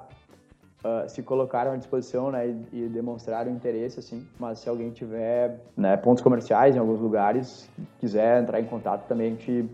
ah, 0.87 1.07
se 1.07 1.21
colocaram 1.21 1.73
à 1.73 1.75
disposição 1.75 2.31
né, 2.31 2.47
e, 2.47 2.85
e 2.85 2.87
demonstraram 2.87 3.51
interesse, 3.51 3.99
assim. 3.99 4.25
Mas 4.39 4.59
se 4.59 4.69
alguém 4.69 4.89
tiver 4.91 5.59
né, 5.75 5.97
pontos 5.97 6.23
comerciais 6.23 6.75
em 6.75 6.79
alguns 6.79 6.99
lugares, 6.99 7.69
quiser 7.99 8.41
entrar 8.41 8.61
em 8.61 8.65
contato 8.65 9.05
também, 9.05 9.27
a 9.27 9.29
gente 9.31 9.69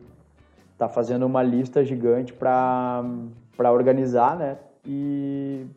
está 0.72 0.90
fazendo 0.90 1.26
uma 1.26 1.44
lista 1.44 1.84
gigante 1.84 2.34
para 2.34 3.04
organizar, 3.72 4.36
né? 4.36 4.58
E, 4.86 5.68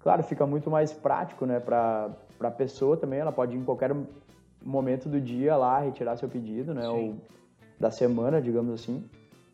claro, 0.00 0.22
fica 0.22 0.46
muito 0.46 0.70
mais 0.70 0.90
prático, 0.92 1.44
né? 1.44 1.60
Para 1.60 2.10
a 2.40 2.50
pessoa 2.50 2.96
também, 2.96 3.20
ela 3.20 3.32
pode 3.32 3.54
ir 3.54 3.60
em 3.60 3.64
qualquer 3.64 3.94
momento 4.64 5.08
do 5.08 5.20
dia 5.20 5.54
lá 5.54 5.80
retirar 5.80 6.16
seu 6.16 6.28
pedido, 6.28 6.72
né? 6.72 6.82
Sim. 6.82 6.88
Ou 6.88 7.14
da 7.78 7.90
semana, 7.90 8.40
digamos 8.40 8.72
assim. 8.72 9.04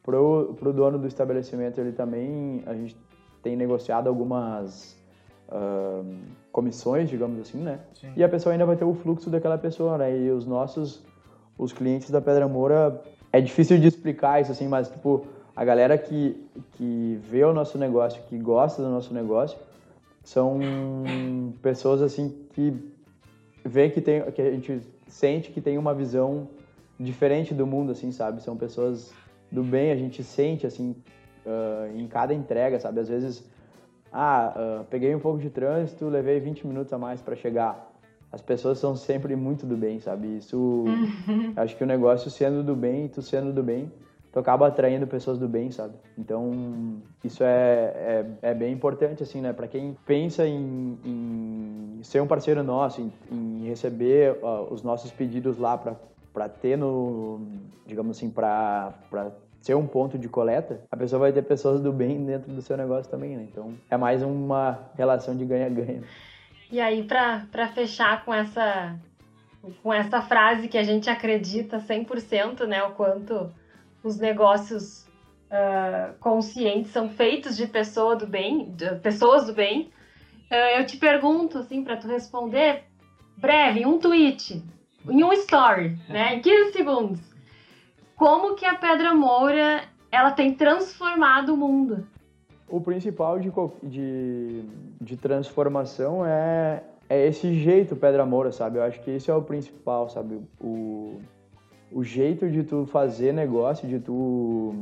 Pro, 0.02 0.54
pro 0.58 0.72
dono 0.72 0.98
do 0.98 1.08
estabelecimento, 1.08 1.80
ele 1.80 1.92
também, 1.92 2.62
a 2.66 2.74
gente 2.74 2.96
tem 3.42 3.56
negociado 3.56 4.06
algumas 4.08 4.96
ahn, 5.50 6.18
comissões, 6.52 7.08
digamos 7.08 7.40
assim, 7.40 7.58
né? 7.58 7.80
Sim. 7.94 8.12
E 8.16 8.22
a 8.22 8.28
pessoa 8.28 8.52
ainda 8.52 8.66
vai 8.66 8.76
ter 8.76 8.84
o 8.84 8.94
fluxo 8.94 9.30
daquela 9.30 9.58
pessoa, 9.58 9.98
né? 9.98 10.16
E 10.16 10.30
os 10.30 10.46
nossos, 10.46 11.02
os 11.58 11.72
clientes 11.72 12.10
da 12.10 12.20
Pedra 12.20 12.46
Moura, 12.48 13.02
é 13.32 13.40
difícil 13.40 13.78
de 13.78 13.88
explicar 13.88 14.40
isso 14.40 14.52
assim, 14.52 14.68
mas 14.68 14.88
tipo, 14.88 15.26
a 15.56 15.64
galera 15.64 15.98
que, 15.98 16.36
que 16.72 17.18
vê 17.22 17.44
o 17.44 17.52
nosso 17.52 17.78
negócio, 17.78 18.22
que 18.28 18.38
gosta 18.38 18.82
do 18.82 18.88
nosso 18.88 19.12
negócio, 19.12 19.58
são 20.22 20.58
pessoas 21.60 22.00
assim 22.00 22.46
que 22.52 22.72
vê 23.64 23.90
que 23.90 24.00
tem, 24.00 24.22
que 24.32 24.40
a 24.40 24.50
gente 24.50 24.80
sente 25.06 25.50
que 25.50 25.60
tem 25.60 25.76
uma 25.78 25.94
visão 25.94 26.48
diferente 26.98 27.52
do 27.52 27.66
mundo, 27.66 27.92
assim, 27.92 28.10
sabe? 28.12 28.42
São 28.42 28.56
pessoas 28.56 29.12
do 29.50 29.62
bem, 29.62 29.90
a 29.90 29.96
gente 29.96 30.22
sente 30.22 30.66
assim 30.66 30.96
ah, 31.46 31.88
em 31.94 32.06
cada 32.06 32.32
entrega, 32.32 32.80
sabe? 32.80 33.00
Às 33.00 33.08
vezes 33.08 33.44
ah, 34.16 34.54
uh, 34.54 34.84
peguei 34.84 35.12
um 35.12 35.18
pouco 35.18 35.40
de 35.40 35.50
trânsito, 35.50 36.08
levei 36.08 36.38
20 36.38 36.68
minutos 36.68 36.92
a 36.92 36.98
mais 36.98 37.20
para 37.20 37.34
chegar. 37.34 37.90
As 38.30 38.40
pessoas 38.40 38.78
são 38.78 38.94
sempre 38.94 39.34
muito 39.34 39.66
do 39.66 39.76
bem, 39.76 39.98
sabe? 39.98 40.36
Isso, 40.36 40.56
uhum. 40.56 41.52
acho 41.56 41.76
que 41.76 41.82
o 41.82 41.86
negócio 41.86 42.30
sendo 42.30 42.62
do 42.62 42.76
bem, 42.76 43.08
tu 43.08 43.20
sendo 43.20 43.52
do 43.52 43.60
bem, 43.60 43.90
tu 44.32 44.38
acaba 44.38 44.68
atraindo 44.68 45.04
pessoas 45.04 45.36
do 45.36 45.48
bem, 45.48 45.72
sabe? 45.72 45.94
Então, 46.16 47.02
isso 47.24 47.42
é, 47.42 48.26
é, 48.42 48.50
é 48.50 48.54
bem 48.54 48.72
importante, 48.72 49.24
assim, 49.24 49.40
né? 49.40 49.52
Para 49.52 49.66
quem 49.66 49.96
pensa 50.06 50.46
em, 50.46 50.96
em, 51.04 52.00
ser 52.04 52.22
um 52.22 52.26
parceiro 52.28 52.62
nosso, 52.62 53.00
em, 53.00 53.12
em 53.32 53.66
receber 53.66 54.38
uh, 54.44 54.72
os 54.72 54.84
nossos 54.84 55.10
pedidos 55.10 55.58
lá 55.58 55.76
para 55.76 56.48
ter 56.48 56.78
no, 56.78 57.40
digamos 57.84 58.16
assim, 58.16 58.30
para 58.30 58.94
ser 59.64 59.74
um 59.74 59.86
ponto 59.86 60.18
de 60.18 60.28
coleta, 60.28 60.82
a 60.90 60.96
pessoa 60.96 61.20
vai 61.20 61.32
ter 61.32 61.40
pessoas 61.40 61.80
do 61.80 61.90
bem 61.90 62.22
dentro 62.22 62.52
do 62.52 62.60
seu 62.60 62.76
negócio 62.76 63.10
também, 63.10 63.34
né? 63.34 63.46
Então, 63.50 63.72
é 63.90 63.96
mais 63.96 64.22
uma 64.22 64.90
relação 64.94 65.34
de 65.34 65.42
ganha-ganha. 65.46 66.02
E 66.70 66.78
aí, 66.78 67.02
para 67.02 67.68
fechar 67.74 68.26
com 68.26 68.34
essa, 68.34 68.94
com 69.82 69.90
essa 69.90 70.20
frase 70.20 70.68
que 70.68 70.76
a 70.76 70.82
gente 70.82 71.08
acredita 71.08 71.78
100%, 71.78 72.66
né? 72.66 72.82
O 72.82 72.90
quanto 72.90 73.50
os 74.02 74.18
negócios 74.18 75.06
uh, 75.50 76.12
conscientes 76.20 76.90
são 76.90 77.08
feitos 77.08 77.56
de 77.56 77.66
pessoa 77.66 78.14
do 78.14 78.26
bem, 78.26 78.70
de 78.72 78.96
pessoas 78.96 79.46
do 79.46 79.54
bem. 79.54 79.90
Uh, 80.50 80.78
eu 80.78 80.84
te 80.84 80.98
pergunto, 80.98 81.56
assim, 81.56 81.82
para 81.82 81.96
tu 81.96 82.06
responder 82.06 82.84
breve, 83.34 83.86
um 83.86 83.98
tweet, 83.98 84.62
em 85.08 85.24
um 85.24 85.32
story, 85.32 85.98
né? 86.06 86.34
Em 86.34 86.42
15 86.42 86.72
segundos 86.72 87.33
como 88.16 88.54
que 88.54 88.64
a 88.64 88.74
Pedra 88.74 89.14
Moura 89.14 89.82
ela 90.10 90.30
tem 90.30 90.54
transformado 90.54 91.54
o 91.54 91.56
mundo? 91.56 92.06
O 92.68 92.80
principal 92.80 93.38
de, 93.38 93.52
de, 93.82 94.64
de 95.00 95.16
transformação 95.16 96.24
é, 96.24 96.82
é 97.08 97.26
esse 97.26 97.54
jeito 97.54 97.96
Pedra 97.96 98.24
Moura, 98.24 98.52
sabe? 98.52 98.78
Eu 98.78 98.82
acho 98.82 99.00
que 99.02 99.10
esse 99.10 99.30
é 99.30 99.34
o 99.34 99.42
principal, 99.42 100.08
sabe? 100.08 100.40
O, 100.60 101.20
o 101.92 102.02
jeito 102.02 102.48
de 102.50 102.62
tu 102.62 102.86
fazer 102.86 103.32
negócio, 103.32 103.86
de 103.86 103.98
tu 103.98 104.74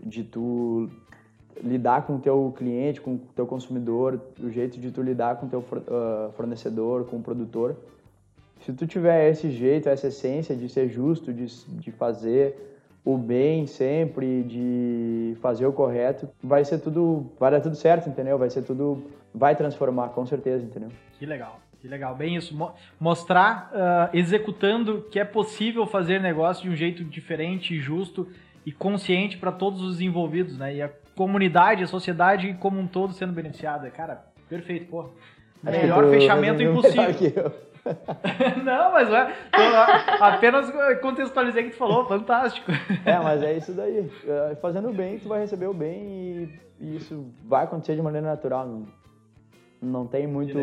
de 0.00 0.22
tu 0.22 0.90
lidar 1.62 2.06
com 2.06 2.16
o 2.16 2.18
teu 2.18 2.52
cliente, 2.56 3.00
com 3.00 3.14
o 3.14 3.18
teu 3.34 3.46
consumidor, 3.46 4.20
o 4.38 4.50
jeito 4.50 4.78
de 4.78 4.90
tu 4.90 5.02
lidar 5.02 5.36
com 5.36 5.46
o 5.46 5.48
teu 5.48 5.60
uh, 5.60 6.32
fornecedor, 6.32 7.06
com 7.06 7.16
o 7.16 7.22
produtor, 7.22 7.76
se 8.64 8.72
tu 8.72 8.86
tiver 8.86 9.28
esse 9.30 9.50
jeito, 9.50 9.90
essa 9.90 10.06
essência 10.06 10.56
de 10.56 10.68
ser 10.70 10.88
justo, 10.88 11.32
de, 11.32 11.46
de 11.68 11.92
fazer 11.92 12.56
o 13.04 13.18
bem 13.18 13.66
sempre, 13.66 14.42
de 14.42 15.36
fazer 15.42 15.66
o 15.66 15.72
correto, 15.72 16.28
vai 16.42 16.64
ser 16.64 16.78
tudo, 16.78 17.30
vai 17.38 17.50
dar 17.50 17.60
tudo 17.60 17.76
certo, 17.76 18.08
entendeu? 18.08 18.38
Vai 18.38 18.48
ser 18.48 18.62
tudo, 18.62 19.04
vai 19.34 19.54
transformar, 19.54 20.08
com 20.08 20.24
certeza, 20.24 20.64
entendeu? 20.64 20.88
Que 21.18 21.26
legal. 21.26 21.60
Que 21.78 21.86
legal, 21.86 22.14
bem 22.14 22.36
isso. 22.36 22.56
Mostrar, 22.98 23.70
uh, 23.74 24.16
executando 24.16 25.02
que 25.10 25.20
é 25.20 25.24
possível 25.24 25.86
fazer 25.86 26.18
negócio 26.18 26.62
de 26.62 26.70
um 26.70 26.74
jeito 26.74 27.04
diferente, 27.04 27.78
justo 27.78 28.26
e 28.64 28.72
consciente 28.72 29.36
para 29.36 29.52
todos 29.52 29.82
os 29.82 30.00
envolvidos, 30.00 30.56
né? 30.56 30.76
E 30.76 30.80
a 30.80 30.90
comunidade, 31.14 31.84
a 31.84 31.86
sociedade 31.86 32.56
como 32.58 32.80
um 32.80 32.86
todo 32.86 33.12
sendo 33.12 33.34
beneficiada. 33.34 33.90
Cara, 33.90 34.24
perfeito, 34.48 34.86
pô. 34.86 35.10
Melhor 35.62 36.08
fechamento 36.08 36.62
impossível. 36.64 37.52
não, 38.64 38.92
mas 38.92 39.10
é, 39.10 39.34
apenas 40.20 40.70
contextualizei 41.00 41.62
o 41.62 41.66
que 41.66 41.72
tu 41.72 41.78
falou, 41.78 42.06
fantástico. 42.06 42.70
É, 43.04 43.18
mas 43.18 43.42
é 43.42 43.56
isso 43.56 43.72
daí. 43.72 44.10
É, 44.26 44.54
fazendo 44.56 44.92
bem, 44.92 45.18
tu 45.18 45.28
vai 45.28 45.40
receber 45.40 45.66
o 45.66 45.74
bem 45.74 46.00
e, 46.00 46.60
e 46.80 46.96
isso 46.96 47.26
vai 47.44 47.64
acontecer 47.64 47.94
de 47.94 48.02
maneira 48.02 48.26
natural. 48.26 48.82
Não 49.84 50.06
tem 50.06 50.26
muito. 50.26 50.58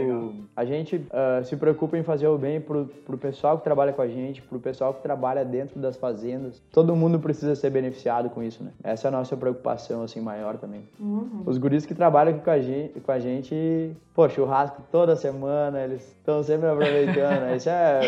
A 0.55 0.65
gente 0.65 0.95
uh, 0.95 1.43
se 1.43 1.55
preocupa 1.55 1.97
em 1.97 2.03
fazer 2.03 2.27
o 2.27 2.37
bem 2.37 2.59
pro, 2.59 2.85
pro 3.05 3.17
pessoal 3.17 3.57
que 3.57 3.63
trabalha 3.63 3.93
com 3.93 4.01
a 4.01 4.07
gente, 4.07 4.41
pro 4.41 4.59
pessoal 4.59 4.93
que 4.93 5.01
trabalha 5.01 5.45
dentro 5.45 5.79
das 5.79 5.95
fazendas. 5.97 6.61
Todo 6.71 6.95
mundo 6.95 7.19
precisa 7.19 7.55
ser 7.55 7.69
beneficiado 7.69 8.29
com 8.29 8.41
isso, 8.43 8.63
né? 8.63 8.71
Essa 8.83 9.07
é 9.07 9.09
a 9.09 9.11
nossa 9.11 9.37
preocupação, 9.37 10.03
assim, 10.03 10.19
maior 10.19 10.57
também. 10.57 10.81
Uhum. 10.99 11.43
Os 11.45 11.57
guris 11.57 11.85
que 11.85 11.93
trabalham 11.93 12.33
aqui 12.33 12.43
com 12.43 12.51
a 12.51 12.59
gente, 12.59 12.99
com 12.99 13.11
a 13.11 13.19
gente 13.19 13.95
pô, 14.13 14.27
churrasco 14.29 14.81
toda 14.91 15.15
semana, 15.15 15.81
eles 15.81 16.01
estão 16.01 16.43
sempre 16.43 16.67
aproveitando. 16.67 17.41
Né? 17.41 17.57
Isso 17.57 17.69
é. 17.69 18.01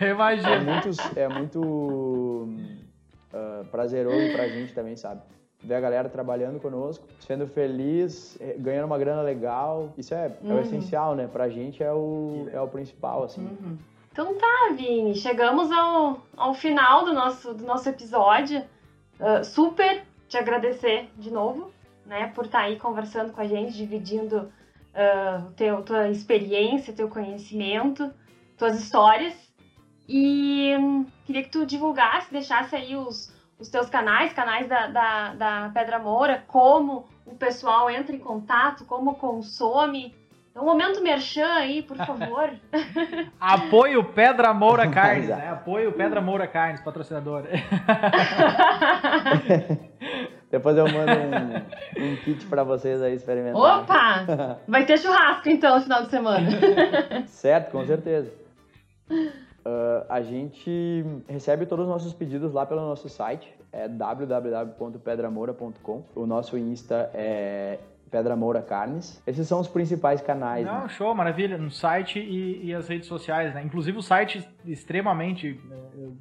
Imagina. 0.10 0.50
É 0.50 0.60
muito, 0.60 0.88
é 1.16 1.28
muito 1.28 1.60
uh, 3.32 3.64
prazeroso 3.70 4.32
pra 4.32 4.48
gente 4.48 4.74
também, 4.74 4.96
sabe? 4.96 5.20
Ver 5.62 5.74
a 5.74 5.80
galera 5.80 6.08
trabalhando 6.08 6.60
conosco, 6.60 7.04
sendo 7.20 7.46
feliz, 7.46 8.36
eh, 8.40 8.56
ganhando 8.58 8.86
uma 8.86 8.98
grana 8.98 9.22
legal. 9.22 9.92
Isso 9.96 10.14
é, 10.14 10.36
uhum. 10.42 10.50
é 10.50 10.52
o 10.52 10.56
uhum. 10.56 10.62
essencial, 10.62 11.14
né? 11.14 11.28
Pra 11.30 11.48
gente 11.48 11.82
é 11.82 11.92
o, 11.92 12.48
é 12.52 12.60
o 12.60 12.68
principal, 12.68 13.24
assim. 13.24 13.42
Uhum. 13.42 13.78
Então 14.10 14.34
tá, 14.34 14.74
Vini, 14.76 15.14
chegamos 15.14 15.70
ao, 15.70 16.20
ao 16.36 16.52
final 16.52 17.04
do 17.04 17.14
nosso, 17.14 17.54
do 17.54 17.64
nosso 17.64 17.88
episódio. 17.88 18.62
Uh, 19.18 19.44
super 19.44 20.04
te 20.28 20.36
agradecer 20.36 21.08
de 21.16 21.30
novo, 21.30 21.70
né, 22.04 22.28
por 22.34 22.46
estar 22.46 22.60
tá 22.60 22.64
aí 22.64 22.78
conversando 22.78 23.32
com 23.32 23.40
a 23.40 23.46
gente, 23.46 23.76
dividindo 23.76 24.52
uh, 24.92 25.50
teu, 25.52 25.82
tua 25.82 26.08
experiência, 26.08 26.92
teu 26.92 27.08
conhecimento, 27.08 28.12
tuas 28.58 28.78
histórias. 28.78 29.34
E 30.08 30.74
um, 30.78 31.06
queria 31.24 31.42
que 31.42 31.50
tu 31.50 31.64
divulgasse, 31.64 32.30
deixasse 32.32 32.74
aí 32.74 32.96
os, 32.96 33.31
os 33.62 33.70
teus 33.70 33.88
canais, 33.88 34.32
canais 34.32 34.68
da, 34.68 34.88
da, 34.88 35.34
da 35.34 35.70
Pedra 35.72 36.00
Moura, 36.00 36.42
como 36.48 37.06
o 37.24 37.34
pessoal 37.36 37.88
entra 37.88 38.14
em 38.14 38.18
contato, 38.18 38.84
como 38.84 39.14
consome. 39.14 40.14
É 40.54 40.60
um 40.60 40.64
momento 40.64 41.00
merchan 41.00 41.46
aí, 41.46 41.80
por 41.80 41.96
favor. 41.96 42.50
Apoio 43.40 44.04
Pedra 44.04 44.52
Moura 44.52 44.90
Carnes, 44.92 45.28
né? 45.28 45.48
Apoio 45.50 45.92
Pedra 45.92 46.20
Moura 46.20 46.46
Carnes, 46.46 46.82
patrocinador. 46.82 47.44
Depois 50.50 50.76
eu 50.76 50.84
mando 50.86 51.12
um, 51.12 51.54
um 52.12 52.16
kit 52.16 52.44
para 52.46 52.62
vocês 52.64 53.00
aí 53.00 53.14
experimentar. 53.14 53.80
Opa! 53.80 54.58
Vai 54.68 54.84
ter 54.84 54.98
churrasco 54.98 55.48
então 55.48 55.76
no 55.76 55.82
final 55.82 56.02
de 56.02 56.10
semana. 56.10 56.50
certo, 57.26 57.70
com 57.70 57.86
certeza. 57.86 58.30
Uh, 59.64 60.04
a 60.08 60.20
gente 60.22 61.04
recebe 61.28 61.66
todos 61.66 61.84
os 61.84 61.90
nossos 61.90 62.12
pedidos 62.12 62.52
lá 62.52 62.66
pelo 62.66 62.80
nosso 62.80 63.08
site, 63.08 63.48
é 63.70 63.86
www.pedramoura.com. 63.88 66.02
O 66.14 66.26
nosso 66.26 66.58
Insta 66.58 67.10
é 67.14 67.78
Pedra 68.10 68.34
Moura 68.36 68.60
Carnes. 68.60 69.22
Esses 69.26 69.48
são 69.48 69.60
os 69.60 69.68
principais 69.68 70.20
canais. 70.20 70.66
Não, 70.66 70.82
né? 70.82 70.88
show, 70.88 71.14
maravilha. 71.14 71.56
No 71.56 71.70
site 71.70 72.18
e, 72.18 72.66
e, 72.66 72.74
as 72.74 72.86
redes 72.86 73.08
sociais, 73.08 73.54
né? 73.54 73.62
Inclusive 73.62 73.96
o 73.96 74.02
site 74.02 74.46
extremamente, 74.66 75.58
né, 75.64 75.78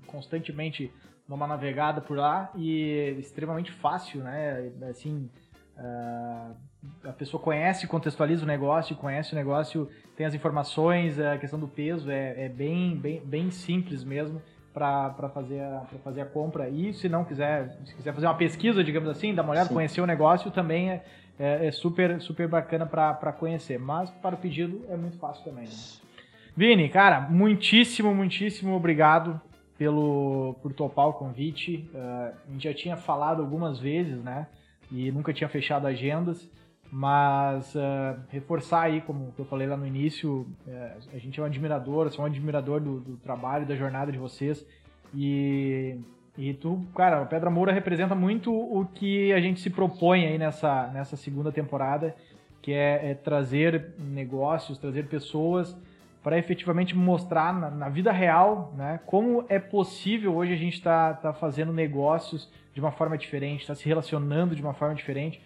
constantemente 0.07 0.89
numa 1.27 1.45
navegada 1.45 1.99
por 1.99 2.15
lá 2.17 2.49
e 2.55 3.17
extremamente 3.19 3.69
fácil, 3.71 4.23
né? 4.23 4.71
Assim, 4.89 5.29
uh, 5.77 6.55
a 7.03 7.13
pessoa 7.13 7.41
conhece, 7.41 7.87
contextualiza 7.87 8.43
o 8.43 8.47
negócio, 8.47 8.95
conhece 8.95 9.33
o 9.33 9.35
negócio, 9.35 9.89
tem 10.15 10.25
as 10.25 10.33
informações, 10.33 11.19
a 11.19 11.37
questão 11.37 11.59
do 11.59 11.67
peso 11.67 12.09
é, 12.09 12.45
é 12.45 12.49
bem, 12.49 12.95
bem, 12.95 13.21
bem 13.23 13.51
simples 13.51 14.03
mesmo 14.03 14.41
para 14.73 15.29
fazer, 15.33 15.59
a, 15.61 15.85
fazer 16.03 16.21
a 16.21 16.25
compra. 16.25 16.69
E 16.69 16.93
se 16.93 17.09
não 17.09 17.23
quiser, 17.23 17.77
se 17.85 17.95
quiser 17.95 18.13
fazer 18.13 18.25
uma 18.25 18.35
pesquisa, 18.35 18.83
digamos 18.83 19.09
assim, 19.09 19.33
dar 19.33 19.43
uma 19.43 19.51
olhada, 19.51 19.67
Sim. 19.67 19.75
conhecer 19.75 20.01
o 20.01 20.05
negócio, 20.05 20.49
também 20.51 20.91
é, 20.91 21.03
é, 21.37 21.67
é 21.67 21.71
super, 21.71 22.21
super 22.21 22.47
bacana 22.47 22.85
para 22.85 23.33
conhecer. 23.33 23.77
Mas 23.77 24.09
para 24.09 24.35
o 24.35 24.37
pedido 24.37 24.85
é 24.89 24.95
muito 24.95 25.17
fácil 25.17 25.43
também. 25.43 25.65
Né? 25.65 25.73
Vini, 26.55 26.89
cara, 26.89 27.21
muitíssimo, 27.21 28.13
muitíssimo 28.13 28.75
obrigado 28.75 29.39
pelo, 29.77 30.55
por 30.61 30.73
topar 30.73 31.07
o 31.07 31.13
convite. 31.13 31.89
Uh, 31.93 32.33
a 32.47 32.51
gente 32.51 32.63
já 32.63 32.73
tinha 32.73 32.97
falado 32.97 33.41
algumas 33.41 33.79
vezes, 33.79 34.23
né? 34.23 34.47
E 34.91 35.11
nunca 35.11 35.33
tinha 35.33 35.49
fechado 35.49 35.87
agendas. 35.87 36.49
Mas 36.91 37.73
uh, 37.73 38.19
reforçar 38.27 38.81
aí, 38.81 38.99
como 38.99 39.33
eu 39.37 39.45
falei 39.45 39.65
lá 39.65 39.77
no 39.77 39.87
início, 39.87 40.45
uh, 40.67 41.09
a 41.13 41.17
gente 41.17 41.39
é 41.39 41.43
um 41.43 41.45
admirador, 41.45 42.11
sou 42.11 42.25
um 42.25 42.27
admirador 42.27 42.81
do, 42.81 42.99
do, 42.99 43.17
trabalho, 43.17 43.65
da 43.65 43.77
jornada 43.77 44.11
de 44.11 44.17
vocês. 44.17 44.67
E, 45.15 45.97
e 46.37 46.53
tu, 46.53 46.85
cara, 46.93 47.21
a 47.21 47.25
Pedra 47.25 47.49
Moura 47.49 47.71
representa 47.71 48.13
muito 48.13 48.53
o 48.53 48.85
que 48.93 49.31
a 49.31 49.39
gente 49.39 49.61
se 49.61 49.69
propõe 49.69 50.25
aí 50.25 50.37
nessa, 50.37 50.87
nessa 50.87 51.15
segunda 51.15 51.49
temporada, 51.49 52.13
que 52.61 52.73
é, 52.73 53.11
é 53.11 53.13
trazer 53.13 53.93
negócios, 53.97 54.77
trazer 54.77 55.07
pessoas 55.07 55.73
para 56.21 56.37
efetivamente 56.37 56.95
mostrar 56.95 57.53
na, 57.53 57.71
na, 57.71 57.89
vida 57.89 58.11
real 58.11 58.73
né, 58.75 58.99
como 59.05 59.45
é 59.49 59.57
possível 59.57 60.35
hoje 60.35 60.53
a 60.53 60.57
gente 60.57 60.75
estar 60.75 61.15
tá, 61.15 61.31
tá 61.31 61.33
fazendo 61.33 61.73
negócios 61.73 62.51
de 62.73 62.79
uma 62.79 62.91
forma 62.91 63.17
diferente, 63.17 63.61
estar 63.61 63.73
tá 63.73 63.79
se 63.79 63.87
relacionando 63.87 64.55
de 64.55 64.61
uma 64.61 64.73
forma 64.73 64.95
diferente 64.95 65.41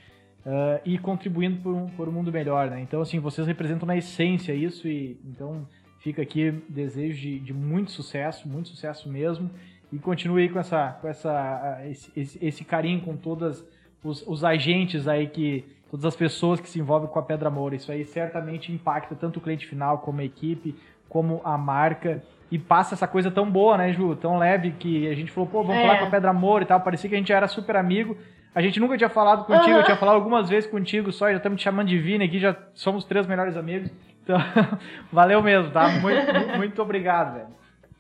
uh, 0.45 0.79
e 0.85 0.97
contribuindo 0.97 1.61
por 1.61 1.73
um, 1.73 1.87
por 1.89 2.07
um 2.07 2.11
mundo 2.11 2.31
melhor, 2.31 2.69
né? 2.69 2.81
Então, 2.81 3.01
assim, 3.01 3.19
vocês 3.19 3.47
representam 3.47 3.87
na 3.87 3.97
essência 3.97 4.53
isso 4.53 4.87
e 4.87 5.19
então 5.25 5.67
fica 5.99 6.21
aqui 6.21 6.51
desejo 6.69 7.19
de, 7.19 7.39
de 7.39 7.53
muito 7.53 7.91
sucesso, 7.91 8.47
muito 8.47 8.69
sucesso 8.69 9.09
mesmo 9.09 9.49
e 9.91 9.97
continue 9.97 10.49
com 10.49 10.59
essa, 10.59 10.93
com 11.01 11.07
essa 11.07 11.81
esse, 11.85 12.11
esse, 12.15 12.45
esse 12.45 12.63
carinho 12.63 13.01
com 13.01 13.15
todas 13.17 13.65
os, 14.03 14.25
os 14.27 14.43
agentes 14.43 15.07
aí 15.07 15.27
que 15.27 15.65
todas 15.89 16.05
as 16.05 16.15
pessoas 16.15 16.59
que 16.59 16.69
se 16.69 16.79
envolvem 16.79 17.09
com 17.09 17.17
a 17.19 17.23
Pedra 17.23 17.49
Moura. 17.49 17.75
Isso 17.75 17.91
aí 17.91 18.03
certamente 18.05 18.71
impacta 18.71 19.15
tanto 19.15 19.37
o 19.37 19.41
cliente 19.41 19.65
final 19.65 19.99
como 19.99 20.21
a 20.21 20.25
equipe, 20.25 20.75
como 21.09 21.41
a 21.43 21.57
marca. 21.57 22.23
E 22.51 22.59
passa 22.59 22.93
essa 22.93 23.07
coisa 23.07 23.31
tão 23.31 23.49
boa, 23.49 23.77
né, 23.77 23.91
Ju? 23.91 24.15
Tão 24.15 24.37
leve 24.37 24.71
que 24.71 25.07
a 25.09 25.15
gente 25.15 25.31
falou, 25.31 25.49
pô, 25.49 25.63
vamos 25.63 25.77
É. 25.81 25.81
falar 25.87 25.99
com 25.99 26.05
a 26.05 26.09
Pedra 26.09 26.31
Moura 26.31 26.63
e 26.63 26.67
tal. 26.67 26.79
Parecia 26.79 27.09
que 27.09 27.15
a 27.15 27.17
gente 27.19 27.27
já 27.29 27.37
era 27.37 27.47
super 27.47 27.75
amigo. 27.75 28.15
A 28.53 28.61
gente 28.61 28.79
nunca 28.79 28.95
tinha 28.97 29.09
falado 29.09 29.45
contigo, 29.45 29.71
Aham. 29.71 29.79
eu 29.79 29.83
tinha 29.83 29.97
falado 29.97 30.15
algumas 30.15 30.47
vezes 30.47 30.69
contigo 30.69 31.11
só, 31.11 31.29
já 31.29 31.37
estamos 31.37 31.59
te 31.59 31.63
chamando 31.63 31.87
de 31.89 31.97
Vini 31.97 32.23
aqui, 32.23 32.39
já 32.39 32.55
somos 32.73 33.03
três 33.03 33.27
melhores 33.27 33.57
amigos. 33.57 33.89
Então, 34.23 34.37
valeu 35.11 35.41
mesmo, 35.41 35.71
tá? 35.71 35.89
Muito, 35.99 36.33
mu- 36.33 36.57
muito 36.57 36.81
obrigado, 36.81 37.33
velho. 37.33 37.47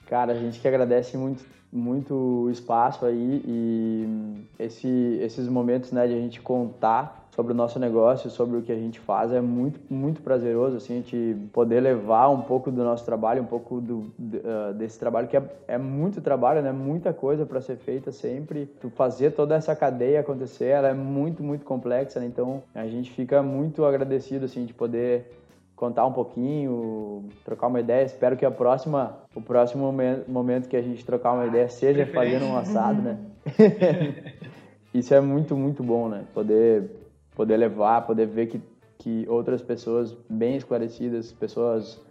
Cara, 0.07 0.31
a 0.31 0.35
gente 0.35 0.59
que 0.59 0.67
agradece 0.67 1.17
muito, 1.17 1.43
muito 1.73 2.13
o 2.13 2.49
espaço 2.51 3.05
aí 3.05 3.41
e 3.45 4.05
hum, 4.07 4.43
esse, 4.57 5.19
esses 5.21 5.47
momentos, 5.49 5.91
né, 5.91 6.07
de 6.07 6.13
a 6.13 6.17
gente 6.19 6.39
contar 6.39 7.24
sobre 7.35 7.51
o 7.51 7.55
nosso 7.55 7.77
negócio, 7.77 8.29
sobre 8.29 8.57
o 8.57 8.61
que 8.61 8.71
a 8.71 8.75
gente 8.77 8.97
faz, 8.99 9.31
é 9.33 9.41
muito, 9.41 9.79
muito 9.89 10.21
prazeroso, 10.21 10.77
assim, 10.77 10.93
a 10.93 10.95
gente 10.97 11.35
poder 11.51 11.81
levar 11.81 12.29
um 12.29 12.41
pouco 12.41 12.71
do 12.71 12.81
nosso 12.81 13.03
trabalho, 13.03 13.41
um 13.41 13.45
pouco 13.45 13.81
do, 13.81 14.05
ah, 14.45 14.71
desse 14.71 14.97
trabalho, 14.97 15.27
que 15.27 15.35
é, 15.35 15.43
é 15.67 15.77
muito 15.77 16.21
trabalho, 16.21 16.61
né, 16.61 16.71
muita 16.71 17.11
coisa 17.11 17.45
para 17.45 17.59
ser 17.59 17.75
feita 17.75 18.09
sempre. 18.11 18.67
Tu 18.79 18.89
fazer 18.89 19.31
toda 19.31 19.53
essa 19.53 19.75
cadeia 19.75 20.21
acontecer, 20.21 20.67
ela 20.67 20.87
é 20.87 20.93
muito, 20.93 21.43
muito 21.43 21.65
complexa, 21.65 22.21
né, 22.21 22.25
então 22.25 22.63
a 22.73 22.87
gente 22.87 23.11
fica 23.11 23.43
muito 23.43 23.83
agradecido, 23.83 24.45
assim, 24.45 24.63
de 24.63 24.73
poder 24.73 25.29
contar 25.75 26.05
um 26.05 26.13
pouquinho, 26.13 27.25
trocar 27.43 27.67
uma 27.67 27.81
ideia. 27.81 28.05
Espero 28.05 28.37
que 28.37 28.45
a 28.45 28.51
próxima, 28.51 29.17
o 29.35 29.41
próximo 29.41 29.83
momen- 29.83 30.23
momento 30.25 30.69
que 30.69 30.77
a 30.77 30.81
gente 30.81 31.05
trocar 31.05 31.33
uma 31.33 31.45
ideia 31.47 31.67
seja 31.67 32.05
fazendo 32.05 32.45
um 32.45 32.55
assado, 32.55 33.01
né? 33.01 33.17
Isso 34.93 35.13
é 35.13 35.19
muito, 35.19 35.57
muito 35.57 35.83
bom, 35.83 36.07
né? 36.07 36.23
Poder, 36.33 36.89
poder 37.35 37.57
levar, 37.57 38.01
poder 38.01 38.25
ver 38.27 38.47
que, 38.47 38.61
que 38.97 39.25
outras 39.29 39.61
pessoas 39.61 40.15
bem 40.29 40.55
esclarecidas, 40.55 41.31
pessoas 41.31 42.01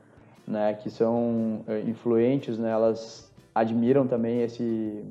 né, 0.47 0.75
que 0.75 0.91
são 0.91 1.65
eh, 1.67 1.81
influentes, 1.81 2.59
né, 2.59 2.71
elas 2.71 3.33
admiram 3.55 4.07
também 4.07 4.43
esse, 4.43 5.05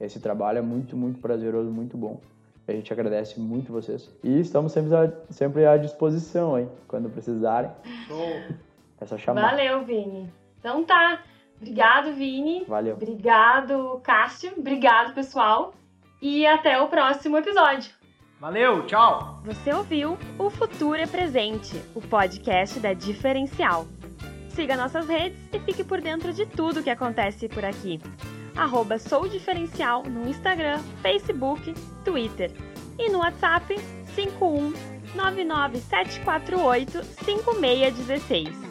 esse 0.00 0.18
trabalho. 0.20 0.58
É 0.58 0.62
muito, 0.62 0.96
muito 0.96 1.20
prazeroso, 1.20 1.70
muito 1.70 1.96
bom. 1.96 2.20
A 2.66 2.72
gente 2.72 2.92
agradece 2.92 3.40
muito 3.40 3.72
vocês. 3.72 4.08
E 4.22 4.40
estamos 4.40 4.72
sempre 4.72 4.94
à, 4.94 5.12
sempre 5.28 5.66
à 5.66 5.76
disposição, 5.76 6.56
hein? 6.56 6.68
Quando 6.86 7.10
precisarem. 7.10 7.70
É 9.00 9.06
só 9.06 9.18
chamar. 9.18 9.50
Valeu, 9.50 9.84
Vini. 9.84 10.32
Então 10.58 10.84
tá. 10.84 11.20
Obrigado, 11.56 12.12
Vini. 12.12 12.64
Valeu. 12.66 12.94
Obrigado, 12.94 14.00
Cássio. 14.04 14.52
Obrigado, 14.56 15.14
pessoal. 15.14 15.74
E 16.22 16.46
até 16.46 16.80
o 16.80 16.86
próximo 16.86 17.38
episódio. 17.38 17.99
Valeu, 18.40 18.86
tchau! 18.86 19.42
Você 19.44 19.70
ouviu 19.70 20.16
O 20.38 20.48
Futuro 20.48 20.96
é 20.96 21.06
Presente, 21.06 21.78
o 21.94 22.00
podcast 22.00 22.80
da 22.80 22.94
Diferencial. 22.94 23.86
Siga 24.48 24.78
nossas 24.78 25.06
redes 25.06 25.38
e 25.52 25.60
fique 25.60 25.84
por 25.84 26.00
dentro 26.00 26.32
de 26.32 26.46
tudo 26.46 26.82
que 26.82 26.88
acontece 26.88 27.50
por 27.50 27.66
aqui. 27.66 28.00
Arroba 28.56 28.98
Sou 28.98 29.28
Diferencial 29.28 30.04
no 30.04 30.26
Instagram, 30.26 30.78
Facebook, 31.02 31.74
Twitter. 32.02 32.50
E 32.98 33.10
no 33.10 33.18
WhatsApp 33.18 33.78
51 34.14 34.72
99748 35.14 37.04
5616. 37.22 38.69